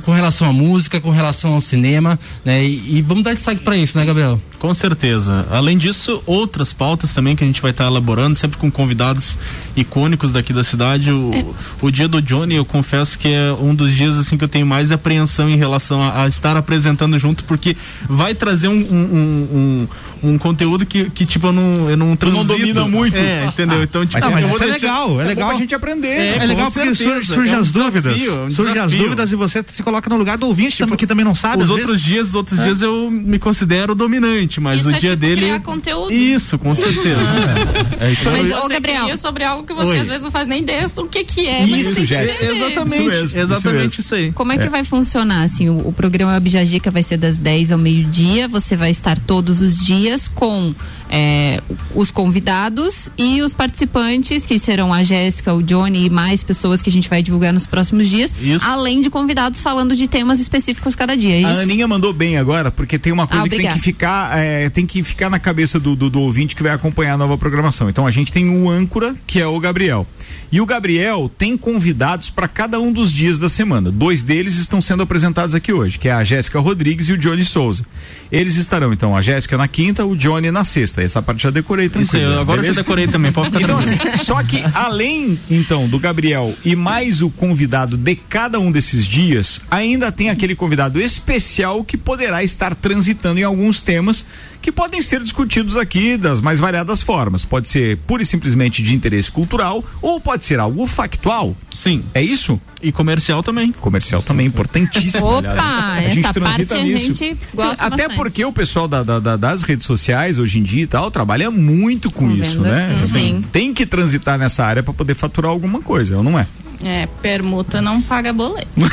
com 0.00 0.12
relação 0.12 0.48
à 0.48 0.52
música, 0.52 1.00
com 1.00 1.10
relação 1.10 1.54
ao 1.54 1.60
cinema, 1.60 2.18
né? 2.44 2.64
E, 2.64 2.98
e 2.98 3.02
vamos 3.02 3.22
dar 3.22 3.34
destaque 3.34 3.62
para 3.62 3.76
isso, 3.76 3.98
né, 3.98 4.04
Gabriel? 4.04 4.40
Com 4.58 4.72
certeza. 4.74 5.46
Além 5.50 5.76
disso, 5.76 6.22
outras 6.26 6.72
pautas 6.72 7.12
também 7.12 7.36
que 7.36 7.44
a 7.44 7.46
gente 7.46 7.60
vai 7.60 7.70
estar 7.70 7.86
elaborando, 7.86 8.34
sempre 8.34 8.58
com 8.58 8.70
convidados 8.70 9.38
icônicos 9.76 10.32
daqui 10.32 10.52
da 10.52 10.62
cidade. 10.64 11.10
O, 11.10 11.54
o 11.82 11.90
dia 11.90 12.06
do 12.08 12.20
Johnny, 12.22 12.54
eu 12.54 12.64
confesso 12.64 13.18
que 13.18 13.28
é 13.28 13.52
um 13.52 13.74
dos 13.74 13.92
dias 13.92 14.16
assim 14.18 14.36
que 14.38 14.44
eu 14.44 14.48
tenho 14.48 14.66
mais 14.66 14.92
apreensão 14.92 15.48
em 15.48 15.56
relação 15.56 16.02
a, 16.02 16.22
a 16.24 16.28
estar 16.28 16.56
apresentando 16.56 17.18
junto, 17.18 17.44
porque 17.44 17.76
vai 18.08 18.34
trazer 18.34 18.68
um, 18.68 18.72
um, 18.72 19.88
um, 20.22 20.30
um 20.30 20.38
conteúdo 20.38 20.86
que, 20.86 21.10
que, 21.10 21.26
tipo, 21.26 21.48
eu 21.48 21.52
não, 21.52 21.90
eu 21.90 21.96
não 21.96 22.16
Tu 22.16 22.26
não 22.30 22.44
transito. 22.44 22.72
domina 22.74 22.88
muito. 22.88 23.16
É, 23.16 23.46
entendeu? 23.46 23.82
Então, 23.82 24.06
tipo, 24.06 24.24
Mas, 24.30 24.44
mas 24.50 24.60
é 24.60 24.64
legal, 24.66 25.20
é 25.20 25.24
É 25.24 25.26
legal. 25.28 25.48
pra 25.48 25.58
gente 25.58 25.74
aprender. 25.74 26.08
É, 26.08 26.38
com 26.38 26.46
legal 26.46 26.70
porque 26.70 26.94
certeza, 26.94 27.34
surge, 27.34 27.52
é 27.52 27.56
um 27.56 27.60
as 27.60 27.66
desafio, 27.72 27.82
dúvidas. 27.90 28.22
é 28.22 28.40
um 28.40 28.50
surge 28.50 28.78
as 28.78 28.92
dúvidas 28.92 29.32
e 29.32 29.34
você 29.36 29.64
se 29.72 29.82
coloca 29.82 30.08
no 30.08 30.16
lugar 30.16 30.38
do 30.38 30.46
ouvinte 30.46 30.78
também, 30.78 30.96
que 30.96 31.06
também 31.06 31.24
não 31.24 31.34
sabe. 31.34 31.62
Os 31.62 31.70
outros 31.70 31.88
vezes. 31.92 32.02
dias, 32.04 32.28
os 32.28 32.34
outros 32.34 32.58
É. 32.60 32.64
dias 32.64 32.80
eu 32.82 33.10
me 33.10 33.38
considero 33.38 33.94
dominante, 33.94 34.60
mas 34.60 34.80
Isso 34.80 34.88
o 34.88 34.90
é 34.92 34.98
dia 34.98 35.10
tipo 35.10 35.20
dele. 35.20 35.40
criar 35.42 35.60
conteúdo. 35.60 36.12
Isso, 36.12 36.58
com 36.58 36.74
certeza. 36.74 37.20
é 38.00 38.12
isso 38.12 38.22
Mas, 38.24 38.44
aí. 38.46 38.52
ô, 38.52 38.68
Gabriel, 38.68 39.16
sobre 39.18 39.44
algo 39.44 39.63
que 39.64 39.72
você 39.72 39.88
Oi. 39.88 39.98
às 40.00 40.06
vezes 40.06 40.22
não 40.22 40.30
faz 40.30 40.46
nem 40.46 40.62
ideia 40.62 40.86
o 40.96 41.08
que 41.08 41.24
que 41.24 41.46
é, 41.46 41.66
mas 41.66 41.86
Isso, 41.86 42.04
Jéssica. 42.04 42.44
Exatamente, 42.44 43.00
Isso 43.00 43.04
mesmo, 43.04 43.40
exatamente 43.40 43.86
isso 43.86 44.00
isso, 44.00 44.14
aí. 44.14 44.32
Como 44.32 44.52
é 44.52 44.58
que 44.58 44.68
vai 44.68 44.84
funcionar? 44.84 45.44
Assim, 45.44 45.68
o, 45.68 45.88
o 45.88 45.92
programa 45.92 46.34
Abjajica 46.34 46.90
vai 46.90 47.02
ser 47.02 47.16
das 47.16 47.38
10 47.38 47.72
ao 47.72 47.78
meio-dia. 47.78 48.46
Você 48.48 48.76
vai 48.76 48.90
estar 48.90 49.18
todos 49.18 49.60
os 49.60 49.84
dias 49.84 50.28
com 50.28 50.74
é, 51.10 51.60
os 51.94 52.10
convidados 52.10 53.08
e 53.16 53.42
os 53.42 53.54
participantes, 53.54 54.46
que 54.46 54.58
serão 54.58 54.92
a 54.92 55.04
Jéssica, 55.04 55.52
o 55.54 55.62
Johnny 55.62 56.06
e 56.06 56.10
mais 56.10 56.42
pessoas 56.42 56.82
que 56.82 56.90
a 56.90 56.92
gente 56.92 57.08
vai 57.08 57.22
divulgar 57.22 57.52
nos 57.52 57.66
próximos 57.66 58.08
dias. 58.08 58.34
Isso. 58.40 58.64
Além 58.64 59.00
de 59.00 59.10
convidados 59.10 59.62
falando 59.62 59.94
de 59.94 60.08
temas 60.08 60.40
específicos 60.40 60.94
cada 60.94 61.16
dia. 61.16 61.40
É 61.40 61.44
A? 61.44 61.60
Aninha 61.60 61.86
mandou 61.86 62.12
bem 62.12 62.36
agora, 62.36 62.70
porque 62.70 62.98
tem 62.98 63.12
uma 63.12 63.26
coisa 63.26 63.44
Ah, 63.44 63.48
que 63.48 63.56
tem 63.56 63.70
que 63.70 63.78
ficar, 63.78 64.36
é, 64.38 64.68
tem 64.68 64.86
que 64.86 65.02
ficar 65.02 65.30
na 65.30 65.38
cabeça 65.38 65.78
do, 65.78 65.94
do, 65.94 66.10
do 66.10 66.20
ouvinte 66.20 66.56
que 66.56 66.62
vai 66.62 66.72
acompanhar 66.72 67.14
a 67.14 67.18
nova 67.18 67.38
programação. 67.38 67.88
Então 67.88 68.06
a 68.06 68.10
gente 68.10 68.32
tem 68.32 68.48
o 68.48 68.68
âncora, 68.68 69.14
que 69.26 69.40
é 69.40 69.46
o 69.46 69.53
Gabriel. 69.60 70.06
E 70.52 70.60
o 70.60 70.66
Gabriel 70.66 71.30
tem 71.36 71.56
convidados 71.56 72.30
para 72.30 72.46
cada 72.46 72.78
um 72.80 72.92
dos 72.92 73.12
dias 73.12 73.38
da 73.38 73.48
semana. 73.48 73.90
Dois 73.90 74.22
deles 74.22 74.56
estão 74.56 74.80
sendo 74.80 75.02
apresentados 75.02 75.54
aqui 75.54 75.72
hoje, 75.72 75.98
que 75.98 76.08
é 76.08 76.12
a 76.12 76.22
Jéssica 76.24 76.60
Rodrigues 76.60 77.08
e 77.08 77.12
o 77.12 77.18
Johnny 77.18 77.44
Souza. 77.44 77.84
Eles 78.30 78.56
estarão, 78.56 78.92
então, 78.92 79.16
a 79.16 79.22
Jéssica 79.22 79.56
na 79.56 79.68
quinta, 79.68 80.04
o 80.04 80.16
Johnny 80.16 80.50
na 80.50 80.64
sexta. 80.64 81.02
Essa 81.02 81.20
parte 81.22 81.42
já 81.42 81.50
decorei 81.50 81.86
Isso 81.86 81.92
tranquilo. 81.94 82.32
aí, 82.32 82.38
agora 82.38 82.60
eu 82.60 82.64
já 82.64 82.70
beleza? 82.70 82.82
decorei 82.82 83.06
também, 83.08 83.32
pode 83.32 83.48
ficar 83.48 83.62
Então, 83.62 83.78
assim, 83.78 83.96
só 84.22 84.42
que 84.42 84.62
além, 84.74 85.38
então, 85.50 85.88
do 85.88 85.98
Gabriel 85.98 86.54
e 86.64 86.74
mais 86.76 87.22
o 87.22 87.30
convidado 87.30 87.96
de 87.96 88.14
cada 88.16 88.58
um 88.58 88.70
desses 88.72 89.06
dias, 89.06 89.60
ainda 89.70 90.10
tem 90.12 90.30
aquele 90.30 90.54
convidado 90.54 91.00
especial 91.00 91.84
que 91.84 91.96
poderá 91.96 92.42
estar 92.42 92.74
transitando 92.74 93.40
em 93.40 93.44
alguns 93.44 93.80
temas 93.80 94.26
que 94.60 94.72
podem 94.72 95.02
ser 95.02 95.22
discutidos 95.22 95.76
aqui 95.76 96.16
das 96.16 96.40
mais 96.40 96.58
variadas 96.58 97.02
formas. 97.02 97.44
Pode 97.44 97.68
ser 97.68 97.98
pura 98.06 98.22
e 98.22 98.26
simplesmente 98.26 98.82
de 98.82 98.94
interesse 98.96 99.30
cultural 99.30 99.84
ou 100.00 100.18
pode 100.24 100.44
ser 100.44 100.58
algo 100.58 100.86
factual. 100.86 101.54
Sim. 101.72 102.02
É 102.14 102.22
isso? 102.22 102.60
E 102.82 102.90
comercial 102.90 103.42
também. 103.42 103.70
Comercial 103.72 104.22
também, 104.22 104.46
importantíssimo. 104.46 105.26
Opa, 105.26 105.38
aliás. 105.50 105.60
a 105.60 106.02
essa 106.02 106.14
gente 106.14 106.32
transita 106.32 106.74
parte 106.74 106.74
a 106.74 106.82
nisso. 106.94 107.14
gente 107.14 107.36
gosta 107.54 107.72
Até 107.74 107.88
bastante. 108.08 108.16
porque 108.16 108.44
o 108.44 108.52
pessoal 108.52 108.88
da- 108.88 109.02
da- 109.02 109.20
da- 109.20 109.36
das 109.36 109.62
redes 109.62 109.86
sociais 109.86 110.38
hoje 110.38 110.58
em 110.58 110.62
dia 110.62 110.82
e 110.82 110.86
tal 110.86 111.10
trabalha 111.10 111.50
muito 111.50 112.10
com 112.10 112.30
isso, 112.30 112.62
venda. 112.62 112.88
né? 112.88 112.94
Sim. 112.94 113.12
Tem, 113.12 113.42
tem 113.42 113.74
que 113.74 113.86
transitar 113.86 114.38
nessa 114.38 114.64
área 114.64 114.82
para 114.82 114.94
poder 114.94 115.14
faturar 115.14 115.50
alguma 115.50 115.80
coisa, 115.80 116.16
ou 116.16 116.22
não 116.22 116.38
é? 116.38 116.46
É, 116.82 117.06
permuta 117.22 117.80
não 117.80 118.02
paga 118.02 118.32
boleto. 118.32 118.66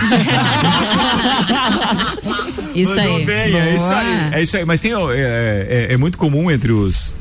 Isso 2.73 2.95
Mandou 2.95 3.17
aí. 3.17 3.25
bem, 3.25 3.55
é 3.55 3.75
isso 3.75 3.93
aí. 3.93 4.33
É 4.33 4.41
isso 4.41 4.57
aí. 4.57 4.65
Mas 4.65 4.79
tem, 4.79 4.93
é, 4.93 5.87
é- 5.89 5.93
é 5.93 5.97
muito 5.97 6.17
comum 6.17 6.49
entre 6.49 6.71
os. 6.71 7.13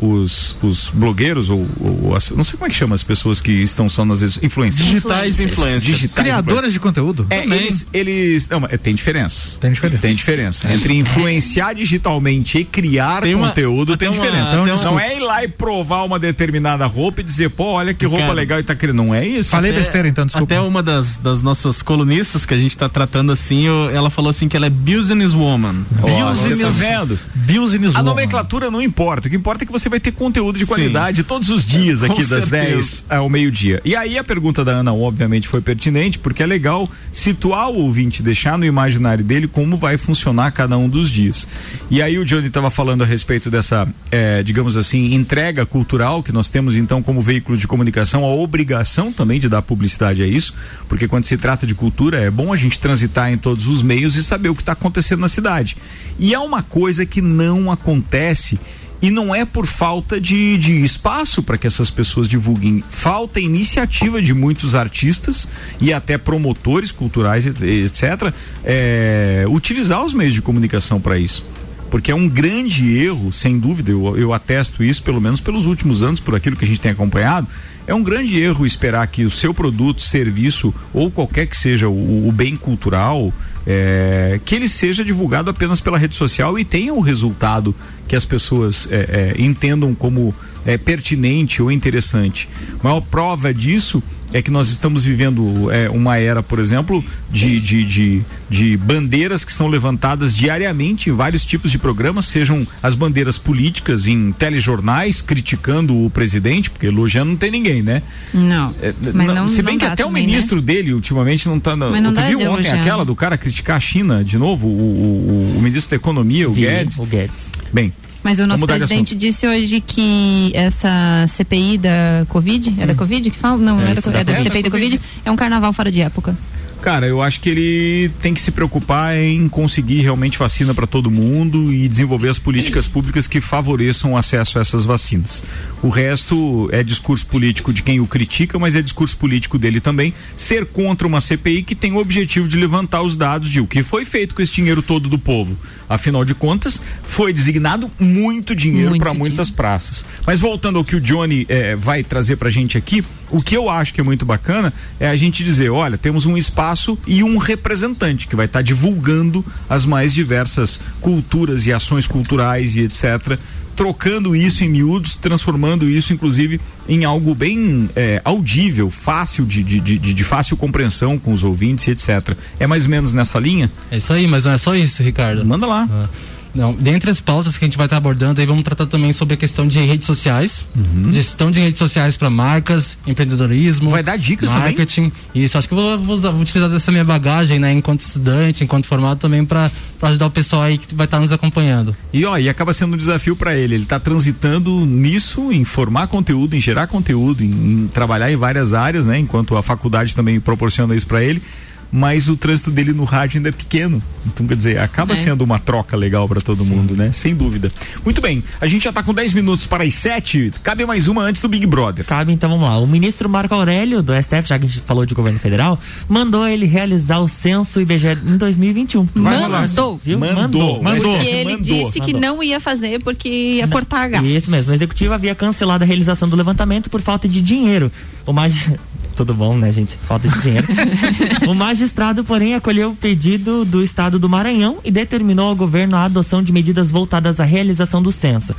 Os, 0.00 0.56
os 0.62 0.90
blogueiros 0.90 1.50
ou, 1.50 1.66
ou 1.80 2.14
as- 2.14 2.30
não 2.30 2.44
sei 2.44 2.52
como 2.56 2.66
é 2.66 2.68
que 2.70 2.76
chama 2.76 2.94
as 2.94 3.02
pessoas 3.02 3.40
que 3.40 3.50
estão 3.50 3.88
só 3.88 4.04
nas 4.04 4.20
redes- 4.20 4.38
influencers 4.42 4.86
Digitais 4.86 5.40
influencers. 5.40 5.82
digitais 5.82 6.14
Criadoras 6.24 6.72
de 6.72 6.78
conteúdo. 6.78 7.26
é, 7.30 7.44
eles, 7.44 7.86
eles 7.92 8.48
não, 8.48 8.60
mas 8.60 8.78
tem 8.80 8.94
diferença 8.94 9.50
Tem 9.60 9.72
diferença. 9.72 10.00
tem 10.00 10.14
diferença 10.14 10.72
entre 10.72 10.94
influenciar 10.96 11.72
digitalmente 11.74 12.58
e 12.58 12.64
criar 12.64 13.22
Tem 13.22 13.34
uma- 13.34 13.48
conteúdo 13.48 13.92
até 13.94 14.06
tem 14.06 14.08
uma- 14.08 14.14
diferença 14.24 14.52
até 14.52 14.56
não, 14.56 14.76
um- 14.78 14.84
não 14.84 15.00
é 15.00 15.16
ir 15.16 15.20
lá 15.20 15.42
e 15.42 15.48
provar 15.48 16.04
uma 16.04 16.18
determinada 16.18 16.86
roupa 16.86 17.20
e 17.20 17.24
dizer 17.24 17.50
pô 17.50 17.72
olha 17.72 17.92
que 17.92 18.06
roupa 18.06 18.22
Cara, 18.22 18.32
legal 18.34 18.60
e 18.60 18.62
tá 18.62 18.74
querendo 18.76 18.96
não 18.98 19.12
é 19.14 19.26
isso 19.26 19.50
Falei 19.50 19.70
Até- 19.72 19.80
besteira 19.80 20.06
então, 20.08 20.26
desculpa. 20.26 20.54
Até 20.54 20.60
uma 20.60 20.82
das, 20.82 21.18
das 21.18 21.42
nossas 21.42 21.82
colunistas 21.82 22.46
que 22.46 22.54
a 22.54 22.56
gente 22.58 22.78
tá 22.78 22.88
tratando 22.88 23.32
assim, 23.32 23.66
eu- 23.66 23.90
ela 23.90 24.10
falou 24.10 24.30
assim 24.30 24.46
que 24.48 24.56
ela 24.56 24.66
é 24.66 24.70
business 24.70 25.34
woman. 25.34 25.84
Você 25.90 26.56
tá 26.56 26.68
vendo 26.70 27.18
Business 27.34 27.94
A 27.94 27.98
woman. 27.98 28.02
nomenclatura 28.10 28.70
não 28.70 28.80
importa. 28.82 29.26
O 29.26 29.30
que 29.30 29.36
importa 29.36 29.64
é 29.64 29.66
que 29.66 29.72
você 29.72 29.87
vai 29.88 30.00
ter 30.00 30.12
conteúdo 30.12 30.58
de 30.58 30.64
Sim. 30.64 30.68
qualidade 30.68 31.22
todos 31.22 31.48
os 31.48 31.64
dias 31.64 32.02
aqui 32.02 32.22
Com 32.22 32.28
das 32.28 32.44
certeza. 32.44 32.50
10 32.50 33.04
ao 33.08 33.28
meio-dia. 33.28 33.80
E 33.84 33.94
aí 33.94 34.18
a 34.18 34.24
pergunta 34.24 34.64
da 34.64 34.72
Ana, 34.72 34.92
obviamente, 34.92 35.48
foi 35.48 35.60
pertinente, 35.60 36.18
porque 36.18 36.42
é 36.42 36.46
legal 36.46 36.90
situar 37.12 37.70
o 37.70 37.76
ouvinte, 37.76 38.22
deixar 38.22 38.58
no 38.58 38.64
imaginário 38.64 39.24
dele 39.24 39.46
como 39.46 39.76
vai 39.76 39.96
funcionar 39.96 40.50
cada 40.52 40.76
um 40.76 40.88
dos 40.88 41.10
dias. 41.10 41.46
E 41.90 42.02
aí 42.02 42.18
o 42.18 42.24
Johnny 42.24 42.48
estava 42.48 42.70
falando 42.70 43.02
a 43.02 43.06
respeito 43.06 43.50
dessa, 43.50 43.88
eh, 44.10 44.42
digamos 44.42 44.76
assim, 44.76 45.14
entrega 45.14 45.64
cultural 45.66 46.22
que 46.22 46.32
nós 46.32 46.48
temos 46.48 46.76
então 46.76 47.02
como 47.02 47.20
veículo 47.20 47.56
de 47.56 47.66
comunicação, 47.66 48.24
a 48.24 48.28
obrigação 48.34 49.12
também 49.12 49.40
de 49.40 49.48
dar 49.48 49.62
publicidade 49.62 50.22
a 50.22 50.26
isso, 50.26 50.54
porque 50.88 51.08
quando 51.08 51.24
se 51.24 51.36
trata 51.36 51.66
de 51.66 51.74
cultura 51.74 52.18
é 52.18 52.30
bom 52.30 52.52
a 52.52 52.56
gente 52.56 52.78
transitar 52.78 53.32
em 53.32 53.36
todos 53.36 53.66
os 53.66 53.82
meios 53.82 54.16
e 54.16 54.22
saber 54.22 54.48
o 54.48 54.54
que 54.54 54.62
está 54.62 54.72
acontecendo 54.72 55.20
na 55.20 55.28
cidade. 55.28 55.76
E 56.18 56.34
é 56.34 56.38
uma 56.38 56.62
coisa 56.62 57.06
que 57.06 57.20
não 57.20 57.70
acontece 57.70 58.58
e 59.00 59.10
não 59.10 59.34
é 59.34 59.44
por 59.44 59.64
falta 59.66 60.20
de, 60.20 60.58
de 60.58 60.82
espaço 60.82 61.42
para 61.42 61.56
que 61.56 61.66
essas 61.66 61.90
pessoas 61.90 62.26
divulguem. 62.28 62.82
Falta 62.90 63.38
iniciativa 63.40 64.20
de 64.20 64.34
muitos 64.34 64.74
artistas 64.74 65.46
e 65.80 65.92
até 65.92 66.18
promotores 66.18 66.90
culturais, 66.90 67.46
et- 67.46 67.62
etc., 67.62 68.32
é, 68.64 69.44
utilizar 69.48 70.04
os 70.04 70.12
meios 70.14 70.34
de 70.34 70.42
comunicação 70.42 71.00
para 71.00 71.18
isso. 71.18 71.44
Porque 71.90 72.10
é 72.10 72.14
um 72.14 72.28
grande 72.28 72.98
erro, 72.98 73.32
sem 73.32 73.58
dúvida, 73.58 73.90
eu, 73.90 74.14
eu 74.18 74.34
atesto 74.34 74.84
isso, 74.84 75.02
pelo 75.02 75.20
menos 75.22 75.40
pelos 75.40 75.64
últimos 75.64 76.02
anos, 76.02 76.20
por 76.20 76.34
aquilo 76.34 76.54
que 76.54 76.64
a 76.64 76.68
gente 76.68 76.80
tem 76.80 76.92
acompanhado. 76.92 77.46
É 77.86 77.94
um 77.94 78.02
grande 78.02 78.38
erro 78.38 78.66
esperar 78.66 79.06
que 79.06 79.24
o 79.24 79.30
seu 79.30 79.54
produto, 79.54 80.02
serviço 80.02 80.74
ou 80.92 81.10
qualquer 81.10 81.46
que 81.46 81.56
seja 81.56 81.88
o, 81.88 82.28
o 82.28 82.30
bem 82.32 82.56
cultural, 82.56 83.32
é, 83.70 84.40
que 84.46 84.54
ele 84.54 84.66
seja 84.66 85.04
divulgado 85.04 85.50
apenas 85.50 85.78
pela 85.78 85.98
rede 85.98 86.16
social 86.16 86.58
e 86.58 86.64
tenha 86.64 86.94
o 86.94 87.00
resultado 87.00 87.74
que 88.08 88.16
as 88.16 88.24
pessoas 88.24 88.90
é, 88.90 89.34
é, 89.36 89.42
entendam 89.42 89.94
como 89.94 90.34
é, 90.64 90.78
pertinente 90.78 91.62
ou 91.62 91.70
interessante. 91.70 92.48
A 92.80 92.88
maior 92.88 93.02
prova 93.02 93.52
disso 93.52 94.02
é 94.32 94.42
que 94.42 94.50
nós 94.50 94.68
estamos 94.68 95.04
vivendo 95.04 95.70
é, 95.70 95.88
uma 95.88 96.16
era, 96.18 96.42
por 96.42 96.58
exemplo, 96.58 97.02
de, 97.30 97.60
de, 97.60 97.84
de, 97.84 98.22
de 98.50 98.76
bandeiras 98.76 99.44
que 99.44 99.52
são 99.52 99.68
levantadas 99.68 100.34
diariamente 100.34 101.10
em 101.10 101.12
vários 101.12 101.44
tipos 101.44 101.70
de 101.70 101.78
programas, 101.78 102.26
sejam 102.26 102.66
as 102.82 102.94
bandeiras 102.94 103.38
políticas 103.38 104.06
em 104.06 104.32
telejornais 104.32 105.22
criticando 105.22 105.96
o 106.04 106.10
presidente, 106.10 106.68
porque 106.70 106.86
elogiando 106.86 107.30
não 107.30 107.36
tem 107.36 107.50
ninguém, 107.50 107.82
né? 107.82 108.02
Não. 108.34 108.74
É, 108.82 108.92
Mas 109.14 109.26
não- 109.26 109.34
não- 109.34 109.48
se 109.48 109.58
não 109.62 109.64
bem 109.70 109.78
que 109.78 109.86
dá 109.86 109.92
até 109.92 110.04
o 110.04 110.08
também, 110.08 110.26
ministro 110.26 110.60
dele 110.60 110.92
ultimamente 110.92 111.48
não 111.48 111.58
tá. 111.58 111.74
na- 111.76 111.90
Mas 111.90 112.02
não 112.02 112.12
tu 112.12 112.20
viu 112.22 112.38
de 112.38 112.48
ontem 112.48 112.70
aquela 112.70 113.04
do 113.04 113.14
cara 113.16 113.38
criticar 113.38 113.76
a 113.76 113.80
China 113.80 114.22
de 114.24 114.36
novo, 114.38 114.66
o, 114.66 114.70
o, 114.70 115.54
o- 115.54 115.58
o 115.58 115.62
ministro 115.62 115.90
da 115.90 115.96
Economia, 115.96 116.48
o 116.48 116.52
Vi, 116.52 116.62
Guedes? 116.62 116.98
o 116.98 117.04
Guedes. 117.06 117.34
Bem. 117.72 117.92
Mas 118.28 118.40
o 118.40 118.46
nosso 118.46 118.66
presidente 118.66 119.14
disse 119.14 119.46
hoje 119.46 119.80
que 119.80 120.52
essa 120.54 121.24
CPI 121.28 121.78
da 121.78 122.26
Covid, 122.28 122.74
é 122.78 122.86
da 122.86 122.94
Covid 122.94 123.30
que 123.30 123.38
fala? 123.38 123.56
Não, 123.56 123.80
É, 123.80 123.92
é, 123.92 123.94
da, 123.94 124.00
isso 124.00 124.10
é 124.10 124.12
da 124.12 124.22
da 124.22 124.42
CPI 124.42 124.62
da 124.64 124.70
Covid, 124.70 125.00
é 125.24 125.30
um 125.30 125.36
carnaval 125.36 125.72
fora 125.72 125.90
de 125.90 126.02
época. 126.02 126.36
Cara, 126.82 127.06
eu 127.06 127.20
acho 127.20 127.40
que 127.40 127.48
ele 127.48 128.10
tem 128.22 128.32
que 128.32 128.40
se 128.40 128.50
preocupar 128.50 129.16
em 129.16 129.48
conseguir 129.48 130.00
realmente 130.02 130.38
vacina 130.38 130.72
para 130.72 130.86
todo 130.86 131.10
mundo 131.10 131.72
e 131.72 131.88
desenvolver 131.88 132.28
as 132.28 132.38
políticas 132.38 132.86
públicas 132.86 133.26
que 133.26 133.40
favoreçam 133.40 134.12
o 134.12 134.16
acesso 134.16 134.58
a 134.58 134.60
essas 134.60 134.84
vacinas. 134.84 135.42
O 135.82 135.88
resto 135.88 136.68
é 136.70 136.82
discurso 136.82 137.26
político 137.26 137.72
de 137.72 137.82
quem 137.82 137.98
o 137.98 138.06
critica, 138.06 138.58
mas 138.58 138.76
é 138.76 138.82
discurso 138.82 139.16
político 139.16 139.58
dele 139.58 139.80
também 139.80 140.14
ser 140.36 140.66
contra 140.66 141.06
uma 141.06 141.20
CPI 141.20 141.62
que 141.62 141.74
tem 141.74 141.92
o 141.92 141.96
objetivo 141.96 142.46
de 142.46 142.56
levantar 142.56 143.02
os 143.02 143.16
dados 143.16 143.48
de 143.48 143.60
o 143.60 143.66
que 143.66 143.82
foi 143.82 144.04
feito 144.04 144.34
com 144.34 144.42
esse 144.42 144.52
dinheiro 144.52 144.82
todo 144.82 145.08
do 145.08 145.18
povo. 145.18 145.58
Afinal 145.88 146.24
de 146.24 146.34
contas, 146.34 146.82
foi 147.02 147.32
designado 147.32 147.90
muito 147.98 148.54
dinheiro 148.54 148.96
para 148.98 149.14
muitas 149.14 149.50
praças. 149.50 150.04
Mas 150.26 150.38
voltando 150.40 150.78
ao 150.78 150.84
que 150.84 150.96
o 150.96 151.00
Johnny 151.00 151.46
eh, 151.48 151.76
vai 151.76 152.04
trazer 152.04 152.36
pra 152.36 152.50
gente 152.50 152.76
aqui, 152.76 153.04
o 153.30 153.42
que 153.42 153.56
eu 153.56 153.68
acho 153.68 153.94
que 153.94 154.00
é 154.00 154.04
muito 154.04 154.24
bacana 154.24 154.72
é 154.98 155.08
a 155.08 155.16
gente 155.16 155.44
dizer, 155.44 155.70
olha, 155.70 155.98
temos 155.98 156.26
um 156.26 156.36
espaço 156.36 156.98
e 157.06 157.22
um 157.22 157.36
representante 157.38 158.26
que 158.26 158.36
vai 158.36 158.46
estar 158.46 158.62
divulgando 158.62 159.44
as 159.68 159.84
mais 159.84 160.12
diversas 160.12 160.80
culturas 161.00 161.66
e 161.66 161.72
ações 161.72 162.06
culturais 162.06 162.76
e 162.76 162.82
etc. 162.82 163.38
Trocando 163.78 164.34
isso 164.34 164.64
em 164.64 164.68
miúdos, 164.68 165.14
transformando 165.14 165.88
isso, 165.88 166.12
inclusive, 166.12 166.60
em 166.88 167.04
algo 167.04 167.32
bem 167.32 167.88
eh, 167.94 168.20
audível, 168.24 168.90
fácil 168.90 169.46
de, 169.46 169.62
de, 169.62 169.78
de, 169.78 169.98
de 169.98 170.24
fácil 170.24 170.56
compreensão 170.56 171.16
com 171.16 171.32
os 171.32 171.44
ouvintes 171.44 171.86
etc. 171.86 172.36
É 172.58 172.66
mais 172.66 172.82
ou 172.84 172.90
menos 172.90 173.12
nessa 173.12 173.38
linha? 173.38 173.70
É 173.88 173.98
isso 173.98 174.12
aí, 174.12 174.26
mas 174.26 174.44
não 174.44 174.50
é 174.50 174.58
só 174.58 174.74
isso, 174.74 175.00
Ricardo. 175.00 175.44
Manda 175.44 175.64
lá. 175.64 175.86
Ah, 175.88 176.08
Não, 176.54 176.72
dentre 176.72 177.10
as 177.10 177.20
pautas 177.20 177.56
que 177.58 177.64
a 177.64 177.68
gente 177.68 177.76
vai 177.76 177.86
estar 177.86 177.96
abordando, 177.98 178.40
aí 178.40 178.46
vamos 178.46 178.62
tratar 178.64 178.86
também 178.86 179.12
sobre 179.12 179.34
a 179.34 179.36
questão 179.36 179.66
de 179.66 179.78
redes 179.80 180.06
sociais, 180.06 180.66
Uhum. 180.76 181.12
gestão 181.12 181.50
de 181.50 181.60
redes 181.60 181.78
sociais 181.78 182.16
para 182.16 182.28
marcas, 182.30 182.96
empreendedorismo. 183.06 183.90
Vai 183.90 184.02
dar 184.02 184.16
dicas 184.16 184.50
também? 184.50 184.64
marketing. 184.68 185.12
Isso, 185.34 185.58
acho 185.58 185.68
que 185.68 185.74
eu 185.74 185.78
vou, 185.78 185.98
vou 185.98 186.16
usar- 186.16 186.30
vou 186.30 186.40
utilizar 186.40 186.68
dessa 186.70 186.90
minha 186.90 187.04
bagagem, 187.04 187.58
né, 187.58 187.72
enquanto 187.72 188.00
estudante, 188.00 188.64
enquanto 188.64 188.86
formado 188.86 189.18
também 189.18 189.44
para 189.44 189.70
ajudar 190.02 190.26
o 190.26 190.30
pessoal 190.30 190.62
aí 190.62 190.78
que 190.78 190.94
vai 190.94 191.04
estar 191.04 191.20
nos 191.20 191.32
acompanhando. 191.32 191.94
E 192.12 192.24
ó, 192.24 192.36
e 192.38 192.48
acaba 192.48 192.72
sendo 192.72 192.94
um 192.94 192.98
desafio 192.98 193.36
para 193.36 193.54
ele. 193.54 193.74
Ele 193.74 193.84
tá 193.84 193.98
transitando 194.00 194.84
nisso, 194.86 195.52
em 195.52 195.64
formar 195.64 196.06
conteúdo, 196.08 196.54
em 196.56 196.60
gerar 196.60 196.86
conteúdo, 196.86 197.42
em, 197.44 197.48
em 197.84 197.90
trabalhar 197.92 198.30
em 198.32 198.36
várias 198.36 198.72
áreas, 198.72 199.04
né? 199.06 199.18
Enquanto 199.18 199.56
a 199.56 199.62
faculdade 199.62 200.14
também 200.14 200.40
proporciona 200.40 200.94
isso 200.96 201.06
para 201.06 201.22
ele. 201.22 201.42
Mas 201.90 202.28
o 202.28 202.36
trânsito 202.36 202.70
dele 202.70 202.92
no 202.92 203.04
rádio 203.04 203.38
ainda 203.38 203.48
é 203.48 203.52
pequeno. 203.52 204.02
Então, 204.26 204.46
quer 204.46 204.56
dizer, 204.56 204.78
acaba 204.78 205.14
É. 205.14 205.16
sendo 205.16 205.42
uma 205.42 205.58
troca 205.58 205.96
legal 205.96 206.28
para 206.28 206.40
todo 206.40 206.64
mundo, 206.64 206.94
né? 206.94 207.12
Sem 207.12 207.34
dúvida. 207.34 207.72
Muito 208.04 208.20
bem, 208.20 208.44
a 208.60 208.66
gente 208.66 208.84
já 208.84 208.92
tá 208.92 209.02
com 209.02 209.14
10 209.14 209.32
minutos 209.32 209.66
para 209.66 209.84
as 209.84 209.94
7. 209.94 210.52
Cabe 210.62 210.84
mais 210.84 211.08
uma 211.08 211.22
antes 211.22 211.40
do 211.40 211.48
Big 211.48 211.64
Brother. 211.66 212.04
Cabe, 212.04 212.32
então 212.32 212.50
vamos 212.50 212.68
lá. 212.68 212.78
O 212.78 212.86
ministro 212.86 213.26
Marco 213.28 213.54
Aurélio, 213.54 214.02
do 214.02 214.12
STF, 214.12 214.46
já 214.48 214.58
que 214.58 214.66
a 214.66 214.68
gente 214.68 214.80
falou 214.82 215.06
de 215.06 215.14
governo 215.14 215.38
federal, 215.38 215.80
mandou 216.06 216.46
ele 216.46 216.66
realizar 216.66 217.20
o 217.20 217.28
censo 217.28 217.80
IBGE 217.80 218.18
em 218.26 218.36
2021. 218.36 219.08
Vai 219.14 219.42
rolar. 219.42 219.60
Mandou. 219.62 220.00
Viu? 220.04 220.18
Mandou. 220.18 220.80
Porque 220.82 221.26
ele 221.26 221.56
disse 221.60 222.00
que 222.00 222.12
não 222.12 222.42
ia 222.42 222.60
fazer 222.60 223.00
porque 223.02 223.28
ia 223.28 223.68
cortar 223.68 224.08
gastos. 224.08 224.30
Isso 224.30 224.50
mesmo, 224.50 224.72
o 224.72 224.74
executivo 224.74 225.14
havia 225.14 225.34
cancelado 225.34 225.84
a 225.84 225.86
realização 225.86 226.28
do 226.28 226.36
levantamento 226.36 226.90
por 226.90 227.00
falta 227.00 227.26
de 227.26 227.40
dinheiro. 227.40 227.90
O 228.26 228.32
mais. 228.32 228.70
Tudo 229.18 229.34
bom, 229.34 229.58
né, 229.58 229.72
gente? 229.72 229.98
Falta 230.06 230.28
de 230.28 230.40
dinheiro. 230.40 230.68
o 231.48 231.52
magistrado, 231.52 232.22
porém, 232.22 232.54
acolheu 232.54 232.90
o 232.90 232.94
pedido 232.94 233.64
do 233.64 233.82
estado 233.82 234.16
do 234.16 234.28
Maranhão 234.28 234.78
e 234.84 234.92
determinou 234.92 235.48
ao 235.48 235.56
governo 235.56 235.96
a 235.96 236.04
adoção 236.04 236.40
de 236.40 236.52
medidas 236.52 236.92
voltadas 236.92 237.40
à 237.40 237.44
realização 237.44 238.00
do 238.00 238.12
censo. 238.12 238.54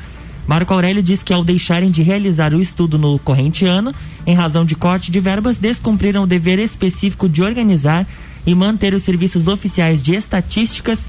Marco 0.46 0.74
Aurélio 0.74 1.02
diz 1.02 1.24
que 1.24 1.32
ao 1.32 1.46
deixarem 1.46 1.90
de 1.90 2.04
realizar 2.04 2.54
o 2.54 2.62
estudo 2.62 3.00
no 3.00 3.18
corrente 3.20 3.66
ano, 3.66 3.96
em 4.28 4.36
razão 4.36 4.66
de 4.66 4.76
corte 4.76 5.12
de 5.12 5.22
verbas, 5.22 5.58
descumpriram 5.58 6.24
o 6.24 6.28
dever 6.28 6.60
específico 6.60 7.30
de 7.30 7.42
organizar 7.42 8.06
e 8.46 8.54
manter 8.54 8.94
os 8.94 9.04
serviços 9.04 9.48
oficiais 9.48 10.04
de 10.04 10.14
estatísticas 10.14 11.00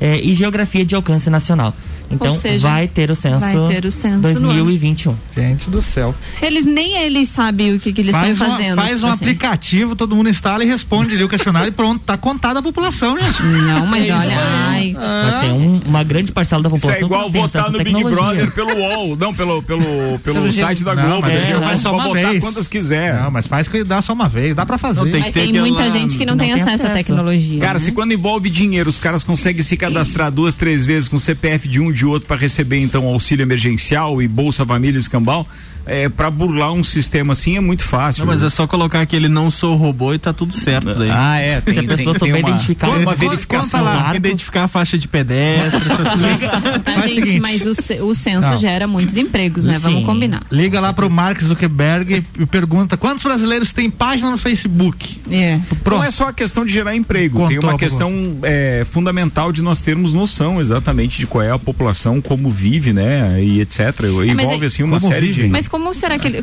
eh, 0.00 0.20
e 0.22 0.32
geografia 0.32 0.84
de 0.84 0.94
alcance 0.94 1.28
nacional. 1.28 1.74
Então 2.12 2.36
seja, 2.36 2.68
vai 2.68 2.86
ter 2.88 3.10
o 3.10 3.14
censo, 3.16 3.38
vai 3.40 3.56
ter 3.68 3.84
o 3.84 3.90
censo 3.90 4.18
no 4.18 4.28
ano. 4.28 4.64
2021. 4.64 5.14
Gente 5.34 5.70
do 5.70 5.80
céu. 5.82 6.14
Eles 6.40 6.64
nem 6.64 6.96
eles 6.98 7.28
sabem 7.28 7.74
o 7.74 7.80
que, 7.80 7.92
que 7.92 8.00
eles 8.00 8.14
estão 8.14 8.46
uma- 8.46 8.56
fazendo. 8.56 8.76
faz 8.76 8.94
tipo 8.96 9.06
um 9.06 9.10
assim. 9.10 9.24
aplicativo, 9.24 9.96
todo 9.96 10.14
mundo 10.14 10.28
instala 10.28 10.62
e 10.64 10.66
responde 10.66 11.14
ali 11.14 11.24
o 11.24 11.28
questionário 11.28 11.68
e 11.68 11.72
pronto, 11.72 12.02
tá 12.04 12.16
contada 12.16 12.60
a 12.60 12.62
população, 12.62 13.18
gente. 13.18 13.42
Não, 13.42 13.86
mas 13.86 14.02
É 14.04 14.06
isso 14.08 14.16
olha, 14.18 14.38
ai. 14.38 14.96
Mas 14.96 15.40
tem 15.42 15.52
um- 15.52 15.80
uma 15.86 16.02
grande 16.04 16.32
parcela 16.32 16.62
da 16.62 16.68
Isso 16.68 16.76
população 16.76 17.02
é 17.02 17.06
igual 17.06 17.22
não 17.22 17.30
votar 17.30 17.70
no 17.70 17.78
Big. 17.82 18.02
Brother 18.04 18.50
pelo 18.52 18.74
UOL, 18.76 19.16
não 19.16 19.32
pelo, 19.34 19.62
pelo, 19.62 19.84
pelo, 20.18 20.18
Pelo 20.18 20.52
site 20.52 20.84
da 20.84 20.94
Não, 20.94 21.02
Globo. 21.04 21.22
mas 21.22 21.32
né? 21.34 21.50
é, 21.52 21.60
faz 21.60 21.80
só 21.80 21.90
Pode 21.90 22.02
uma 22.02 22.08
votar 22.14 22.30
vez. 22.30 22.40
quantas 22.44 22.68
quiser. 22.68 23.20
Não, 23.22 23.30
mas 23.30 23.46
faz 23.46 23.68
que 23.68 23.84
dá 23.84 24.02
só 24.02 24.12
uma 24.12 24.28
vez, 24.28 24.54
dá 24.54 24.66
pra 24.66 24.76
fazer. 24.78 25.00
Não, 25.00 25.10
tem 25.10 25.20
Mas 25.20 25.32
tem 25.32 25.52
muita 25.52 25.90
gente 25.90 26.16
que 26.18 26.26
não, 26.26 26.36
tem, 26.36 26.52
acesso, 26.52 26.86
à 26.86 26.90
tecnologia. 26.90 27.60
Cara, 27.60 27.74
né? 27.78 27.84
se 27.84 27.92
quando 27.92 28.12
envolve 28.12 28.50
dinheiro, 28.50 28.88
os 28.90 28.98
caras 28.98 29.22
conseguem 29.24 29.62
se 29.62 29.76
cadastrar 29.76 30.30
duas, 30.30 30.54
três 30.54 30.84
vezes 30.84 31.08
com 31.08 31.18
CPF 31.18 31.68
de 31.68 31.80
um 31.80 31.92
de 31.92 32.01
outro 32.04 32.26
para 32.28 32.36
receber 32.36 32.78
então 32.78 33.06
auxílio 33.06 33.42
emergencial 33.42 34.20
e 34.22 34.28
Bolsa 34.28 34.64
Família 34.64 34.98
escambau, 34.98 35.46
é, 35.86 36.08
para 36.08 36.30
burlar 36.30 36.72
um 36.72 36.82
sistema 36.84 37.32
assim 37.32 37.56
é 37.56 37.60
muito 37.60 37.82
fácil. 37.84 38.24
Não, 38.24 38.32
mas 38.32 38.42
é 38.42 38.48
só 38.50 38.66
colocar 38.66 39.04
que 39.06 39.14
ele 39.16 39.28
não 39.28 39.50
sou 39.50 39.76
robô 39.76 40.14
e 40.14 40.18
tá 40.18 40.32
tudo 40.32 40.52
certo 40.52 40.94
daí. 40.94 41.10
Ah, 41.12 41.38
é, 41.38 41.60
tem- 41.60 41.74
Se 41.74 41.80
a 41.80 41.82
pessoa 41.84 42.14
tem 42.18 42.28
souber 42.28 42.36
uma- 42.44 42.50
identificar 42.50 42.86
tem 42.88 42.96
uma 42.96 43.04
Conta- 43.14 43.16
verificação 43.28 43.82
lá. 43.84 44.16
Identificar 44.16 44.64
a 44.64 44.68
faixa 44.68 44.96
de 44.98 45.08
pedestre, 45.08 45.80
essas 45.92 46.08
coisas. 46.20 46.50
Tá, 46.82 46.92
o 46.98 47.02
gente, 47.08 47.14
seguinte. 47.26 47.40
mas 47.40 47.62
o, 47.66 48.06
o 48.06 48.14
censo 48.14 48.48
Não. 48.48 48.56
gera 48.56 48.86
muitos 48.86 49.16
empregos, 49.16 49.64
né? 49.64 49.78
Vamos 49.78 50.00
Sim. 50.00 50.06
combinar. 50.06 50.42
Liga 50.50 50.80
lá 50.80 50.92
pro 50.92 51.08
Mark 51.10 51.40
Zuckerberg 51.42 52.24
e 52.38 52.46
pergunta 52.46 52.96
quantos 52.96 53.22
brasileiros 53.24 53.72
têm 53.72 53.90
página 53.90 54.30
no 54.30 54.38
Facebook. 54.38 55.20
É. 55.30 55.60
Não 55.84 56.02
é 56.04 56.10
só 56.10 56.28
a 56.28 56.32
questão 56.32 56.64
de 56.64 56.72
gerar 56.72 56.94
emprego, 56.94 57.38
tem 57.48 57.56
Contou 57.56 57.70
uma 57.70 57.76
a 57.76 57.78
questão 57.78 58.12
é, 58.42 58.84
fundamental 58.90 59.52
de 59.52 59.62
nós 59.62 59.80
termos 59.80 60.12
noção 60.12 60.60
exatamente 60.60 61.18
de 61.18 61.26
qual 61.26 61.42
é 61.42 61.50
a 61.50 61.58
população, 61.58 62.20
como 62.20 62.48
vive, 62.50 62.92
né, 62.92 63.42
e 63.42 63.60
etc. 63.60 63.80
É, 63.80 64.08
mas 64.10 64.28
Envolve 64.44 64.64
é- 64.64 64.66
assim 64.66 64.82
uma 64.82 65.00
série 65.00 65.26
vive? 65.28 65.42
de 65.44 65.48
Mas 65.48 65.68
como 65.72 65.94
será 65.94 66.18
que 66.18 66.28
ele. 66.28 66.42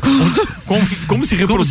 como, 0.66 0.86
como 1.06 1.24
se 1.24 1.36
reproduz. 1.36 1.70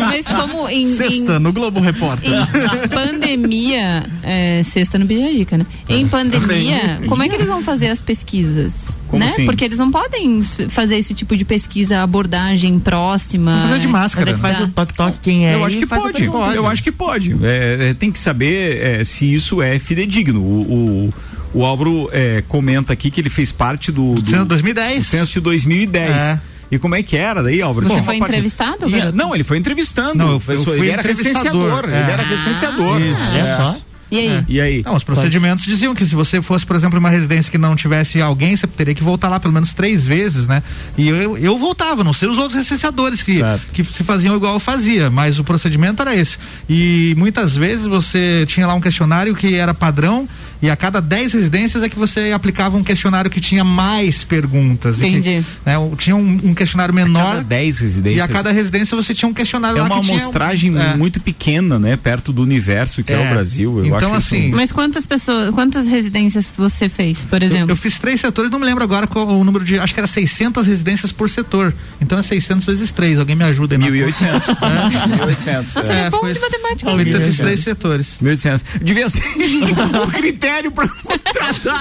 mas 0.00 0.26
como 0.26 0.68
em. 0.68 0.82
em- 0.82 0.96
Sexta, 0.96 1.38
no 1.38 1.52
Globo 1.52 1.78
Repórter. 1.78 2.28
em 2.28 2.88
pandemia, 2.88 4.04
é, 4.20 4.62
sexta 4.64 4.98
no 4.98 5.06
Bijagica, 5.06 5.56
né? 5.56 5.64
Em 5.88 6.08
pandemia, 6.08 7.00
como 7.08 7.22
é 7.22 7.28
que 7.28 7.36
eles 7.36 7.46
vão 7.46 7.62
fazer 7.62 7.86
as 7.86 8.02
pesquisas? 8.02 8.72
Como 9.06 9.22
né? 9.22 9.30
assim? 9.30 9.46
Porque 9.46 9.64
eles 9.64 9.78
não 9.78 9.92
podem 9.92 10.42
fazer 10.42 10.96
esse 10.96 11.14
tipo 11.14 11.36
de 11.36 11.44
pesquisa, 11.44 12.00
abordagem 12.00 12.80
próxima. 12.80 13.66
Fazer 13.68 13.78
de 13.78 13.86
máscara. 13.86 14.30
É 14.30 14.34
que 14.34 14.40
faz 14.40 14.60
o 14.60 14.68
toque-toque 14.68 15.18
quem 15.22 15.46
é. 15.46 15.54
Eu 15.54 15.64
acho 15.64 15.78
que 15.78 15.86
pode, 15.86 16.24
eu 16.24 16.66
acho 16.66 16.82
que 16.82 16.90
pode. 16.90 17.36
É, 17.44 17.90
é, 17.90 17.94
tem 17.94 18.10
que 18.10 18.18
saber 18.18 18.82
é, 18.82 19.04
se 19.04 19.32
isso 19.32 19.62
é 19.62 19.78
fidedigno. 19.78 20.40
O, 20.40 20.62
o, 21.08 21.14
o 21.54 21.64
Álvaro 21.64 22.08
é, 22.12 22.42
comenta 22.48 22.92
aqui 22.92 23.10
que 23.10 23.20
ele 23.20 23.30
fez 23.30 23.50
parte 23.52 23.90
do, 23.92 24.14
do, 24.16 24.30
Censo 24.30 24.44
2010. 24.44 24.98
do 24.98 25.04
censo 25.04 25.32
de 25.32 25.40
2010. 25.40 26.10
É. 26.22 26.40
E 26.70 26.78
como 26.78 26.94
é 26.94 27.02
que 27.02 27.16
era 27.16 27.42
daí, 27.42 27.62
Álvaro? 27.62 27.86
Você 27.86 27.92
Tinha 27.94 28.04
foi 28.04 28.18
parte- 28.18 28.32
entrevistado? 28.32 28.86
Não, 29.12 29.34
ele 29.34 29.44
foi 29.44 29.58
entrevistando. 29.58 30.14
Não, 30.16 30.32
eu 30.32 30.40
fui- 30.40 30.54
eu 30.56 30.64
fui 30.64 30.78
ele 30.80 30.90
era 30.90 31.00
entrevistador, 31.02 31.42
recenseador. 31.84 31.90
é. 31.90 32.00
Ele 32.02 32.10
era 32.10 32.22
recenseador. 32.22 33.00
Isso. 33.00 33.22
É. 33.36 33.93
E 34.14 34.28
aí? 34.28 34.44
E 34.48 34.60
aí? 34.60 34.82
Não, 34.84 34.94
os 34.94 35.04
procedimentos 35.04 35.64
diziam 35.64 35.94
que 35.94 36.06
se 36.06 36.14
você 36.14 36.40
fosse, 36.42 36.64
por 36.66 36.76
exemplo, 36.76 36.96
em 36.96 37.00
uma 37.00 37.10
residência 37.10 37.50
que 37.50 37.58
não 37.58 37.74
tivesse 37.76 38.20
alguém, 38.20 38.56
você 38.56 38.66
teria 38.66 38.94
que 38.94 39.02
voltar 39.02 39.28
lá 39.28 39.38
pelo 39.40 39.52
menos 39.52 39.72
três 39.74 40.06
vezes, 40.06 40.46
né? 40.48 40.62
E 40.96 41.08
eu, 41.08 41.36
eu 41.38 41.58
voltava, 41.58 42.02
não 42.04 42.12
sei 42.12 42.28
os 42.28 42.38
outros 42.38 42.54
recenseadores 42.54 43.22
que, 43.22 43.38
Certo. 43.38 43.72
que 43.72 43.84
se 43.84 44.04
faziam 44.04 44.36
igual 44.36 44.54
eu 44.54 44.60
fazia, 44.60 45.10
mas 45.10 45.38
o 45.38 45.44
procedimento 45.44 46.00
era 46.02 46.14
esse. 46.14 46.38
E 46.68 47.14
muitas 47.16 47.56
vezes 47.56 47.86
você 47.86 48.44
tinha 48.46 48.66
lá 48.66 48.74
um 48.74 48.80
questionário 48.80 49.34
que 49.34 49.54
era 49.54 49.74
padrão 49.74 50.28
e 50.62 50.70
a 50.70 50.76
cada 50.76 51.00
10 51.00 51.32
residências 51.34 51.82
é 51.82 51.88
que 51.88 51.98
você 51.98 52.32
aplicava 52.34 52.76
um 52.76 52.82
questionário 52.82 53.30
que 53.30 53.40
tinha 53.40 53.62
mais 53.64 54.24
perguntas. 54.24 54.98
e 54.98 55.02
que, 55.02 55.08
Entendi. 55.08 55.46
né, 55.64 55.74
tinha 55.98 56.16
um, 56.16 56.40
um 56.44 56.54
questionário 56.54 56.94
menor. 56.94 57.36
Cada 57.36 57.42
10 57.42 57.78
E 57.78 57.82
residências. 57.82 58.24
a 58.30 58.32
cada 58.32 58.50
residência 58.50 58.96
você 58.96 59.12
tinha 59.12 59.28
um 59.28 59.34
questionário 59.34 59.78
É 59.78 59.80
lá 59.82 59.86
uma 59.88 59.96
que 60.00 60.06
tinha- 60.06 60.18
amostragem 60.20 60.74
é. 60.78 60.96
muito 60.96 61.20
pequena, 61.20 61.78
né? 61.78 61.96
Perto 61.96 62.32
do 62.32 62.42
universo 62.42 63.02
que 63.04 63.12
é, 63.12 63.16
É. 63.22 63.26
o 63.26 63.30
Brasil. 63.34 63.78
Eu 63.78 63.84
Então, 63.86 64.03
acho 64.12 64.26
isso- 64.26 64.34
assim, 64.34 64.50
Mas 64.52 64.72
quantas 64.72 65.06
pessoas, 65.06 65.50
quantas 65.54 65.86
residências 65.86 66.52
você 66.56 66.88
fez, 66.88 67.18
por 67.24 67.42
Eu, 67.42 67.48
exemplo? 67.48 67.70
eu 67.70 67.76
fiz 67.76 67.98
três 67.98 68.20
setores, 68.20 68.50
não 68.50 68.58
me 68.58 68.66
lembro 68.66 68.82
agora 68.84 69.06
qual 69.06 69.26
o 69.28 69.44
número 69.44 69.64
de. 69.64 69.78
Acho 69.78 69.94
que 69.94 70.00
era 70.00 70.06
600 70.06 70.66
residências 70.66 71.12
por 71.12 71.30
setor. 71.30 71.74
Então 72.00 72.18
é 72.18 72.22
600 72.22 72.64
vezes 72.66 72.92
3. 72.92 73.18
Alguém 73.18 73.36
me 73.36 73.44
ajuda 73.44 73.74
aí. 73.74 73.78
na 73.78 73.86
1.800. 73.86 74.46
conta. 74.46 74.64
É. 74.74 75.26
1.800. 75.26 75.64
Você 75.72 75.92
é, 75.92 76.10
bom 76.10 76.32
de 76.32 76.38
matemática. 76.40 76.90
Eu 76.90 76.96
né? 76.96 77.26
fiz 77.26 77.36
três 77.36 77.60
setores. 77.64 78.06
1.800. 78.22 78.62
Devia 78.82 79.08
ser 79.08 79.22
o 80.02 80.06
critério 80.10 80.70
para 80.72 80.88
contratar 80.88 81.80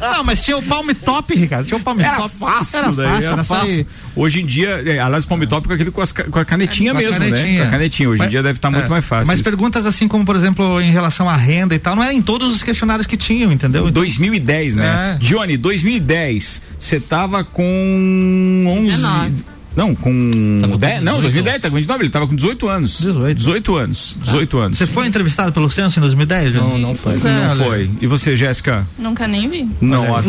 Não, 0.00 0.24
mas 0.24 0.42
tinha 0.42 0.56
o 0.56 0.62
palm 0.62 0.88
top, 1.04 1.34
Ricardo. 1.34 1.66
Tinha 1.66 1.78
o 1.78 1.82
palm 1.82 1.98
Era 2.00 2.16
top. 2.16 2.36
fácil, 2.38 2.78
era 2.78 2.92
daí, 2.92 3.06
fácil, 3.08 3.26
era 3.26 3.44
só 3.44 3.54
fácil. 3.56 3.86
Hoje 4.16 4.40
em 4.40 4.46
dia, 4.46 4.82
é, 4.84 4.98
aliás, 4.98 5.24
o 5.24 5.28
palm 5.28 5.42
top 5.42 5.68
com 5.68 5.74
aquele 5.74 5.90
com, 5.90 6.00
as 6.00 6.10
com 6.10 6.38
a 6.38 6.44
canetinha 6.44 6.92
Com 6.92 6.98
a 6.98 7.02
mesmo, 7.02 7.18
né? 7.20 7.30
canetinha. 7.30 7.60
Com 7.60 7.68
a 7.68 7.70
canetinha. 7.70 8.08
Hoje 8.08 8.22
em 8.22 8.28
dia 8.28 8.42
deve 8.42 8.56
estar 8.58 8.70
muito 8.70 8.86
é. 8.86 8.88
mais 8.88 9.04
fácil. 9.04 9.26
Mas 9.26 9.40
isso. 9.40 9.44
perguntas 9.48 9.84
assim 9.84 10.08
como, 10.08 10.24
por 10.24 10.34
exemplo, 10.34 10.80
em 10.80 10.90
relação 10.90 11.28
à 11.28 11.36
renda 11.36 11.74
e 11.74 11.78
tal, 11.78 11.94
não 11.94 12.02
é 12.02 12.12
em 12.12 12.22
todos 12.22 12.54
os 12.54 12.62
questionários 12.62 13.06
que 13.06 13.16
tinham, 13.16 13.52
entendeu? 13.52 13.82
Então, 13.82 13.92
2010, 13.92 14.74
né? 14.74 15.18
É. 15.20 15.24
Johnny, 15.24 15.58
2010, 15.58 16.62
você 16.80 16.98
tava 16.98 17.44
com 17.44 18.64
11. 18.66 18.86
19. 18.86 19.55
Não, 19.76 19.94
com. 19.94 20.58
Tava 20.62 20.72
com 20.72 20.78
10, 20.78 21.02
não, 21.02 21.20
18. 21.20 21.22
2010, 21.22 21.60
tá 21.60 21.68
com 21.68 21.76
29, 21.76 22.02
ele 22.02 22.10
tava 22.10 22.26
com 22.26 22.34
18 22.34 22.68
anos. 22.68 22.98
18. 22.98 23.36
18 23.36 23.76
anos. 23.76 24.16
18 24.22 24.58
anos. 24.58 24.78
Você 24.78 24.86
foi 24.86 25.06
entrevistado 25.06 25.52
pelo 25.52 25.68
censo 25.68 25.98
em 25.98 26.02
2010? 26.02 26.52
Johnny? 26.54 26.66
Não, 26.66 26.78
não 26.78 26.94
foi. 26.94 27.18
Não 27.18 27.50
olha. 27.50 27.64
foi. 27.64 27.90
E 28.00 28.06
você, 28.06 28.34
Jéssica? 28.34 28.86
Nunca 28.98 29.28
nem 29.28 29.48
vi. 29.48 29.68
Não, 29.80 30.08
ó. 30.10 30.22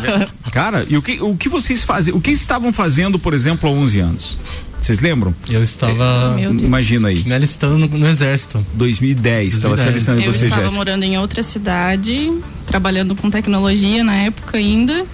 Cara, 0.50 0.86
e 0.88 0.96
o 0.96 1.02
que, 1.02 1.20
o 1.20 1.36
que 1.36 1.50
vocês 1.50 1.84
fazem? 1.84 2.14
O 2.14 2.20
que 2.20 2.30
estavam 2.30 2.72
fazendo, 2.72 3.18
por 3.18 3.34
exemplo, 3.34 3.68
há 3.68 3.72
11 3.72 4.00
anos? 4.00 4.38
Vocês 4.80 5.00
lembram? 5.00 5.34
Eu 5.48 5.62
estava 5.62 6.34
Deus. 6.38 6.60
Imagina 6.62 7.08
aí. 7.08 7.24
me 7.24 7.32
alistando 7.32 7.78
no, 7.78 7.88
no 7.88 8.06
exército. 8.06 8.64
2010, 8.74 9.54
estava 9.54 9.76
se 9.76 9.84
2010. 9.84 9.88
alistando 9.88 10.20
e 10.20 10.24
Eu 10.24 10.32
você, 10.32 10.44
estava 10.44 10.62
Jéssica. 10.62 10.78
morando 10.78 11.02
em 11.04 11.18
outra 11.18 11.42
cidade, 11.42 12.32
trabalhando 12.66 13.14
com 13.16 13.30
tecnologia 13.30 14.04
na 14.04 14.14
época 14.14 14.58
ainda. 14.58 15.06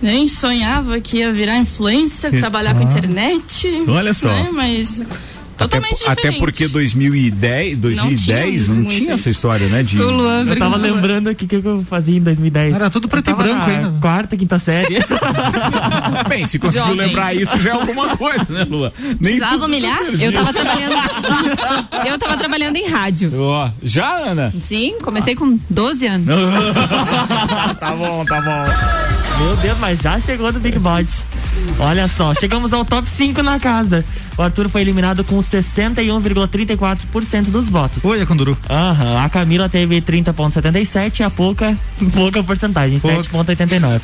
Nem 0.00 0.28
sonhava 0.28 1.00
que 1.00 1.18
ia 1.18 1.32
virar 1.32 1.56
influencer, 1.56 2.30
trabalhar 2.38 2.74
com 2.74 2.82
internet. 2.82 3.84
Olha 3.88 4.14
só. 4.14 4.28
né? 4.28 4.48
Mas 4.52 5.02
Totalmente 5.58 6.02
até 6.04 6.14
diferente. 6.14 6.38
porque 6.38 6.68
2010, 6.68 7.78
2010 7.78 8.68
não 8.68 8.76
tinha 8.76 8.88
tinha, 8.88 8.98
muito 9.00 9.12
essa 9.12 9.30
história, 9.30 9.68
né? 9.68 9.82
De... 9.82 9.98
Eu 9.98 10.56
tava 10.58 10.76
lembrando 10.76 11.28
aqui 11.28 11.44
o 11.44 11.48
que 11.48 11.56
eu 11.56 11.84
fazia 11.88 12.16
em 12.16 12.22
2010. 12.22 12.74
Era 12.74 12.90
tudo 12.90 13.08
preto 13.08 13.30
e 13.30 13.34
branco 13.34 13.68
ainda. 13.68 13.94
Quarta, 14.00 14.36
quinta 14.36 14.58
série. 14.58 14.98
Bem, 16.28 16.46
se 16.46 16.58
conseguiu 16.58 16.88
Jovem. 16.88 17.06
lembrar 17.06 17.34
isso 17.34 17.58
já 17.58 17.70
é 17.70 17.72
alguma 17.72 18.16
coisa, 18.16 18.46
né, 18.48 18.64
Lua? 18.68 18.92
Nem 18.98 19.16
Precisava 19.16 19.52
tudo 19.52 19.60
tá 19.60 19.66
humilhar? 19.66 20.00
Eu 20.20 20.32
tava 20.32 20.52
trabalhando. 20.52 20.94
eu 22.06 22.18
tava 22.18 22.36
trabalhando 22.36 22.76
em 22.76 22.86
rádio. 22.86 23.32
Ó, 23.40 23.70
já, 23.82 24.16
Ana? 24.16 24.54
Sim, 24.60 24.96
comecei 25.02 25.34
com 25.34 25.58
12 25.68 26.06
anos. 26.06 26.26
tá 27.78 27.94
bom, 27.94 28.24
tá 28.24 28.40
bom. 28.40 29.44
Meu 29.44 29.56
Deus, 29.56 29.78
mas 29.78 29.98
já 30.00 30.20
chegou 30.20 30.52
no 30.52 30.60
Big 30.60 30.78
Bots. 30.78 31.24
Olha 31.78 32.08
só, 32.08 32.34
chegamos 32.34 32.72
ao 32.72 32.84
top 32.84 33.08
5 33.08 33.40
na 33.42 33.60
casa. 33.60 34.04
O 34.36 34.42
Arthur 34.42 34.68
foi 34.68 34.80
eliminado 34.80 35.22
com 35.24 35.38
61,34% 35.38 37.50
dos 37.50 37.68
votos. 37.68 38.04
Oi, 38.04 38.26
Conduru. 38.26 38.58
Aham, 38.68 39.24
a 39.24 39.28
Camila 39.28 39.68
teve 39.68 40.00
30,77% 40.00 41.20
e 41.20 41.22
a 41.22 41.30
pouca, 41.30 41.76
pouca 42.14 42.42
porcentagem, 42.42 42.98
7,89%. 43.00 44.00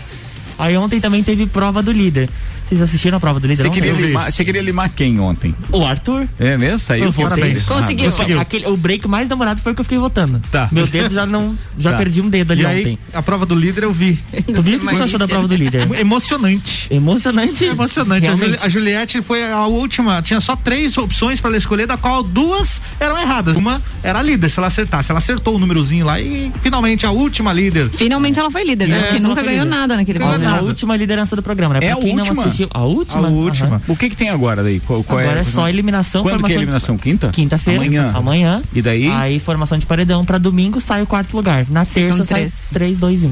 Aí 0.59 0.77
ontem 0.77 1.01
também 1.01 1.23
teve 1.23 1.47
prova 1.47 1.83
do 1.83 1.91
líder. 1.91 2.29
Vocês 2.75 2.83
assistiram 2.89 3.19
a 3.19 3.21
prova 3.21 3.39
do 3.39 3.47
líder 3.47 3.63
Você 3.63 3.71
queria, 3.71 3.93
limar, 3.93 4.33
você 4.33 4.45
queria 4.45 4.63
limar 4.63 4.89
quem 4.91 5.21
ontem? 5.21 5.55
O 5.71 5.85
Arthur. 5.85 6.29
É 6.41 6.57
mesmo? 6.57 6.79
Saiu 6.79 7.13
parabéns. 7.13 7.63
Conseguiu. 7.65 8.11
Ah, 8.39 8.41
Aquele, 8.43 8.67
o 8.67 8.77
break 8.77 9.07
mais 9.07 9.29
demorado 9.29 9.61
foi 9.63 9.73
o 9.73 9.75
que 9.75 9.81
eu 9.81 9.85
fiquei 9.85 9.99
votando. 9.99 10.41
Tá. 10.51 10.69
Meu 10.73 10.87
dedo 10.87 11.15
já 11.15 11.25
não. 11.25 11.57
Já 11.79 11.93
Tá. 11.93 11.99
perdi 11.99 12.21
um 12.21 12.29
dedo 12.29 12.51
ali 12.53 12.63
E 12.63 12.67
aí, 12.67 12.81
ontem. 12.81 12.99
a 13.13 13.23
prova 13.23 13.47
do 13.47 13.55
líder 13.55 13.85
eu 13.85 13.93
vi. 13.93 14.19
Tu 14.53 14.63
viu 14.63 14.79
o 14.79 14.81
que 14.87 14.97
tu 14.97 15.03
achou 15.03 15.19
da 15.19 15.29
prova 15.29 15.47
do 15.47 15.55
líder? 15.55 15.89
Emocionante. 15.99 16.89
Emocionante? 16.91 17.65
Emocionante. 17.65 18.27
A, 18.27 18.33
a 18.67 18.69
Juliette 18.69 19.23
foi 19.23 19.49
a 19.49 19.67
última. 19.67 20.21
Tinha 20.23 20.41
só 20.41 20.57
três 20.57 20.99
opções 20.99 21.41
pra 21.41 21.51
ela 21.51 21.57
escolher, 21.59 21.87
da 21.87 21.97
qual 21.97 22.23
duas 22.23 22.81
eram 22.99 23.19
erradas. 23.21 23.57
Uma 23.57 23.81
era 24.03 24.19
a 24.19 24.23
líder, 24.23 24.51
se 24.51 24.59
ela 24.59 24.67
acertasse. 24.69 25.11
Ela 25.11 25.19
acertou 25.19 25.55
o 25.57 25.59
númerozinho 25.59 26.05
lá 26.07 26.21
e 26.21 26.51
finalmente 26.63 27.07
a 27.07 27.11
última 27.11 27.53
líder. 27.53 27.91
Finalmente 27.91 28.39
ela 28.39 28.51
foi 28.51 28.65
líder, 28.65 28.89
né? 28.89 28.99
É, 28.99 29.03
Porque 29.05 29.21
nunca 29.21 29.43
ganhou 29.43 29.65
líder. 29.65 29.77
nada 29.77 29.97
naquele 29.97 30.19
programa. 30.19 30.59
A 30.59 30.63
última 30.63 30.97
liderança 30.97 31.37
do 31.37 31.43
programa, 31.43 31.75
né? 31.75 31.81
É 31.87 31.89
Pra 31.91 31.99
a 31.99 32.01
quem 32.03 32.19
última? 32.19 32.45
A 32.71 32.83
última? 32.83 33.29
A 33.29 33.31
última. 33.31 33.69
Aham. 33.77 33.81
O 33.89 33.97
que 33.97 34.09
que 34.11 34.17
tem 34.17 34.29
agora 34.31 34.63
daí? 34.63 34.81
Qual, 34.81 35.03
qual 35.05 35.19
Agora 35.19 35.39
é, 35.39 35.41
é 35.41 35.45
só 35.45 35.69
eliminação, 35.69 36.23
Quando 36.23 36.39
que 36.45 36.53
é 36.53 36.55
de- 36.55 36.55
eliminação? 36.61 36.97
Quinta? 36.97 37.29
Quinta-feira. 37.31 37.81
Amanhã. 37.83 38.13
Amanhã. 38.15 38.63
E 38.73 38.81
daí? 38.83 39.11
Aí 39.11 39.39
formação 39.41 39.79
de 39.79 39.87
paredão 39.87 40.25
pra 40.25 40.39
domingo 40.39 40.81
sai 40.81 41.03
o 41.03 41.07
quarto 41.07 41.35
lugar. 41.37 41.67
Na 41.69 41.85
terça 41.85 42.25
sai 42.25 42.41
três. 42.41 42.69
3, 42.73 42.99
2, 42.99 43.25
1. 43.25 43.31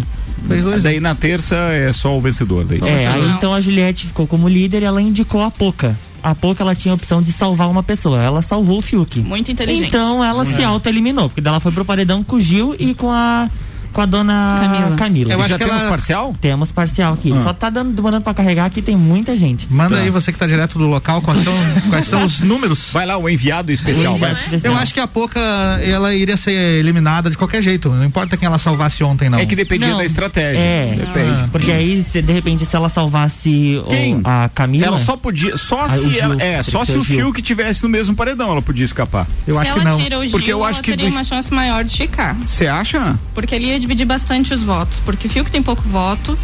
Daí 0.83 1.01
na 1.01 1.15
terça 1.15 1.55
é 1.57 1.93
só 1.93 2.17
o 2.17 2.21
vencedor. 2.21 2.65
Daí. 2.65 2.81
É, 2.83 3.07
aí 3.07 3.31
então 3.37 3.55
a 3.55 3.61
Juliette 3.61 4.07
ficou 4.09 4.27
como 4.27 4.49
líder 4.49 4.83
e 4.83 4.85
ela 4.85 5.01
indicou 5.01 5.43
a 5.43 5.51
Poca. 5.51 5.97
A 6.23 6.35
Poca 6.35 6.63
ela 6.63 6.75
tinha 6.75 6.93
a 6.93 6.95
opção 6.95 7.21
de 7.23 7.33
salvar 7.33 7.69
uma 7.69 7.83
pessoa. 7.83 8.21
Ela 8.23 8.43
salvou 8.43 8.79
o 8.79 8.83
Fiuk. 8.83 9.21
Muito 9.21 9.51
inteligente. 9.51 9.89
Então 9.89 10.25
ela 10.25 10.45
se 10.45 10.63
auto-eliminou, 10.63 11.29
porque 11.29 11.41
daí 11.41 11.51
ela 11.53 11.61
foi 11.61 11.73
pro 11.73 11.85
paredão 11.85 12.23
com 12.23 12.37
o 12.37 12.41
Gil 12.41 12.75
e 12.79 12.95
com 12.95 13.11
a 13.11 13.49
com 13.93 14.01
a 14.01 14.07
dona 14.07 14.59
Camila. 14.61 14.97
Camila. 14.97 15.33
Eu 15.33 15.39
E 15.39 15.41
acho 15.41 15.49
já 15.51 15.59
que 15.59 15.65
temos 15.65 15.81
ela- 15.83 15.91
parcial? 15.91 16.37
Temos 16.41 16.73
parcial 16.73 17.15
aqui. 17.15 17.33
Ah. 17.33 17.43
Só 17.43 17.53
tá 17.53 17.71
dando, 17.71 17.93
demorando 17.93 18.23
pra 18.23 18.35
carregar 18.35 18.67
aqui, 18.67 18.81
tem 18.83 18.97
muita 18.97 19.37
gente. 19.37 19.67
Manda 19.71 19.97
Tá. 19.97 20.03
aí 20.03 20.11
você 20.11 20.33
que 20.33 20.39
tá 20.39 20.47
direto 20.47 20.79
do 20.79 20.87
local, 20.87 21.21
quais 21.23 21.43
são, 21.45 21.55
quais 21.91 22.07
são 22.07 22.25
os 22.25 22.41
números? 22.41 22.89
Vai 22.93 23.07
lá, 23.07 23.17
o 23.17 23.29
enviado 23.29 23.71
especial, 23.73 24.17
vai. 24.17 24.37
Eu 24.63 24.75
acho 24.77 24.93
que 24.95 25.01
a 25.01 25.07
pouca 25.07 25.41
ela 25.83 26.15
iria 26.15 26.37
ser 26.37 26.53
eliminada 26.53 27.31
de 27.31 27.37
qualquer 27.37 27.63
jeito. 27.63 27.89
Não 27.91 28.05
importa 28.05 28.37
quem 28.37 28.47
ela 28.47 28.59
salvasse 28.59 29.03
ontem, 29.05 29.29
não. 29.29 29.39
É 29.39 29.47
que 29.47 29.55
dependia 29.57 29.89
Não. 29.91 29.99
da 29.99 30.05
estratégia. 30.05 30.59
É, 30.59 30.95
Depende. 30.99 31.49
porque 31.51 31.71
aí, 31.71 32.05
se, 32.11 32.23
de 32.23 32.33
repente, 32.33 32.65
se 32.65 32.75
ela 32.77 32.89
salvasse 32.89 33.81
o- 33.85 33.89
Quem? 33.89 34.21
a 34.25 34.51
Camila. 34.55 34.87
Ela 34.87 34.99
só 34.99 35.17
podia, 35.17 35.57
só 35.57 35.83
Ah, 35.83 35.85
o 35.87 35.89
se 35.89 36.11
Gil. 36.11 36.23
ela, 36.23 36.43
é, 36.43 36.63
só 36.63 36.85
se 36.85 36.93
o 36.97 37.01
o 37.03 37.05
fio 37.05 37.33
que 37.33 37.43
tivesse 37.43 37.83
no 37.83 37.89
mesmo 37.89 38.15
paredão, 38.15 38.51
ela 38.53 38.63
podia 38.63 38.85
escapar. 38.85 39.27
Eu 39.47 39.59
Se 39.59 39.67
acho 39.69 39.79
que 39.79 39.85
não. 39.85 39.99
tira 39.99 40.19
o 40.19 40.23
Gil, 40.23 40.31
Porque 40.31 40.53
eu 40.53 40.63
acho 40.65 40.75
ela 40.79 40.83
que 40.85 40.91
teria 40.93 41.11
uma 41.11 41.25
chance 41.25 41.53
maior 41.53 41.83
de 41.85 41.97
ficar. 41.97 42.35
Você 42.47 42.67
acha? 42.69 43.19
Porque 43.35 43.55
ele 43.55 43.67
ia 43.67 43.81
dividir 43.83 44.07
bastante 44.07 44.55
os 44.55 44.63
votos. 44.63 45.01
Porque 45.01 45.29
que 45.29 45.51
tem 45.51 45.63
pouco 45.63 45.83
voto, 45.83 46.39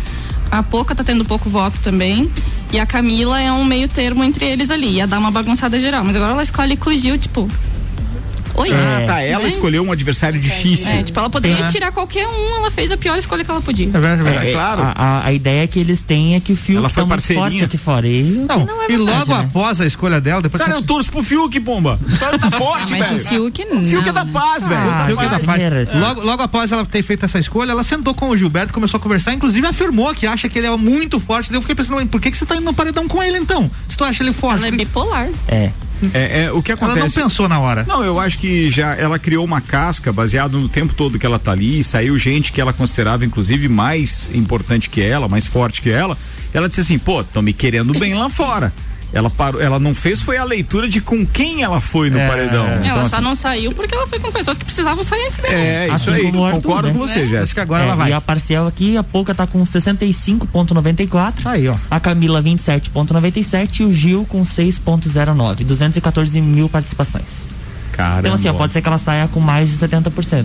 a 0.50 0.62
Poca 0.62 0.94
tá 0.94 1.02
tendo 1.02 1.24
pouco 1.24 1.48
voto 1.48 1.78
também. 1.82 2.30
E 2.70 2.78
a 2.78 2.84
Camila 2.84 3.40
é 3.40 3.50
um 3.50 3.64
meio 3.64 3.88
termo 3.88 4.22
entre 4.22 4.44
eles 4.44 4.70
ali. 4.70 4.96
Ia 4.96 5.06
dar 5.06 5.18
uma 5.18 5.30
bagunçada 5.30 5.80
geral. 5.80 6.04
Mas 6.04 6.14
agora 6.16 6.32
ela 6.32 6.42
escolhe 6.42 6.76
com 6.76 6.90
o 6.90 6.96
Gil, 6.96 7.16
tipo. 7.16 7.50
Oi. 8.60 8.70
Ah, 8.72 9.04
tá. 9.06 9.20
Ela 9.22 9.42
Né? 9.44 9.48
escolheu 9.48 9.82
um 9.84 9.92
adversário 9.92 10.40
difícil. 10.40 10.88
É, 10.90 11.02
tipo, 11.02 11.18
ela 11.18 11.30
poderia 11.30 11.56
Tem- 11.58 11.70
tirar 11.70 11.92
qualquer 11.92 12.26
um, 12.26 12.56
ela 12.56 12.70
fez 12.70 12.90
a 12.92 12.96
pior 12.96 13.16
escolha 13.18 13.44
que 13.44 13.50
ela 13.50 13.60
podia. 13.60 13.86
É 13.86 13.90
verdade, 13.90 14.16
é 14.16 14.20
É, 14.20 14.24
verdade. 14.30 14.52
claro. 14.52 14.82
A, 14.82 14.92
a- 14.96 15.26
a 15.26 15.32
ideia 15.32 15.66
que 15.66 15.78
eles 15.78 16.00
têm 16.02 16.34
é 16.34 16.40
que 16.40 16.52
o 16.52 16.56
Fiuk 16.56 16.78
Ela 16.78 16.88
foi 16.88 16.94
tá 17.02 17.06
muito 17.06 17.10
parceirinha. 17.10 17.48
forte 17.50 17.64
aqui 17.64 17.78
fora. 17.78 18.06
E, 18.08 18.22
Não, 18.22 18.66
não 18.66 18.82
é 18.82 18.86
e 18.86 18.96
verdade, 18.96 19.18
logo 19.18 19.34
né? 19.34 19.44
após 19.48 19.80
a 19.80 19.86
escolha 19.86 20.20
dela, 20.20 20.42
depois 20.42 20.60
Cara, 20.62 20.72
que 20.74 20.78
eu 20.78 20.82
torço 20.86 21.10
pro 21.10 21.22
Fiuk, 21.22 21.58
pomba. 21.60 21.98
O 22.12 22.18
cara 22.18 22.38
tá 22.38 22.50
forte, 22.52 22.90
Mas 22.92 23.06
o 23.06 23.16
velho. 23.16 23.20
Fiuk 23.28 23.64
não. 23.64 23.78
O 23.80 23.84
Fiuk 23.88 24.08
é 24.08 24.12
da 24.12 24.24
paz, 24.24 24.66
velho. 24.66 24.80
Ah, 24.80 25.04
Fiuk 25.06 25.22
é 25.24 25.28
da 25.28 25.38
paz. 25.40 25.62
Logo, 25.94 26.20
logo 26.22 26.42
após 26.42 26.72
ela 26.72 26.84
ter 26.84 27.02
feito 27.02 27.24
essa 27.24 27.38
escolha, 27.38 27.70
ela 27.70 27.82
sentou 27.84 28.14
com 28.14 28.28
o 28.30 28.36
Gilberto, 28.36 28.72
começou 28.72 28.98
a 28.98 29.00
conversar, 29.00 29.32
inclusive 29.34 29.66
afirmou 29.66 30.14
que 30.14 30.26
acha 30.26 30.48
que 30.48 30.58
ele 30.58 30.66
é 30.66 30.76
muito 30.76 31.20
forte. 31.20 31.50
Daí 31.50 31.56
eu 31.58 31.62
fiquei 31.62 31.74
pensando, 31.76 32.04
por 32.08 32.20
que, 32.20 32.30
que 32.30 32.36
você 32.36 32.44
tá 32.46 32.56
indo 32.56 32.64
no 32.64 32.74
paredão 32.74 33.06
com 33.06 33.22
ele 33.22 33.38
então? 33.38 33.70
Se 33.88 33.96
tu 33.96 34.04
acha 34.04 34.22
ele 34.22 34.32
forte? 34.32 34.58
Ela 34.58 34.68
é 34.68 34.70
bipolar. 34.70 35.28
É. 35.46 35.70
É, 36.14 36.44
é, 36.44 36.52
o 36.52 36.62
que 36.62 36.72
Ela 36.72 36.80
não 36.80 36.90
acontece. 36.90 37.20
pensou 37.20 37.48
na 37.48 37.58
hora. 37.58 37.84
Não, 37.86 38.04
eu 38.04 38.18
acho 38.20 38.38
que 38.38 38.70
já 38.70 38.94
ela 38.94 39.18
criou 39.18 39.44
uma 39.44 39.60
casca 39.60 40.12
baseado 40.12 40.58
no 40.58 40.68
tempo 40.68 40.94
todo 40.94 41.18
que 41.18 41.26
ela 41.26 41.38
tá 41.38 41.52
ali, 41.52 41.82
saiu 41.82 42.16
gente 42.18 42.52
que 42.52 42.60
ela 42.60 42.72
considerava 42.72 43.24
inclusive 43.24 43.68
mais 43.68 44.30
importante 44.34 44.88
que 44.88 45.00
ela, 45.00 45.28
mais 45.28 45.46
forte 45.46 45.82
que 45.82 45.90
ela. 45.90 46.16
Ela 46.52 46.68
disse 46.68 46.80
assim, 46.80 46.98
pô, 46.98 47.20
estão 47.20 47.42
me 47.42 47.52
querendo 47.52 47.92
bem 47.98 48.14
lá 48.14 48.28
fora. 48.30 48.72
Ela 49.12 49.30
parou, 49.30 49.58
ela 49.60 49.78
não 49.78 49.94
fez 49.94 50.20
foi 50.20 50.36
a 50.36 50.44
leitura 50.44 50.86
de 50.86 51.00
com 51.00 51.24
quem 51.24 51.62
ela 51.62 51.80
foi 51.80 52.10
no 52.10 52.18
É. 52.18 52.28
paredão. 52.28 52.66
ela 52.66 52.78
Então, 52.84 53.04
só 53.08 53.16
assim, 53.16 53.24
não 53.24 53.34
saiu 53.34 53.72
porque 53.72 53.94
ela 53.94 54.06
foi 54.06 54.18
com 54.18 54.30
pessoas 54.30 54.58
que 54.58 54.64
precisavam 54.66 55.02
sair 55.02 55.26
antes 55.28 55.38
dela. 55.38 55.54
é, 55.54 55.86
isso 55.86 55.94
Assim 56.10 56.26
aí, 56.26 56.32
concordo 56.32 56.88
né? 56.88 56.92
com 56.92 56.98
você, 57.00 57.20
Acho 57.20 57.28
Jéssica. 57.30 57.54
que 57.54 57.60
agora 57.62 57.84
É, 57.84 57.86
ela 57.86 57.96
vai. 57.96 58.10
E 58.10 58.12
a 58.12 58.20
parcial 58.20 58.66
aqui, 58.66 58.96
a 58.98 59.02
Pouca 59.02 59.34
tá 59.34 59.46
com 59.46 59.64
65,94. 59.64 61.42
Tá 61.42 61.52
aí, 61.52 61.68
ó. 61.68 61.76
A 61.90 61.98
Camila 61.98 62.42
27,97 62.42 63.80
e 63.80 63.84
o 63.84 63.92
Gil 63.92 64.26
com 64.28 64.42
6,09. 64.44 65.64
214 65.64 66.40
mil 66.40 66.68
participações. 66.68 67.24
Caramba. 67.92 68.20
Então, 68.20 68.34
assim, 68.34 68.48
ó, 68.48 68.52
pode 68.52 68.72
ser 68.72 68.82
que 68.82 68.88
ela 68.88 68.98
saia 68.98 69.26
com 69.28 69.40
mais 69.40 69.70
de 69.70 69.76
70%. 69.78 70.44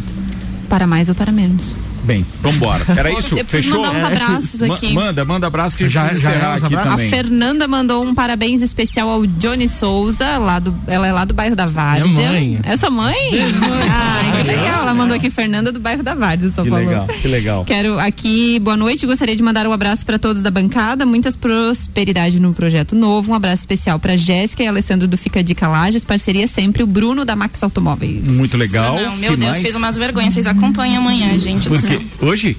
Para 0.69 0.87
mais 0.87 1.09
ou 1.09 1.15
para 1.15 1.31
menos. 1.31 1.75
Bem, 2.03 2.25
vambora. 2.41 2.83
Era 2.97 3.11
isso? 3.17 3.35
Eu 3.37 3.45
Fechou? 3.45 3.81
mandar 3.81 3.97
uns 3.99 4.03
abraços 4.05 4.61
Ma- 4.61 4.75
aqui. 4.75 4.93
Manda, 4.93 5.23
manda 5.25 5.47
abraço 5.47 5.75
que 5.77 5.87
Já- 5.89 6.13
já 6.13 6.31
é 6.31 6.35
aqui 6.35 6.65
abraços? 6.65 6.73
A 6.73 6.91
também. 6.91 7.09
Fernanda 7.09 7.67
mandou 7.67 8.03
um 8.03 8.13
parabéns 8.13 8.61
especial 8.61 9.09
ao 9.09 9.25
Johnny 9.25 9.67
Souza, 9.69 10.37
lá 10.37 10.59
do, 10.59 10.75
ela 10.87 11.07
é 11.07 11.11
lá 11.11 11.23
do 11.25 11.33
bairro 11.33 11.55
da 11.55 11.65
Várzea. 11.65 12.05
Minha 12.05 12.29
mãe. 12.31 12.59
Essa 12.63 12.89
mãe? 12.89 13.15
Ai, 13.89 14.41
que 14.41 14.47
legal. 14.47 14.81
Ela 14.83 14.93
mandou 14.93 15.15
aqui 15.15 15.29
Fernanda 15.29 15.71
do 15.71 15.79
bairro 15.79 16.03
da 16.03 16.13
Várzea, 16.13 16.51
São 16.53 16.63
Que 16.63 16.69
Paulo. 16.69 16.85
legal, 16.85 17.07
que 17.07 17.27
legal. 17.27 17.65
Quero 17.65 17.99
aqui, 17.99 18.59
boa 18.59 18.75
noite, 18.77 19.05
gostaria 19.05 19.35
de 19.35 19.41
mandar 19.43 19.65
um 19.67 19.71
abraço 19.71 20.05
para 20.05 20.19
todos 20.19 20.41
da 20.41 20.51
bancada, 20.51 21.05
muitas 21.05 21.35
prosperidade 21.35 22.39
no 22.39 22.53
projeto 22.53 22.95
novo, 22.95 23.31
um 23.31 23.35
abraço 23.35 23.61
especial 23.61 23.97
para 23.99 24.17
Jéssica 24.17 24.61
e 24.63 24.67
Alessandro 24.67 25.07
do 25.07 25.17
Fica 25.17 25.43
Dica 25.43 25.67
Lages, 25.67 26.03
parceria 26.03 26.47
sempre 26.47 26.83
o 26.83 26.87
Bruno 26.87 27.23
da 27.25 27.35
Max 27.35 27.63
Automóveis. 27.63 28.27
Muito 28.27 28.57
legal. 28.57 28.95
Não, 28.99 29.15
meu 29.15 29.31
Que 29.31 29.37
Deus, 29.37 29.51
mais? 29.51 29.61
fez 29.63 29.75
umas 29.75 29.97
vergonhas. 29.97 30.33
Vocês 30.33 30.47
acompanham 30.47 31.01
amanhã, 31.01 31.37
gente. 31.39 31.69
Hoje? 32.21 32.57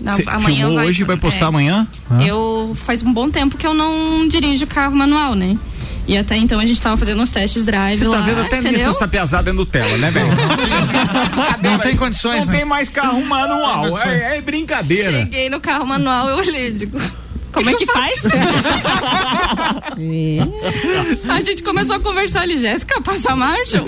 Não, 0.00 0.14
amanhã 0.26 0.56
filmou 0.56 0.74
vai- 0.76 0.86
hoje 0.86 1.02
e 1.02 1.04
vai 1.04 1.16
postar 1.16 1.46
é. 1.46 1.48
amanhã? 1.48 1.86
Eu 2.26 2.76
faz 2.84 3.02
um 3.02 3.12
bom 3.12 3.28
tempo 3.30 3.56
que 3.58 3.66
eu 3.66 3.74
não 3.74 4.26
dirijo 4.28 4.66
carro 4.66 4.96
manual, 4.96 5.34
né? 5.34 5.56
E 6.08 6.16
até 6.16 6.36
então 6.36 6.58
a 6.58 6.64
gente 6.66 6.80
tava 6.80 6.96
fazendo 6.96 7.22
uns 7.22 7.30
testes 7.30 7.64
drive 7.64 7.98
Você 7.98 8.08
lá, 8.08 8.18
tá 8.18 8.22
vendo 8.24 8.40
até 8.40 8.56
nisso 8.56 8.68
entendeu? 8.68 8.90
essa 8.90 9.06
piazada 9.06 9.50
é 9.50 9.52
Nutella, 9.52 9.96
né, 9.98 10.10
velho? 10.10 10.26
Não 11.62 11.78
tem 11.78 11.94
condições, 11.96 12.40
Não 12.40 12.46
né? 12.46 12.56
tem 12.58 12.64
mais 12.64 12.88
carro 12.88 13.24
manual. 13.24 13.96
É, 13.98 14.38
é 14.38 14.40
brincadeira. 14.40 15.12
Cheguei 15.12 15.48
no 15.50 15.60
carro 15.60 15.86
manual, 15.86 16.28
eu 16.28 16.38
olhei 16.38 16.68
e 16.68 16.72
digo, 16.72 16.98
como 17.52 17.70
é 17.70 17.74
que 17.74 17.86
faz? 17.86 18.20
a 21.28 21.40
gente 21.40 21.62
começou 21.62 21.96
a 21.96 22.00
conversar 22.00 22.42
ali, 22.42 22.58
Jéssica, 22.58 23.00
passa 23.00 23.32
a 23.32 23.36
marcha? 23.36 23.82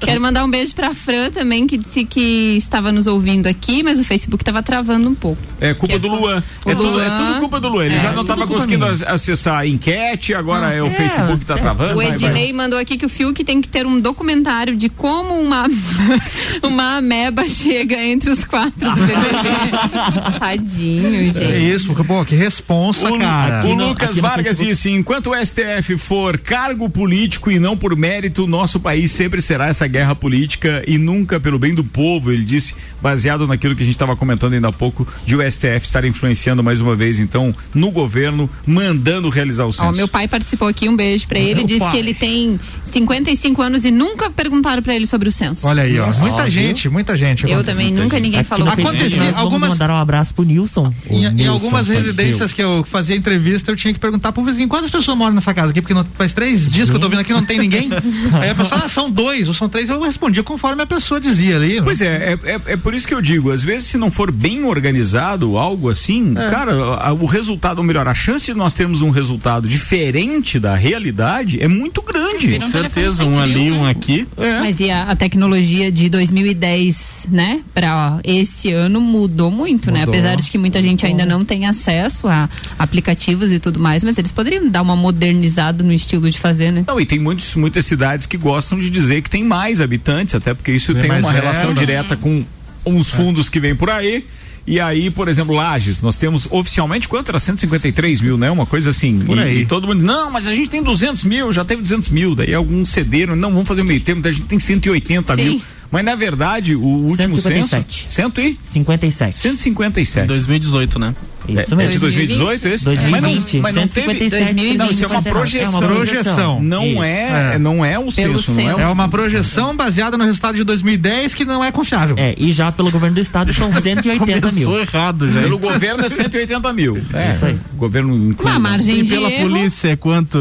Quero 0.00 0.20
mandar 0.20 0.44
um 0.44 0.50
beijo 0.50 0.74
pra 0.74 0.94
Fran 0.94 1.30
também, 1.30 1.66
que 1.66 1.76
disse 1.78 2.04
que 2.04 2.56
estava 2.56 2.92
nos 2.92 3.06
ouvindo 3.06 3.46
aqui, 3.46 3.82
mas 3.82 3.98
o 3.98 4.04
Facebook 4.04 4.42
estava 4.42 4.62
travando 4.62 5.08
um 5.08 5.14
pouco. 5.14 5.40
É 5.60 5.74
culpa 5.74 5.98
do 5.98 6.08
Luan. 6.08 6.42
É 6.66 6.74
tudo, 6.74 7.00
é 7.00 7.08
tudo 7.10 7.38
culpa 7.40 7.60
do 7.60 7.68
Luan. 7.68 7.86
Ele 7.86 7.96
É, 7.96 8.00
já 8.00 8.12
não 8.12 8.22
estava 8.22 8.46
conseguindo 8.46 8.84
minha. 8.84 8.92
ac- 8.92 9.04
acessar 9.06 9.58
a 9.60 9.66
enquete, 9.66 10.34
agora 10.34 10.72
é 10.72 10.82
o 10.82 10.90
Facebook 10.90 11.40
que 11.40 11.46
tá 11.46 11.56
travando. 11.56 11.92
O 11.92 11.96
vai, 11.96 12.06
vai. 12.06 12.14
Ednei 12.16 12.52
mandou 12.52 12.78
aqui 12.78 12.96
que 12.96 13.06
o 13.06 13.08
Fiuk 13.08 13.42
tem 13.44 13.60
que 13.60 13.68
ter 13.68 13.86
um 13.86 14.00
documentário 14.00 14.76
de 14.76 14.88
como 14.88 15.34
uma, 15.40 15.66
uma 16.62 16.96
ameba 16.98 17.46
chega 17.48 17.96
entre 18.02 18.30
os 18.30 18.44
quatro 18.44 18.72
do 18.90 19.00
BBB. 19.00 20.38
Tadinho, 20.38 21.32
gente. 21.32 21.42
É 21.44 21.58
isso, 21.58 21.86
porque, 21.86 22.04
pô, 22.04 22.24
que 22.32 22.36
responsa, 22.36 23.10
O, 23.10 23.18
cara. 23.18 23.66
o 23.66 23.74
Lucas 23.74 24.16
Vargas 24.16 24.44
Facebook- 24.58 24.68
disse: 24.70 24.90
enquanto 24.90 25.30
o 25.30 25.34
STF 25.34 25.96
for 25.98 26.38
cargo 26.38 26.88
político 26.88 27.50
e 27.50 27.58
não 27.58 27.76
por 27.76 27.94
mérito, 27.96 28.46
nosso 28.46 28.80
país 28.80 29.10
sempre 29.10 29.42
será 29.42 29.68
essa 29.68 29.86
guerra 29.86 30.14
política 30.14 30.82
e 30.86 30.96
nunca 30.98 31.38
pelo 31.38 31.58
bem 31.58 31.74
do 31.74 31.84
povo. 31.84 32.32
Ele 32.32 32.44
disse, 32.44 32.74
baseado 33.00 33.46
naquilo 33.46 33.76
que 33.76 33.82
a 33.82 33.84
gente 33.84 33.94
estava 33.94 34.16
comentando 34.16 34.54
ainda 34.54 34.68
há 34.68 34.72
pouco, 34.72 35.06
de 35.26 35.36
o 35.36 35.42
STF 35.50 35.84
estar 35.84 36.04
influenciando 36.04 36.62
mais 36.64 36.80
uma 36.80 36.96
vez, 36.96 37.20
então, 37.20 37.54
no 37.74 37.90
governo, 37.90 38.48
mandando 38.66 39.28
realizar 39.28 39.64
o 39.64 39.68
Ó, 39.68 39.72
censo. 39.72 39.92
meu 39.92 40.08
pai 40.08 40.26
participou 40.26 40.68
aqui, 40.68 40.88
um 40.88 40.96
beijo 40.96 41.26
pra 41.28 41.38
ele. 41.38 41.56
Meu 41.56 41.64
Disse 41.66 41.80
pai. 41.80 41.90
que 41.90 41.96
ele 41.98 42.14
tem 42.14 42.58
55 42.86 43.60
anos 43.62 43.84
e 43.84 43.90
nunca 43.90 44.30
perguntaram 44.30 44.82
pra 44.82 44.94
ele 44.94 45.06
sobre 45.06 45.28
o 45.28 45.32
censo. 45.32 45.66
Olha 45.66 45.82
aí, 45.82 45.98
ó. 45.98 46.06
Nossa, 46.06 46.20
Muita 46.20 46.50
gente, 46.50 46.88
muita 46.88 47.16
gente. 47.16 47.48
Eu 47.50 47.62
também, 47.64 47.92
nunca 47.92 48.18
ninguém 48.18 48.42
falou 48.44 48.68
Aqui 48.68 48.82
nós 48.82 48.94
algumas- 49.36 49.42
Vamos 49.52 49.68
mandar 49.68 49.90
um 49.90 49.96
abraço 49.96 50.34
pro 50.34 50.44
Nilson. 50.44 50.92
O 51.08 51.14
Em, 51.14 51.24
em 51.26 51.30
Nilson 51.32 51.52
algumas 51.52 51.86
Tadeu. 51.86 52.02
Residências 52.24 52.52
que 52.52 52.62
eu 52.62 52.84
fazia 52.88 53.16
entrevista, 53.16 53.70
eu 53.70 53.76
tinha 53.76 53.92
que 53.92 54.00
perguntar 54.00 54.32
pro 54.32 54.42
vizinho 54.44 54.68
quantas 54.68 54.90
pessoas 54.90 55.16
moram 55.16 55.34
nessa 55.34 55.52
casa 55.54 55.70
aqui, 55.70 55.80
porque 55.80 55.94
não- 55.94 56.04
faz 56.14 56.32
três 56.32 56.68
dias 56.68 56.88
que 56.90 56.96
eu 56.96 57.00
tô 57.00 57.08
vindo 57.08 57.20
aqui 57.20 57.30
e 57.32 57.34
não 57.34 57.44
tem 57.44 57.58
ninguém. 57.58 57.88
Aí 58.40 58.50
a 58.50 58.54
pessoa, 58.54 58.82
ah, 58.84 58.88
são 58.88 59.10
dois 59.10 59.48
ou 59.48 59.54
são 59.54 59.68
três, 59.68 59.88
eu 59.88 60.00
respondia 60.00 60.42
conforme 60.42 60.82
a 60.82 60.86
pessoa 60.86 61.20
dizia 61.20 61.56
ali. 61.56 61.80
Pois 61.82 62.00
é, 62.00 62.36
é, 62.44 62.50
é, 62.52 62.60
é 62.72 62.76
por 62.76 62.94
isso 62.94 63.06
que 63.06 63.14
eu 63.14 63.20
digo, 63.22 63.50
às 63.50 63.62
vezes 63.62 63.88
se 63.88 63.98
não 63.98 64.10
for 64.10 64.30
bem 64.32 64.64
organizado, 64.64 65.56
algo 65.58 65.88
assim, 65.90 66.34
É. 66.36 66.50
cara, 66.50 66.72
a- 66.96 67.12
o 67.12 67.26
resultado, 67.26 67.78
ou 67.78 67.84
melhor, 67.84 68.06
a 68.08 68.14
chance 68.14 68.46
de 68.46 68.54
nós 68.54 68.74
termos 68.74 69.02
um 69.02 69.10
resultado 69.10 69.68
diferente 69.68 70.58
da 70.58 70.74
realidade 70.74 71.60
é 71.62 71.68
muito 71.68 72.02
grande. 72.02 72.58
Com 72.58 72.68
certeza, 72.70 73.24
um 73.24 73.38
ali, 73.40 73.70
um 73.70 73.86
aqui. 73.86 74.26
É. 74.36 74.60
Mas 74.60 74.80
e 74.80 74.90
a, 74.90 75.04
a 75.04 75.16
tecnologia 75.16 75.90
de 75.90 76.08
2010, 76.08 77.26
né, 77.30 77.60
pra 77.74 78.18
esse 78.24 78.72
ano 78.72 79.00
mudou 79.00 79.50
muito, 79.50 79.90
né? 79.90 80.00
Mudou. 80.00 80.14
Apesar 80.14 80.36
de 80.36 80.50
que 80.50 80.58
muita 80.58 80.82
gente 80.82 81.04
ainda 81.06 81.24
não 81.24 81.44
tem 81.44 81.66
acesso 81.66 82.11
a 82.24 82.48
aplicativos 82.78 83.50
e 83.50 83.58
tudo 83.58 83.80
mais, 83.80 84.04
mas 84.04 84.18
eles 84.18 84.32
poderiam 84.32 84.68
dar 84.68 84.82
uma 84.82 84.96
modernizada 84.96 85.82
no 85.82 85.92
estilo 85.92 86.30
de 86.30 86.38
fazer, 86.38 86.70
né? 86.70 86.84
Não, 86.86 87.00
e 87.00 87.06
tem 87.06 87.18
muitos, 87.18 87.54
muitas 87.54 87.86
cidades 87.86 88.26
que 88.26 88.36
gostam 88.36 88.78
de 88.78 88.90
dizer 88.90 89.22
que 89.22 89.30
tem 89.30 89.44
mais 89.44 89.80
habitantes, 89.80 90.34
até 90.34 90.54
porque 90.54 90.72
isso 90.72 90.92
Tem 90.94 91.02
tem 91.02 91.18
uma 91.18 91.32
relação 91.32 91.66
verba. 91.66 91.80
direta 91.80 92.16
com 92.16 92.44
uns 92.84 93.10
fundos 93.10 93.48
que 93.48 93.60
vêm 93.60 93.74
por 93.74 93.90
aí. 93.90 94.24
E 94.64 94.78
aí, 94.78 95.10
por 95.10 95.26
exemplo, 95.26 95.54
Lages, 95.54 96.00
nós 96.02 96.16
temos 96.18 96.46
oficialmente 96.48 97.08
quanto 97.08 97.30
era? 97.30 97.38
153 97.40 98.20
mil, 98.20 98.38
né? 98.38 98.48
Uma 98.50 98.64
coisa 98.64 98.90
assim. 98.90 99.18
Por 99.18 99.36
e, 99.36 99.40
aí. 99.40 99.60
e 99.62 99.66
todo 99.66 99.88
mundo, 99.88 100.04
não, 100.04 100.30
mas 100.30 100.46
a 100.46 100.54
gente 100.54 100.70
tem 100.70 100.82
200 100.82 101.24
mil, 101.24 101.52
já 101.52 101.64
teve 101.64 101.82
200 101.82 102.08
mil. 102.10 102.34
Daí 102.34 102.54
alguns 102.54 102.90
cederam, 102.90 103.34
não, 103.34 103.50
vamos 103.50 103.66
fazer 103.66 103.82
o 103.82 103.84
meio 103.84 104.00
termo, 104.00 104.22
daí 104.22 104.30
a 104.32 104.34
gente 104.34 104.46
tem 104.46 104.58
180 104.58 105.34
Sim. 105.34 105.42
mil. 105.42 105.62
Mas 105.90 106.04
na 106.04 106.14
verdade, 106.14 106.74
o 106.74 106.80
último 106.80 107.38
157. 107.38 108.06
censo. 108.08 108.32
100 108.34 108.46
e? 108.46 108.58
57. 108.72 109.36
157. 109.36 110.26
2018, 110.26 110.98
né? 110.98 111.14
Isso 111.48 111.58
É, 111.60 111.72
é 111.72 111.76
mesmo. 111.76 111.92
de 111.92 111.98
2018 111.98 112.68
esse? 112.68 112.84
2020, 112.84 113.10
Mas 113.10 113.22
não, 113.52 113.60
mas 113.62 113.74
não 113.74 113.88
teve. 113.88 114.06
157, 114.08 114.76
Não, 114.76 114.90
isso 114.90 115.04
é 115.04 115.06
uma 115.08 115.16
59. 115.22 115.30
projeção. 115.30 115.64
É 115.64 115.68
uma 115.86 115.94
projeção. 115.94 116.62
Não 116.62 116.84
Isso. 116.86 117.02
é, 117.02 117.52
É. 117.54 117.58
não 117.58 117.84
é 117.84 117.98
o 117.98 118.10
censo, 118.10 118.52
não 118.52 118.70
é 118.70 118.76
o 118.76 118.80
É 118.80 118.86
uma 118.88 119.08
projeção 119.08 119.76
baseada 119.76 120.16
no 120.18 120.24
resultado 120.24 120.54
de 120.56 120.64
2010 120.64 121.34
que 121.34 121.44
não 121.44 121.62
é 121.64 121.72
confiável. 121.72 122.14
É, 122.18 122.34
e 122.38 122.52
já 122.52 122.70
pelo 122.70 122.90
governo 122.90 123.14
do 123.16 123.20
estado 123.20 123.52
são 123.52 123.70
180 123.72 124.52
mil. 124.52 124.78
Errado 124.78 125.28
já. 125.30 125.40
Pelo 125.42 125.58
governo 125.58 126.04
é 126.04 126.08
180 126.08 126.72
mil. 126.72 127.02
É, 127.12 127.32
Isso 127.34 127.44
aí. 127.46 127.58
O 127.74 127.76
governo 127.76 128.14
inclui. 128.30 128.50
Uma 128.50 128.58
margem 128.58 129.00
E 129.00 129.02
de 129.02 129.12
pela 129.14 129.30
erro. 129.30 129.48
polícia 129.48 129.88
é 129.92 129.96
quanto? 129.96 130.38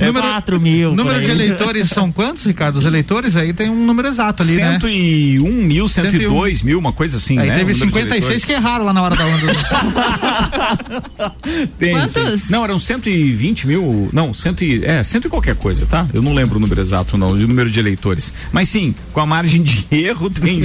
É 0.00 0.12
4 0.12 0.60
mil. 0.60 0.94
Número 0.94 1.20
de 1.20 1.30
eleitores 1.30 1.88
são 1.88 2.10
quantos, 2.10 2.44
Ricardo? 2.44 2.76
Os 2.78 2.84
eleitores 2.86 3.36
aí 3.36 3.52
tem 3.52 3.68
um 3.70 3.84
número 3.86 4.08
exato 4.08 4.42
ali, 4.42 4.56
né? 4.56 4.72
101 4.80 5.40
mil, 5.52 5.88
102 5.88 6.62
mil, 6.62 6.78
uma 6.78 6.92
coisa 6.92 7.16
assim, 7.16 7.38
Aí 7.38 7.48
né? 7.48 7.58
teve 7.58 7.72
O 7.72 7.76
número 7.78 7.92
de 8.06 8.12
56 8.14 8.39
eleitores. 8.40 8.44
que 8.44 8.52
erraram 8.52 8.84
lá 8.84 8.92
na 8.92 9.02
hora 9.02 9.16
da 9.16 9.26
onda. 9.26 9.46
Tem, 11.78 11.92
Quantos? 11.92 12.42
tem. 12.42 12.50
Não, 12.50 12.64
eram 12.64 12.78
120 12.78 13.66
mil. 13.66 14.08
Não, 14.12 14.34
cento 14.34 14.64
e, 14.64 14.84
é, 14.84 15.02
cento 15.02 15.26
e 15.26 15.30
qualquer 15.30 15.54
coisa, 15.54 15.86
tá? 15.86 16.06
Eu 16.12 16.22
não 16.22 16.32
lembro 16.32 16.56
o 16.56 16.60
número 16.60 16.80
exato, 16.80 17.16
não, 17.16 17.36
de 17.36 17.46
número 17.46 17.70
de 17.70 17.78
eleitores. 17.78 18.32
Mas 18.52 18.68
sim, 18.68 18.94
com 19.12 19.20
a 19.20 19.26
margem 19.26 19.62
de 19.62 19.86
erro, 19.90 20.30
tem, 20.30 20.62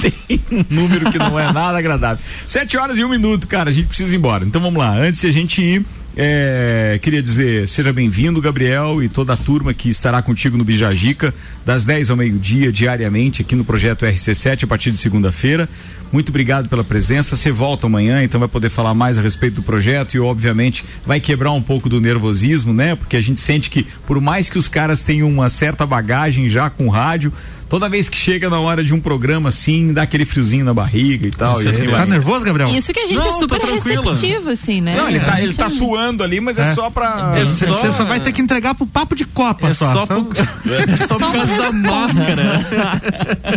tem 0.00 0.40
um 0.50 0.64
número 0.68 1.10
que 1.10 1.18
não 1.18 1.38
é 1.38 1.52
nada 1.52 1.78
agradável. 1.78 2.22
Sete 2.46 2.76
horas 2.76 2.98
e 2.98 3.04
um 3.04 3.08
minuto, 3.08 3.46
cara, 3.46 3.70
a 3.70 3.72
gente 3.72 3.88
precisa 3.88 4.14
ir 4.14 4.18
embora. 4.18 4.44
Então 4.44 4.60
vamos 4.60 4.78
lá, 4.78 4.96
antes 4.96 5.20
de 5.20 5.26
a 5.26 5.32
gente 5.32 5.62
ir. 5.62 5.84
É, 6.16 6.98
queria 7.00 7.22
dizer, 7.22 7.66
seja 7.66 7.92
bem-vindo, 7.92 8.40
Gabriel, 8.40 9.02
e 9.02 9.08
toda 9.08 9.32
a 9.32 9.36
turma 9.36 9.72
que 9.72 9.88
estará 9.88 10.20
contigo 10.20 10.58
no 10.58 10.64
Bijagica, 10.64 11.34
das 11.64 11.84
10 11.84 12.10
ao 12.10 12.16
meio-dia, 12.16 12.70
diariamente, 12.70 13.40
aqui 13.40 13.56
no 13.56 13.64
projeto 13.64 14.04
RC7, 14.04 14.64
a 14.64 14.66
partir 14.66 14.90
de 14.90 14.98
segunda-feira. 14.98 15.68
Muito 16.12 16.28
obrigado 16.28 16.68
pela 16.68 16.84
presença. 16.84 17.34
Você 17.34 17.50
volta 17.50 17.86
amanhã, 17.86 18.22
então 18.22 18.38
vai 18.38 18.48
poder 18.48 18.68
falar 18.68 18.92
mais 18.92 19.16
a 19.16 19.22
respeito 19.22 19.54
do 19.56 19.62
projeto 19.62 20.14
e, 20.14 20.20
obviamente, 20.20 20.84
vai 21.06 21.18
quebrar 21.18 21.52
um 21.52 21.62
pouco 21.62 21.88
do 21.88 22.00
nervosismo, 22.00 22.74
né? 22.74 22.94
Porque 22.94 23.16
a 23.16 23.20
gente 23.22 23.40
sente 23.40 23.70
que, 23.70 23.86
por 24.06 24.20
mais 24.20 24.50
que 24.50 24.58
os 24.58 24.68
caras 24.68 25.02
tenham 25.02 25.26
uma 25.26 25.48
certa 25.48 25.86
bagagem 25.86 26.50
já 26.50 26.68
com 26.68 26.90
rádio, 26.90 27.32
toda 27.72 27.88
vez 27.88 28.10
que 28.10 28.16
chega 28.18 28.50
na 28.50 28.60
hora 28.60 28.84
de 28.84 28.92
um 28.92 29.00
programa 29.00 29.48
assim, 29.48 29.94
dá 29.94 30.02
aquele 30.02 30.26
friozinho 30.26 30.62
na 30.62 30.74
barriga 30.74 31.26
e 31.26 31.30
tal. 31.30 31.62
E 31.62 31.68
assim 31.68 31.86
Tá 31.86 31.90
vai. 31.92 32.06
nervoso, 32.06 32.44
Gabriel? 32.44 32.68
Isso 32.68 32.92
que 32.92 33.00
a 33.00 33.06
gente 33.06 33.24
Não, 33.26 33.36
é 33.36 33.38
super 33.38 33.60
receptivo, 33.62 34.50
assim, 34.50 34.82
né? 34.82 34.94
Não, 34.94 35.08
ele 35.08 35.18
tá, 35.20 35.38
ele 35.38 35.46
gente 35.46 35.56
tá 35.58 35.64
é- 35.64 35.68
suando 35.70 36.22
ali, 36.22 36.38
mas 36.38 36.58
é, 36.58 36.60
É. 36.60 36.74
só 36.74 36.90
pra. 36.90 37.32
É 37.34 37.46
Você 37.46 37.64
só- 37.66 37.90
só 37.92 38.04
vai 38.04 38.20
ter 38.20 38.30
que 38.32 38.42
entregar 38.42 38.74
pro 38.74 38.86
papo 38.86 39.14
de 39.14 39.24
copa 39.24 39.68
É 39.68 39.72
só. 39.72 39.90
só, 39.90 40.04
Só- 40.06 40.20
por, 40.22 40.36
é 40.70 40.96
só 40.96 41.18
por 41.18 41.32
causa 41.32 41.56
da 41.56 41.72
máscara. 41.72 42.42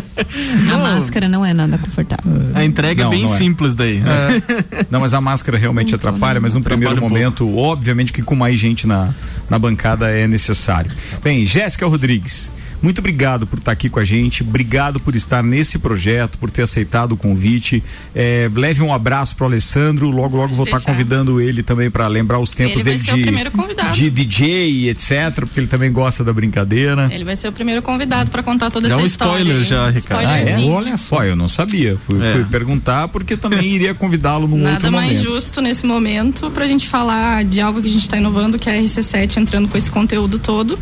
A 0.73 0.77
máscara 0.77 1.27
não 1.27 1.45
é 1.45 1.53
nada 1.53 1.77
confortável. 1.77 2.31
A 2.53 2.63
entrega 2.63 3.03
Não, 3.03 3.11
é 3.11 3.15
bem 3.15 3.25
não 3.25 3.33
é. 3.35 3.37
simples 3.37 3.75
daí. 3.75 4.01
Não, 4.89 4.99
mas 5.01 5.13
a 5.13 5.19
máscara 5.19 5.57
realmente 5.57 5.93
atrapalha, 5.93 6.39
mas 6.39 6.55
num 6.55 6.61
primeiro 6.61 6.95
um 6.97 7.01
momento, 7.01 7.57
obviamente 7.57 8.13
que 8.13 8.21
com 8.21 8.35
mais 8.35 8.57
gente 8.57 8.87
na, 8.87 9.13
na 9.49 9.59
bancada 9.59 10.09
é 10.09 10.25
necessário. 10.27 10.89
Bem, 11.23 11.45
Jéssica 11.45 11.85
Rodrigues, 11.85 12.51
muito 12.85 12.99
obrigado 12.99 13.47
por 13.47 13.57
estar 13.57 13.71
aqui 13.71 13.89
com 13.89 13.99
a 13.99 14.05
gente, 14.05 14.43
obrigado 14.43 14.99
por 14.99 15.15
estar 15.15 15.43
nesse 15.43 15.79
projeto, 15.79 16.37
por 16.37 16.51
ter 16.51 16.61
aceitado 16.61 17.13
o 17.13 17.17
convite. 17.17 17.83
É, 18.13 18.47
leve 18.53 18.83
um 18.83 18.93
abraço 18.93 19.35
pro 19.35 19.47
Alessandro, 19.47 20.11
logo 20.11 20.37
logo 20.37 20.53
vou 20.53 20.65
estar 20.65 20.77
deixar. 20.77 20.91
convidando 20.91 21.41
ele 21.41 21.63
também 21.63 21.89
para 21.89 22.07
lembrar 22.07 22.37
os 22.39 22.51
tempos 22.51 22.75
Ele 22.75 22.83
vai 22.83 22.93
dele 22.97 23.49
o 23.49 23.91
de, 23.91 24.09
de 24.09 24.25
DJ 24.25 24.89
etc, 24.91 25.33
porque 25.39 25.59
ele 25.59 25.67
também 25.67 25.91
gosta 25.91 26.23
da 26.23 26.31
brincadeira. 26.31 27.09
Ele 27.11 27.23
vai 27.23 27.35
ser 27.35 27.47
o 27.47 27.51
primeiro 27.51 27.81
convidado 27.81 28.29
pra 28.29 28.43
contar 28.43 28.69
toda 28.69 28.87
Dá 28.87 28.93
essa 28.95 29.03
um 29.03 29.07
história. 29.07 29.39
spoiler 29.41 29.61
hein? 29.63 29.67
já, 29.67 29.89
Ricardo. 29.89 30.21
Spoilerzinho. 30.23 30.71
Olha 30.73 30.97
Pô, 31.09 31.23
eu 31.23 31.35
não 31.35 31.47
sabia, 31.49 31.97
fui, 31.97 32.23
É. 32.23 32.33
fui 32.33 32.45
perguntar 32.45 33.07
porque 33.07 33.35
também 33.35 33.73
iria 33.73 33.95
convidá-lo 33.95 34.47
num 34.47 34.57
Nada 34.57 34.75
outro 34.75 34.91
mais 34.91 35.13
momento. 35.13 35.23
justo 35.23 35.59
nesse 35.59 35.85
momento 35.87 36.51
pra 36.51 36.67
gente 36.67 36.87
falar 36.87 37.43
de 37.43 37.59
algo 37.59 37.81
que 37.81 37.87
a 37.87 37.91
gente 37.91 38.07
tá 38.07 38.17
inovando, 38.17 38.59
que 38.59 38.69
é 38.69 38.77
a 38.77 38.81
RC7 38.83 39.37
entrando 39.37 39.67
com 39.67 39.77
esse 39.77 39.89
conteúdo 39.89 40.37
todo. 40.37 40.77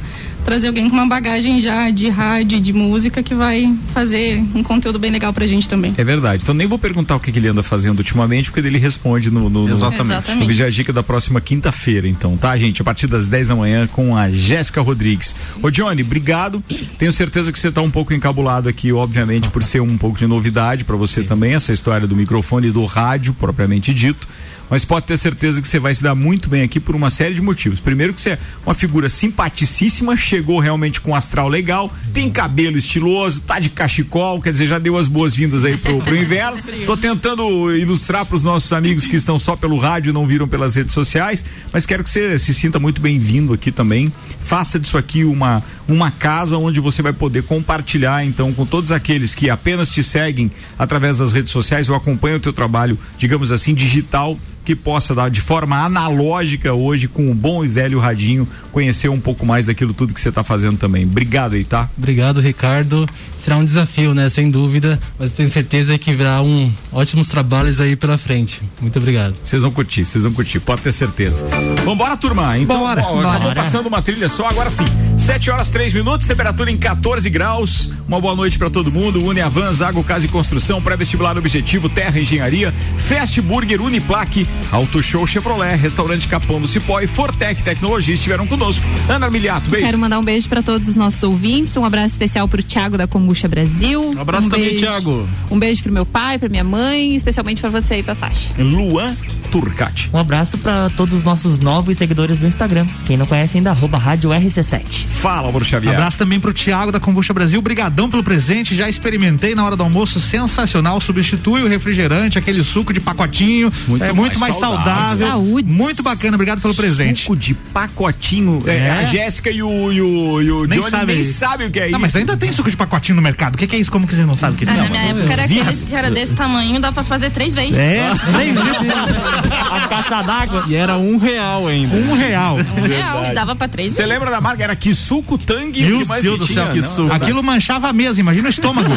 Trazer 0.46 0.68
alguém 0.68 0.90
com 0.90 0.96
uma 0.96 1.08
bagagem 1.08 1.60
já 1.62 1.90
de 1.90 2.10
rádio 2.10 2.58
e 2.58 2.62
de 2.62 2.74
música 2.74 3.24
que 3.24 3.34
vai 3.34 3.74
fazer 3.94 4.44
um 4.54 4.62
conteúdo 4.62 5.00
bem 5.00 5.10
legal 5.10 5.32
pra 5.32 5.48
gente 5.48 5.70
também. 5.70 5.94
É 5.98 6.04
verdade. 6.04 6.44
Então 6.44 6.54
nem 6.54 6.68
vou 6.68 6.78
perguntar 6.78 7.16
o 7.16 7.20
que, 7.20 7.32
que 7.32 7.40
ele 7.40 7.48
anda 7.48 7.64
fazendo 7.64 8.00
ultimamente, 8.00 8.52
porque 8.52 8.68
ele 8.68 8.78
responde 8.78 9.32
no, 9.32 9.50
no, 9.50 9.68
no, 9.68 9.72
Exatamente. 9.72 10.12
Exatamente. 10.12 10.42
no 10.42 10.48
Bijagica 10.48 10.92
da 10.92 11.02
próxima 11.02 11.40
quinta-feira, 11.40 12.08
então, 12.08 12.36
tá, 12.36 12.56
gente? 12.58 12.82
A 12.82 12.86
partir 12.86 13.08
das 13.08 13.28
10 13.28 13.48
da 13.48 13.56
manhã 13.56 13.88
com 13.88 14.16
a 14.16 14.30
Jéssica 14.30 14.82
Rodrigues. 14.82 15.36
Ô, 15.62 15.70
Johnny, 15.70 16.02
obrigado. 16.02 16.64
Tenho 16.98 17.14
certeza 17.14 17.52
que 17.52 17.60
você 17.60 17.72
tá 17.72 17.82
um 17.82 17.92
pouco 17.92 18.14
encabulado 18.14 18.68
aqui, 18.68 18.92
obviamente, 18.92 19.50
por 19.50 19.64
ser 19.64 19.82
um 19.82 19.98
pouco 19.98 20.18
de 20.18 20.28
novidade 20.28 20.84
para 20.84 20.96
você 20.96 21.24
também, 21.24 21.54
essa 21.54 21.72
história 21.72 22.06
do 22.06 22.16
microfone 22.16 22.68
e 22.68 22.72
do 22.72 22.86
rádio, 22.86 23.34
propriamente 23.34 23.94
dito. 23.94 24.28
Mas 24.74 24.84
pode 24.84 25.06
ter 25.06 25.18
certeza 25.18 25.62
que 25.62 25.68
você 25.68 25.78
vai 25.78 25.94
se 25.94 26.02
dar 26.02 26.16
muito 26.16 26.50
bem 26.50 26.64
aqui 26.64 26.80
por 26.80 26.96
uma 26.96 27.12
série 27.12 27.36
de 27.36 27.42
motivos. 27.44 27.80
Primeiro 27.80 28.12
que 28.12 28.20
você 28.20 28.32
é 28.32 28.40
uma 28.66 28.74
figura 28.74 29.08
simpaticíssima, 29.08 30.18
chegou 30.18 30.58
realmente 30.58 31.00
com 31.00 31.12
um 31.12 31.16
astral 31.16 31.48
legal, 31.48 31.94
tem 32.12 32.28
cabelo 32.32 32.76
estiloso, 32.76 33.42
tá 33.42 33.60
de 33.60 33.70
cachecol, 33.70 34.42
quer 34.42 34.52
dizer, 34.52 34.66
já 34.66 34.80
deu 34.80 34.98
as 34.98 35.08
boas-vindas 35.08 35.64
aí 35.64 35.78
pro, 35.78 36.00
pro 36.00 36.16
inverno. 36.16 36.58
Tô 36.88 36.98
tentando 36.98 37.72
ilustrar 37.76 38.26
para 38.26 38.36
os 38.36 38.44
nossos 38.44 38.74
amigos 38.74 39.06
que 39.06 39.16
estão 39.16 39.38
só 39.38 39.56
pelo 39.56 39.78
rádio 39.78 40.10
e 40.10 40.12
não 40.12 40.26
viram 40.26 40.48
pelas 40.48 40.76
redes 40.76 40.96
sociais, 40.96 41.46
mas 41.72 41.86
quero 41.86 42.04
que 42.04 42.10
você 42.10 42.36
se 42.40 42.52
sinta 42.52 42.80
muito 42.80 43.00
bem-vindo 43.00 43.54
aqui 43.54 43.72
também. 43.72 44.12
Faça 44.42 44.80
disso 44.80 44.98
aqui 44.98 45.24
uma, 45.24 45.62
uma 45.88 46.10
casa 46.10 46.58
onde 46.58 46.80
você 46.80 47.04
vai 47.04 47.14
poder 47.14 47.44
compartilhar 47.44 48.26
então 48.26 48.52
com 48.52 48.66
todos 48.66 48.92
aqueles 48.92 49.36
que 49.36 49.52
apenas 49.52 49.92
te 49.92 50.02
seguem 50.02 50.50
através 50.80 51.20
das 51.20 51.32
redes 51.32 51.52
sociais 51.52 51.90
ou 51.90 51.96
acompanham 51.96 52.38
o 52.38 52.40
teu 52.40 52.52
trabalho, 52.52 52.98
digamos 53.20 53.52
assim, 53.52 53.76
digital 53.76 54.36
que 54.64 54.76
possa 54.76 55.14
dar 55.14 55.30
de 55.30 55.42
forma 55.42 55.84
analógica 55.84 56.74
hoje 56.74 57.08
com 57.08 57.30
o 57.30 57.36
bom 57.36 57.64
e 57.64 57.68
velho 57.68 58.00
radinho 58.00 58.48
conhecer 58.72 59.10
um 59.10 59.20
pouco 59.20 59.46
mais 59.46 59.66
daquilo 59.66 59.94
tudo 59.94 60.14
que 60.14 60.22
você 60.22 60.30
está 60.30 60.44
fazendo 60.44 60.78
também. 60.78 61.04
Obrigado 61.06 61.54
aí, 61.54 61.64
tá? 61.64 61.90
Obrigado, 61.98 62.40
Ricardo. 62.40 63.08
Será 63.44 63.58
um 63.58 63.66
desafio, 63.66 64.14
né? 64.14 64.30
Sem 64.30 64.50
dúvida, 64.50 64.98
mas 65.20 65.34
tenho 65.34 65.50
certeza 65.50 65.98
que 65.98 66.16
virá 66.16 66.42
um 66.42 66.72
ótimos 66.94 67.28
trabalhos 67.28 67.82
aí 67.82 67.94
pela 67.94 68.18
frente. 68.18 68.62
Muito 68.80 68.98
obrigado. 69.00 69.36
Vocês 69.44 69.62
vão 69.62 69.72
curtir, 69.72 70.06
vocês 70.06 70.24
vão 70.24 70.32
curtir, 70.32 70.62
pode 70.62 70.82
ter 70.82 70.94
certeza. 70.94 71.46
Vambora, 71.84 72.16
turma. 72.16 72.58
Então, 72.58 72.80
Bora. 72.80 73.02
tô 73.02 73.54
passando 73.54 73.88
uma 73.88 74.02
trilha 74.02 74.30
só, 74.30 74.48
agora 74.48 74.70
sim. 74.70 74.86
7 75.18 75.52
horas 75.52 75.70
3 75.70 75.94
minutos, 75.94 76.26
temperatura 76.26 76.72
em 76.72 76.78
14 76.78 77.30
graus. 77.30 77.92
Uma 78.08 78.22
boa 78.22 78.34
noite 78.36 78.58
para 78.58 78.70
todo 78.70 78.92
mundo. 78.92 79.24
Uniavan, 79.24 79.74
Zago 79.74 80.04
Casa 80.06 80.26
e 80.26 80.30
Construção, 80.30 80.82
pré-vestibular 80.82 81.38
objetivo, 81.38 81.90
Terra 81.90 82.20
Engenharia, 82.20 82.74
Fast 82.98 83.42
Burger, 83.42 83.82
Uniplaque, 83.82 84.48
Auto 84.72 85.04
Show 85.04 85.28
Chevrolet, 85.28 85.76
Restaurante 85.76 86.30
Capão 86.30 86.62
do 86.62 86.68
Cipó 86.68 87.02
e 87.02 87.08
Fortec 87.08 87.62
Tecnologia 87.62 88.14
estiveram 88.14 88.48
conosco. 88.48 88.86
Ana 89.10 89.30
Miliato, 89.30 89.70
beijo. 89.70 89.86
Quero 89.86 89.98
mandar 89.98 90.20
um 90.20 90.24
beijo 90.24 90.48
para 90.48 90.64
todos 90.64 90.88
os 90.88 90.96
nossos 90.96 91.22
ouvintes, 91.24 91.76
um 91.76 91.84
abraço 91.84 92.14
especial 92.14 92.48
pro 92.48 92.64
Thiago 92.64 92.98
da 92.98 93.08
Combucha 93.34 93.48
Brasil. 93.48 94.12
Um 94.16 94.22
abraço 94.22 94.48
também, 94.50 94.66
beijo- 94.70 94.80
Thiago. 94.86 95.28
Um 95.50 95.58
beijo 95.58 95.82
pro 95.82 95.92
meu 95.92 96.06
pai, 96.06 96.38
pra 96.38 96.48
minha 96.50 96.64
mãe, 96.64 97.16
especialmente 97.16 97.60
pra 97.62 97.70
você 97.72 97.98
e 97.98 98.04
pra 98.04 98.14
Sasha. 98.14 98.52
Luan 98.60 99.16
Turcati. 99.52 100.10
Um 100.14 100.18
abraço 100.20 100.58
para 100.60 100.90
todos 100.92 101.16
os 101.16 101.24
nossos 101.24 101.58
novos 101.60 101.98
seguidores 101.98 102.38
do 102.38 102.46
Instagram. 102.48 102.86
Quem 103.06 103.18
não 103.18 103.26
conhece 103.26 103.58
ainda, 103.58 103.72
arroba 103.72 103.98
Rádio 103.98 104.30
RC7. 104.32 105.06
Fala, 105.08 105.50
Bruno 105.50 105.66
Xavier. 105.66 105.94
Abraço 105.96 106.18
também 106.18 106.40
pro 106.40 106.54
Thiago 106.54 106.92
da 106.92 107.00
Combucha 107.00 107.34
Brasil. 107.34 107.60
Brigadão 107.62 108.08
pelo 108.10 108.24
presente. 108.24 108.76
Já 108.76 108.88
experimentei 108.88 109.56
na 109.56 109.64
hora 109.66 109.76
do 109.76 109.82
almoço. 109.84 110.20
Sensacional. 110.20 111.00
Substitui 111.02 111.64
o 111.64 111.68
refrigerante, 111.68 112.38
aquele 112.38 112.64
suco 112.64 112.94
de 112.94 113.00
pacotinho. 113.00 113.72
Muito 113.88 114.04
é 114.04 114.14
muito 114.14 114.40
mais 114.40 114.54
mais 114.54 114.56
saudável. 114.58 114.94
saudável. 114.94 115.28
Saúde. 115.28 115.70
Muito 115.72 116.04
bacana. 116.04 116.36
Obrigado 116.36 116.62
pelo 116.62 116.76
presente. 116.76 117.22
Suco 117.22 117.36
de 117.36 117.54
pacotinho. 117.54 118.62
É, 118.68 118.74
É. 118.78 118.92
a 118.92 119.04
Jéssica 119.06 119.50
e 119.50 119.62
o, 119.64 119.92
e 119.92 120.02
o, 120.02 120.42
e 120.42 120.52
o 120.52 120.66
Nem 120.68 120.80
Johnny 120.80 120.92
sabe. 120.92 121.14
nem 121.14 121.24
sabem 121.24 121.68
o 121.68 121.72
que 121.72 121.80
é 121.80 121.84
Não, 121.84 121.90
isso. 121.92 122.00
mas 122.02 122.16
ainda 122.16 122.36
tem 122.36 122.52
suco 122.52 122.70
de 122.70 122.76
pacotinho 122.78 123.16
no 123.16 123.22
mercado. 123.24 123.56
O 123.56 123.58
que, 123.58 123.66
que 123.68 123.76
é 123.76 123.80
isso? 123.80 123.92
Como 123.92 124.06
que 124.06 124.16
você 124.16 124.26
não 124.26 124.36
sabe 124.38 124.56
o 124.56 124.58
que 124.60 124.70
Ah, 124.70 124.74
é? 124.74 124.78
na 124.78 124.90
minha 124.90 125.02
época 125.04 125.34
era 125.34 125.44
aquele 125.44 125.76
que 125.76 125.96
era 125.96 126.12
desse 126.12 126.34
tamanho, 126.36 126.80
dá 126.80 126.92
pra 126.92 127.04
fazer 127.04 127.30
três 127.32 127.54
vezes. 127.54 127.78
É, 127.78 128.12
três 128.34 128.56
A 129.72 129.88
caixa 129.88 130.22
d'água. 130.22 130.66
E 130.68 130.76
era 130.76 130.98
um 130.98 131.18
real 131.18 131.68
ainda. 131.68 131.96
Um 131.96 132.14
real. 132.14 132.58
Um 132.58 132.88
real 132.88 133.26
e 133.26 133.34
dava 133.34 133.56
pra 133.56 133.68
três 133.68 133.96
Você 133.96 134.02
vezes. 134.04 134.14
lembra 134.14 134.30
da 134.32 134.40
marca? 134.42 134.64
Era 134.64 134.76
Kisuko 134.76 135.38
Tang. 135.38 135.72
Meu 135.82 135.98
o 135.98 136.02
que 136.02 136.08
mais 136.08 136.24
Deus 136.24 136.36
que 136.36 136.40
do 136.42 136.48
tinha? 136.48 136.66
céu. 136.66 136.76
Não, 136.76 136.82
suco. 136.82 137.14
Aquilo 137.14 137.44
manchava 137.44 137.88
a 137.90 137.94
mesa. 137.94 138.20
Imagina 138.20 138.48
o 138.48 138.52
estômago. 138.52 138.90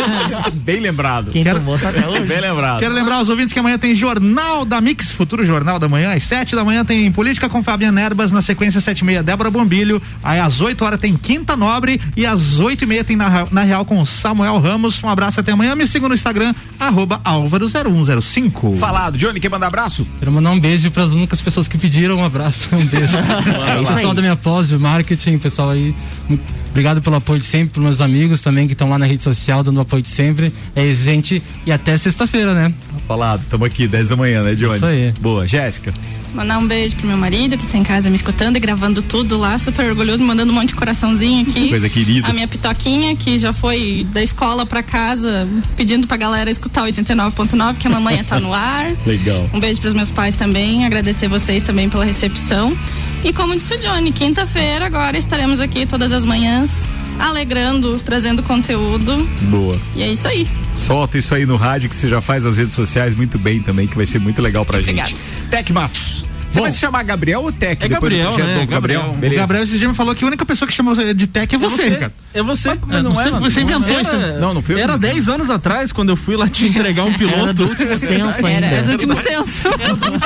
Bem 0.64 0.80
lembrado. 0.80 1.30
Quem 1.30 1.42
Quero- 1.44 1.58
tomou 1.60 1.78
tá 1.78 1.88
até 1.90 2.06
hoje. 2.06 2.26
Bem 2.26 2.40
lembrado. 2.40 2.80
Quero 2.80 2.94
lembrar 2.94 3.16
aos 3.16 3.28
ouvintes 3.28 3.52
que 3.52 3.58
amanhã 3.58 3.78
tem 3.78 3.94
Jornal 3.94 4.64
da 4.64 4.80
Mix, 4.80 5.12
futuro 5.12 5.44
Jornal 5.44 5.78
da 5.78 5.88
Manhã. 5.88 6.12
Às 6.14 6.22
sete 6.24 6.54
da 6.56 6.64
manhã 6.64 6.84
tem 6.84 7.10
Política 7.12 7.48
com 7.48 7.62
Fabiana 7.62 8.00
Erbas, 8.00 8.32
na 8.32 8.42
sequência 8.42 8.80
sete 8.80 9.00
e 9.00 9.04
meia, 9.04 9.22
Débora 9.22 9.50
Bombilho. 9.50 10.00
Aí 10.22 10.38
às 10.40 10.60
8 10.60 10.84
horas 10.84 11.00
tem 11.00 11.16
Quinta 11.16 11.56
Nobre 11.56 12.00
e 12.16 12.26
às 12.26 12.58
oito 12.58 12.84
e 12.84 12.86
meia 12.86 13.04
tem 13.04 13.16
na, 13.16 13.46
na 13.50 13.62
Real 13.66 13.84
com 13.84 14.04
Samuel 14.06 14.58
Ramos. 14.58 15.02
Um 15.02 15.08
abraço 15.08 15.40
até 15.40 15.52
amanhã. 15.52 15.74
Me 15.74 15.86
sigam 15.86 16.08
no 16.08 16.14
Instagram, 16.14 16.54
arroba 16.78 17.20
Álvaro0105. 17.24 18.76
Falado. 18.76 19.18
Johnny, 19.18 19.40
quer 19.40 19.50
mandar 19.50 19.66
abraço? 19.66 20.06
Quero 20.18 20.32
mandar 20.32 20.50
um 20.50 20.60
beijo 20.60 20.90
para 20.90 21.04
as 21.04 21.12
únicas 21.12 21.40
pessoas 21.42 21.68
que 21.68 21.76
pediram 21.76 22.16
um 22.16 22.24
abraço. 22.24 22.68
Um 22.76 22.84
beijo. 22.84 23.16
É 23.16 23.94
pessoal 23.94 24.14
da 24.14 24.20
minha 24.20 24.36
pós 24.36 24.68
de 24.68 24.76
marketing, 24.76 25.38
pessoal 25.38 25.70
aí. 25.70 25.94
muito 26.28 26.44
Obrigado 26.76 27.00
pelo 27.00 27.16
apoio 27.16 27.40
de 27.40 27.46
sempre, 27.46 27.70
pros 27.70 27.82
meus 27.82 28.00
amigos 28.02 28.42
também 28.42 28.66
que 28.66 28.74
estão 28.74 28.90
lá 28.90 28.98
na 28.98 29.06
rede 29.06 29.22
social 29.22 29.62
dando 29.62 29.80
apoio 29.80 30.02
de 30.02 30.10
sempre. 30.10 30.52
É 30.74 30.84
isso, 30.84 31.04
gente. 31.04 31.42
E 31.64 31.72
até 31.72 31.96
sexta-feira, 31.96 32.52
né? 32.52 32.70
Falado. 33.06 33.42
Estamos 33.42 33.66
aqui, 33.66 33.86
10 33.86 34.08
da 34.08 34.16
manhã, 34.16 34.42
né, 34.42 34.54
Johnny? 34.54 34.76
Isso 34.76 34.86
aí. 34.86 35.12
Boa. 35.20 35.46
Jéssica. 35.46 35.94
Mandar 36.34 36.58
um 36.58 36.66
beijo 36.66 36.96
pro 36.96 37.06
meu 37.06 37.16
marido 37.16 37.56
que 37.56 37.66
tá 37.66 37.78
em 37.78 37.82
casa 37.82 38.10
me 38.10 38.16
escutando 38.16 38.56
e 38.56 38.60
gravando 38.60 39.00
tudo 39.00 39.38
lá, 39.38 39.58
super 39.58 39.86
orgulhoso, 39.86 40.18
me 40.18 40.26
mandando 40.26 40.52
um 40.52 40.54
monte 40.54 40.68
de 40.68 40.74
coraçãozinho 40.74 41.48
aqui. 41.48 41.70
Coisa 41.70 41.88
querida. 41.88 42.28
A 42.28 42.32
minha 42.32 42.46
pitoquinha, 42.46 43.16
que 43.16 43.38
já 43.38 43.52
foi 43.52 44.06
da 44.12 44.22
escola 44.22 44.66
pra 44.66 44.82
casa, 44.82 45.48
pedindo 45.76 46.06
pra 46.06 46.16
galera 46.16 46.50
escutar 46.50 46.82
o 46.82 46.86
89.9, 46.92 47.76
que 47.76 47.86
a 47.86 47.90
mamãe 47.90 48.22
tá 48.22 48.38
no 48.38 48.52
ar. 48.52 48.92
Legal. 49.06 49.48
Um 49.54 49.60
beijo 49.60 49.80
pros 49.80 49.94
meus 49.94 50.10
pais 50.10 50.34
também, 50.34 50.84
agradecer 50.84 51.28
vocês 51.28 51.62
também 51.62 51.88
pela 51.88 52.04
recepção. 52.04 52.76
E 53.24 53.32
como 53.32 53.56
disse 53.56 53.74
o 53.74 53.78
Johnny, 53.78 54.12
quinta-feira 54.12 54.84
agora 54.84 55.16
estaremos 55.16 55.58
aqui 55.58 55.86
todas 55.86 56.12
as 56.12 56.24
manhãs, 56.24 56.92
alegrando, 57.18 57.98
trazendo 57.98 58.42
conteúdo. 58.42 59.28
Boa. 59.42 59.76
E 59.94 60.02
é 60.02 60.08
isso 60.08 60.28
aí. 60.28 60.46
Solta 60.74 61.18
isso 61.18 61.34
aí 61.34 61.46
no 61.46 61.56
rádio 61.56 61.88
que 61.88 61.96
você 61.96 62.08
já 62.08 62.20
faz 62.20 62.44
nas 62.44 62.58
redes 62.58 62.74
sociais 62.74 63.14
muito 63.14 63.38
bem 63.38 63.60
também, 63.60 63.86
que 63.86 63.96
vai 63.96 64.06
ser 64.06 64.18
muito 64.18 64.42
legal 64.42 64.64
pra 64.64 64.78
gente. 64.78 64.90
Obrigada. 64.90 65.14
Tec 65.50 65.70
Matos. 65.72 66.24
Você 66.50 66.60
vai 66.60 66.70
se 66.70 66.78
chamar 66.78 67.02
Gabriel 67.02 67.42
ou 67.42 67.52
Tec? 67.52 67.82
É 67.82 67.88
depois 67.88 68.12
do 68.12 68.18
Gabriel, 68.18 68.46
né? 68.46 68.54
novo? 68.54 68.66
Gabriel. 68.66 69.02
Gabriel. 69.02 69.32
O. 69.32 69.36
Gabriel 69.36 69.64
esse 69.64 69.78
dia 69.78 69.88
me 69.88 69.94
falou 69.94 70.14
que 70.14 70.24
a 70.24 70.26
única 70.26 70.46
pessoa 70.46 70.66
que 70.66 70.74
chamou 70.74 70.94
de 70.94 71.26
Tec 71.26 71.52
é 71.52 71.58
você, 71.58 71.88
Ricardo. 71.88 72.12
É 72.32 72.42
você. 72.42 72.78
Mas 72.86 73.02
não 73.02 73.20
é, 73.20 73.30
você 73.30 73.60
inventou 73.60 74.00
isso. 74.00 74.16
Não, 74.40 74.54
não 74.54 74.62
foi. 74.62 74.80
Era 74.80 74.96
10 74.96 75.28
anos 75.28 75.50
atrás, 75.50 75.92
quando 75.92 76.10
eu 76.10 76.16
fui 76.16 76.36
lá 76.36 76.48
te 76.48 76.66
entregar 76.66 77.04
um 77.04 77.08
Era 77.08 77.18
piloto. 77.18 77.52
do 77.54 77.68
último 77.68 77.98
senso 77.98 78.46
ainda. 78.46 78.66
Era 78.66 78.82
do 78.82 78.92
último 78.92 79.14
censo. 79.14 79.62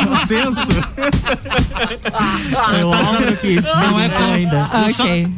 Um 0.09 0.27
senso. 0.27 0.66
Foi 2.71 2.85
o 2.85 2.93
Álvaro 2.93 3.37
que 3.37 3.61
Não 3.61 4.01
é 4.01 4.11
ainda. 4.35 4.68
Ah, 4.73 4.87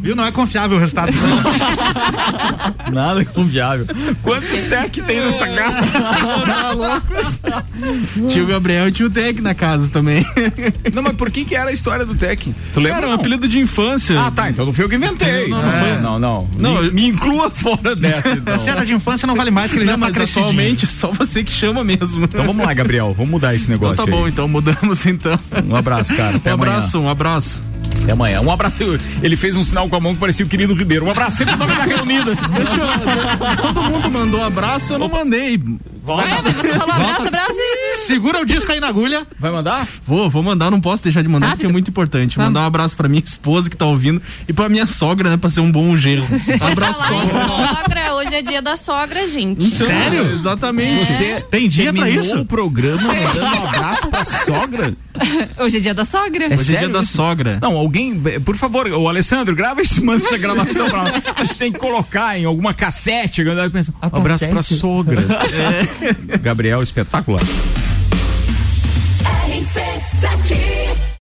viu? 0.00 0.16
Não 0.16 0.24
é 0.24 0.32
confiável 0.32 0.76
o 0.76 0.80
resultado. 0.80 1.12
Nada 2.92 3.24
confiável. 3.24 3.86
Quantos 4.22 4.62
Tec 4.64 4.96
tem 5.06 5.20
nessa 5.20 5.46
casa? 5.48 5.82
Tio 8.28 8.46
Gabriel 8.46 8.88
e 8.88 8.92
tio 8.92 9.10
Tec 9.10 9.40
na 9.40 9.54
casa 9.54 9.88
também. 9.88 10.24
Não, 10.92 11.02
mas 11.02 11.14
por 11.14 11.30
que 11.30 11.44
que 11.44 11.54
era 11.54 11.70
a 11.70 11.72
história 11.72 12.04
do 12.04 12.14
Tec? 12.14 12.48
Tu 12.74 12.80
lembra? 12.80 12.98
Era 12.98 13.08
um 13.08 13.12
apelido 13.12 13.48
de 13.48 13.58
infância. 13.58 14.18
Ah, 14.20 14.30
tá. 14.30 14.50
Então 14.50 14.66
não 14.66 14.72
fui 14.72 14.84
eu 14.84 14.88
que 14.88 14.96
inventei. 14.96 15.48
Não, 15.48 15.62
não, 15.62 15.72
É. 15.72 15.80
foi. 15.80 16.02
não, 16.02 16.18
não. 16.18 16.48
Não, 16.58 16.82
me, 16.82 16.90
me 16.90 17.06
inclua 17.08 17.50
fora 17.50 17.94
dessa, 17.96 18.30
então. 18.30 18.58
Se 18.60 18.68
era 18.68 18.84
de 18.84 18.92
infância, 18.94 19.26
não 19.26 19.34
vale 19.34 19.50
mais, 19.50 19.70
que 19.70 19.78
ele 19.78 19.84
Não, 19.84 19.92
já 19.94 19.98
tá 19.98 20.06
mas 20.06 20.14
crescidinho. 20.16 20.44
atualmente 20.46 20.84
é 20.84 20.88
só 20.88 21.08
você 21.08 21.42
que 21.44 21.52
chama 21.52 21.82
mesmo. 21.84 22.24
Então 22.24 22.44
vamos 22.44 22.64
lá, 22.66 22.72
Gabriel. 22.74 23.14
Vamos 23.16 23.30
mudar 23.30 23.54
esse 23.54 23.64
Então 23.64 23.74
negócio 23.90 24.04
tá 24.04 24.10
bom, 24.10 24.24
aí. 24.24 24.30
então 24.30 24.46
mudamos 24.48 25.06
então. 25.06 25.38
Um 25.66 25.74
abraço, 25.76 26.14
cara. 26.14 26.36
Até 26.42 26.50
um 26.50 26.54
amanhã. 26.54 26.72
abraço, 26.74 26.98
um 27.00 27.08
abraço. 27.08 27.71
Até 28.02 28.12
amanhã. 28.12 28.40
Um 28.40 28.50
abraço. 28.50 28.82
Ele 29.22 29.36
fez 29.36 29.56
um 29.56 29.62
sinal 29.62 29.88
com 29.88 29.96
a 29.96 30.00
mão 30.00 30.14
que 30.14 30.20
parecia 30.20 30.44
o 30.44 30.48
querido 30.48 30.74
Ribeiro. 30.74 31.06
Um 31.06 31.10
abraço 31.10 31.38
sempre 31.38 31.56
nome 31.56 31.72
da 31.74 31.84
Reunidas. 31.84 32.38
Todo 33.60 33.82
mundo 33.82 34.10
mandou 34.10 34.42
abraço, 34.42 34.94
eu 34.94 34.98
não 34.98 35.08
mandei. 35.08 35.54
É, 35.54 36.42
mas 36.42 36.54
você 36.56 36.74
falou 36.74 36.94
abraço, 36.94 37.28
abraço 37.28 37.52
e... 37.54 37.96
Segura 38.06 38.40
o 38.40 38.44
disco 38.44 38.72
aí 38.72 38.80
na 38.80 38.88
agulha. 38.88 39.24
Vai 39.38 39.52
mandar? 39.52 39.86
Vou, 40.04 40.28
vou 40.28 40.42
mandar, 40.42 40.70
não 40.70 40.80
posso 40.80 41.02
deixar 41.04 41.22
de 41.22 41.28
mandar 41.28 41.50
porque 41.50 41.66
é 41.66 41.68
muito 41.68 41.88
importante. 41.88 42.36
Vamos. 42.36 42.48
Mandar 42.48 42.62
um 42.62 42.66
abraço 42.66 42.96
pra 42.96 43.08
minha 43.08 43.22
esposa 43.22 43.70
que 43.70 43.76
tá 43.76 43.86
ouvindo 43.86 44.20
e 44.48 44.52
pra 44.52 44.68
minha 44.68 44.86
sogra, 44.86 45.30
né, 45.30 45.36
pra 45.36 45.48
ser 45.48 45.60
um 45.60 45.70
bom 45.70 45.96
gerro. 45.96 46.26
Abraço, 46.60 47.00
sogra. 47.00 47.76
sogra, 47.76 48.14
hoje 48.14 48.34
é 48.34 48.42
dia 48.42 48.60
da 48.60 48.76
sogra, 48.76 49.28
gente. 49.28 49.66
Então, 49.66 49.86
Sério? 49.86 50.32
Exatamente. 50.32 51.06
Você 51.06 51.40
Tem 51.50 51.68
dia 51.68 51.92
pra 51.92 52.08
isso? 52.08 52.40
o 52.40 52.44
programa 52.44 53.02
mandando 53.02 53.40
um 53.40 53.68
abraço 53.68 54.08
pra 54.08 54.24
sogra? 54.24 54.94
Hoje 55.58 55.76
é 55.76 55.80
dia 55.80 55.94
da 55.94 56.04
sogra. 56.04 56.46
É 56.46 56.54
Hoje 56.54 56.74
é 56.74 56.78
dia 56.78 56.88
da 56.88 57.04
sogra. 57.04 57.58
Não, 57.60 57.71
alguém, 57.76 58.20
por 58.44 58.56
favor, 58.56 58.88
o 58.88 59.08
Alessandro, 59.08 59.54
grava 59.54 59.82
isso, 59.82 60.02
manda 60.04 60.24
essa 60.24 60.38
gravação 60.38 60.88
pra 60.88 61.04
nós. 61.04 61.22
A 61.36 61.44
gente 61.44 61.58
tem 61.58 61.72
que 61.72 61.78
colocar 61.78 62.38
em 62.38 62.44
alguma 62.44 62.74
cassete. 62.74 63.40
A 63.40 63.44
galera 63.44 63.70
pensa, 63.70 63.92
A 64.00 64.06
um 64.06 64.20
abraço 64.20 64.48
pra 64.48 64.62
sogra. 64.62 65.24
Gabriel, 66.40 66.82
espetacular. 66.82 67.42
RC7 69.48 71.02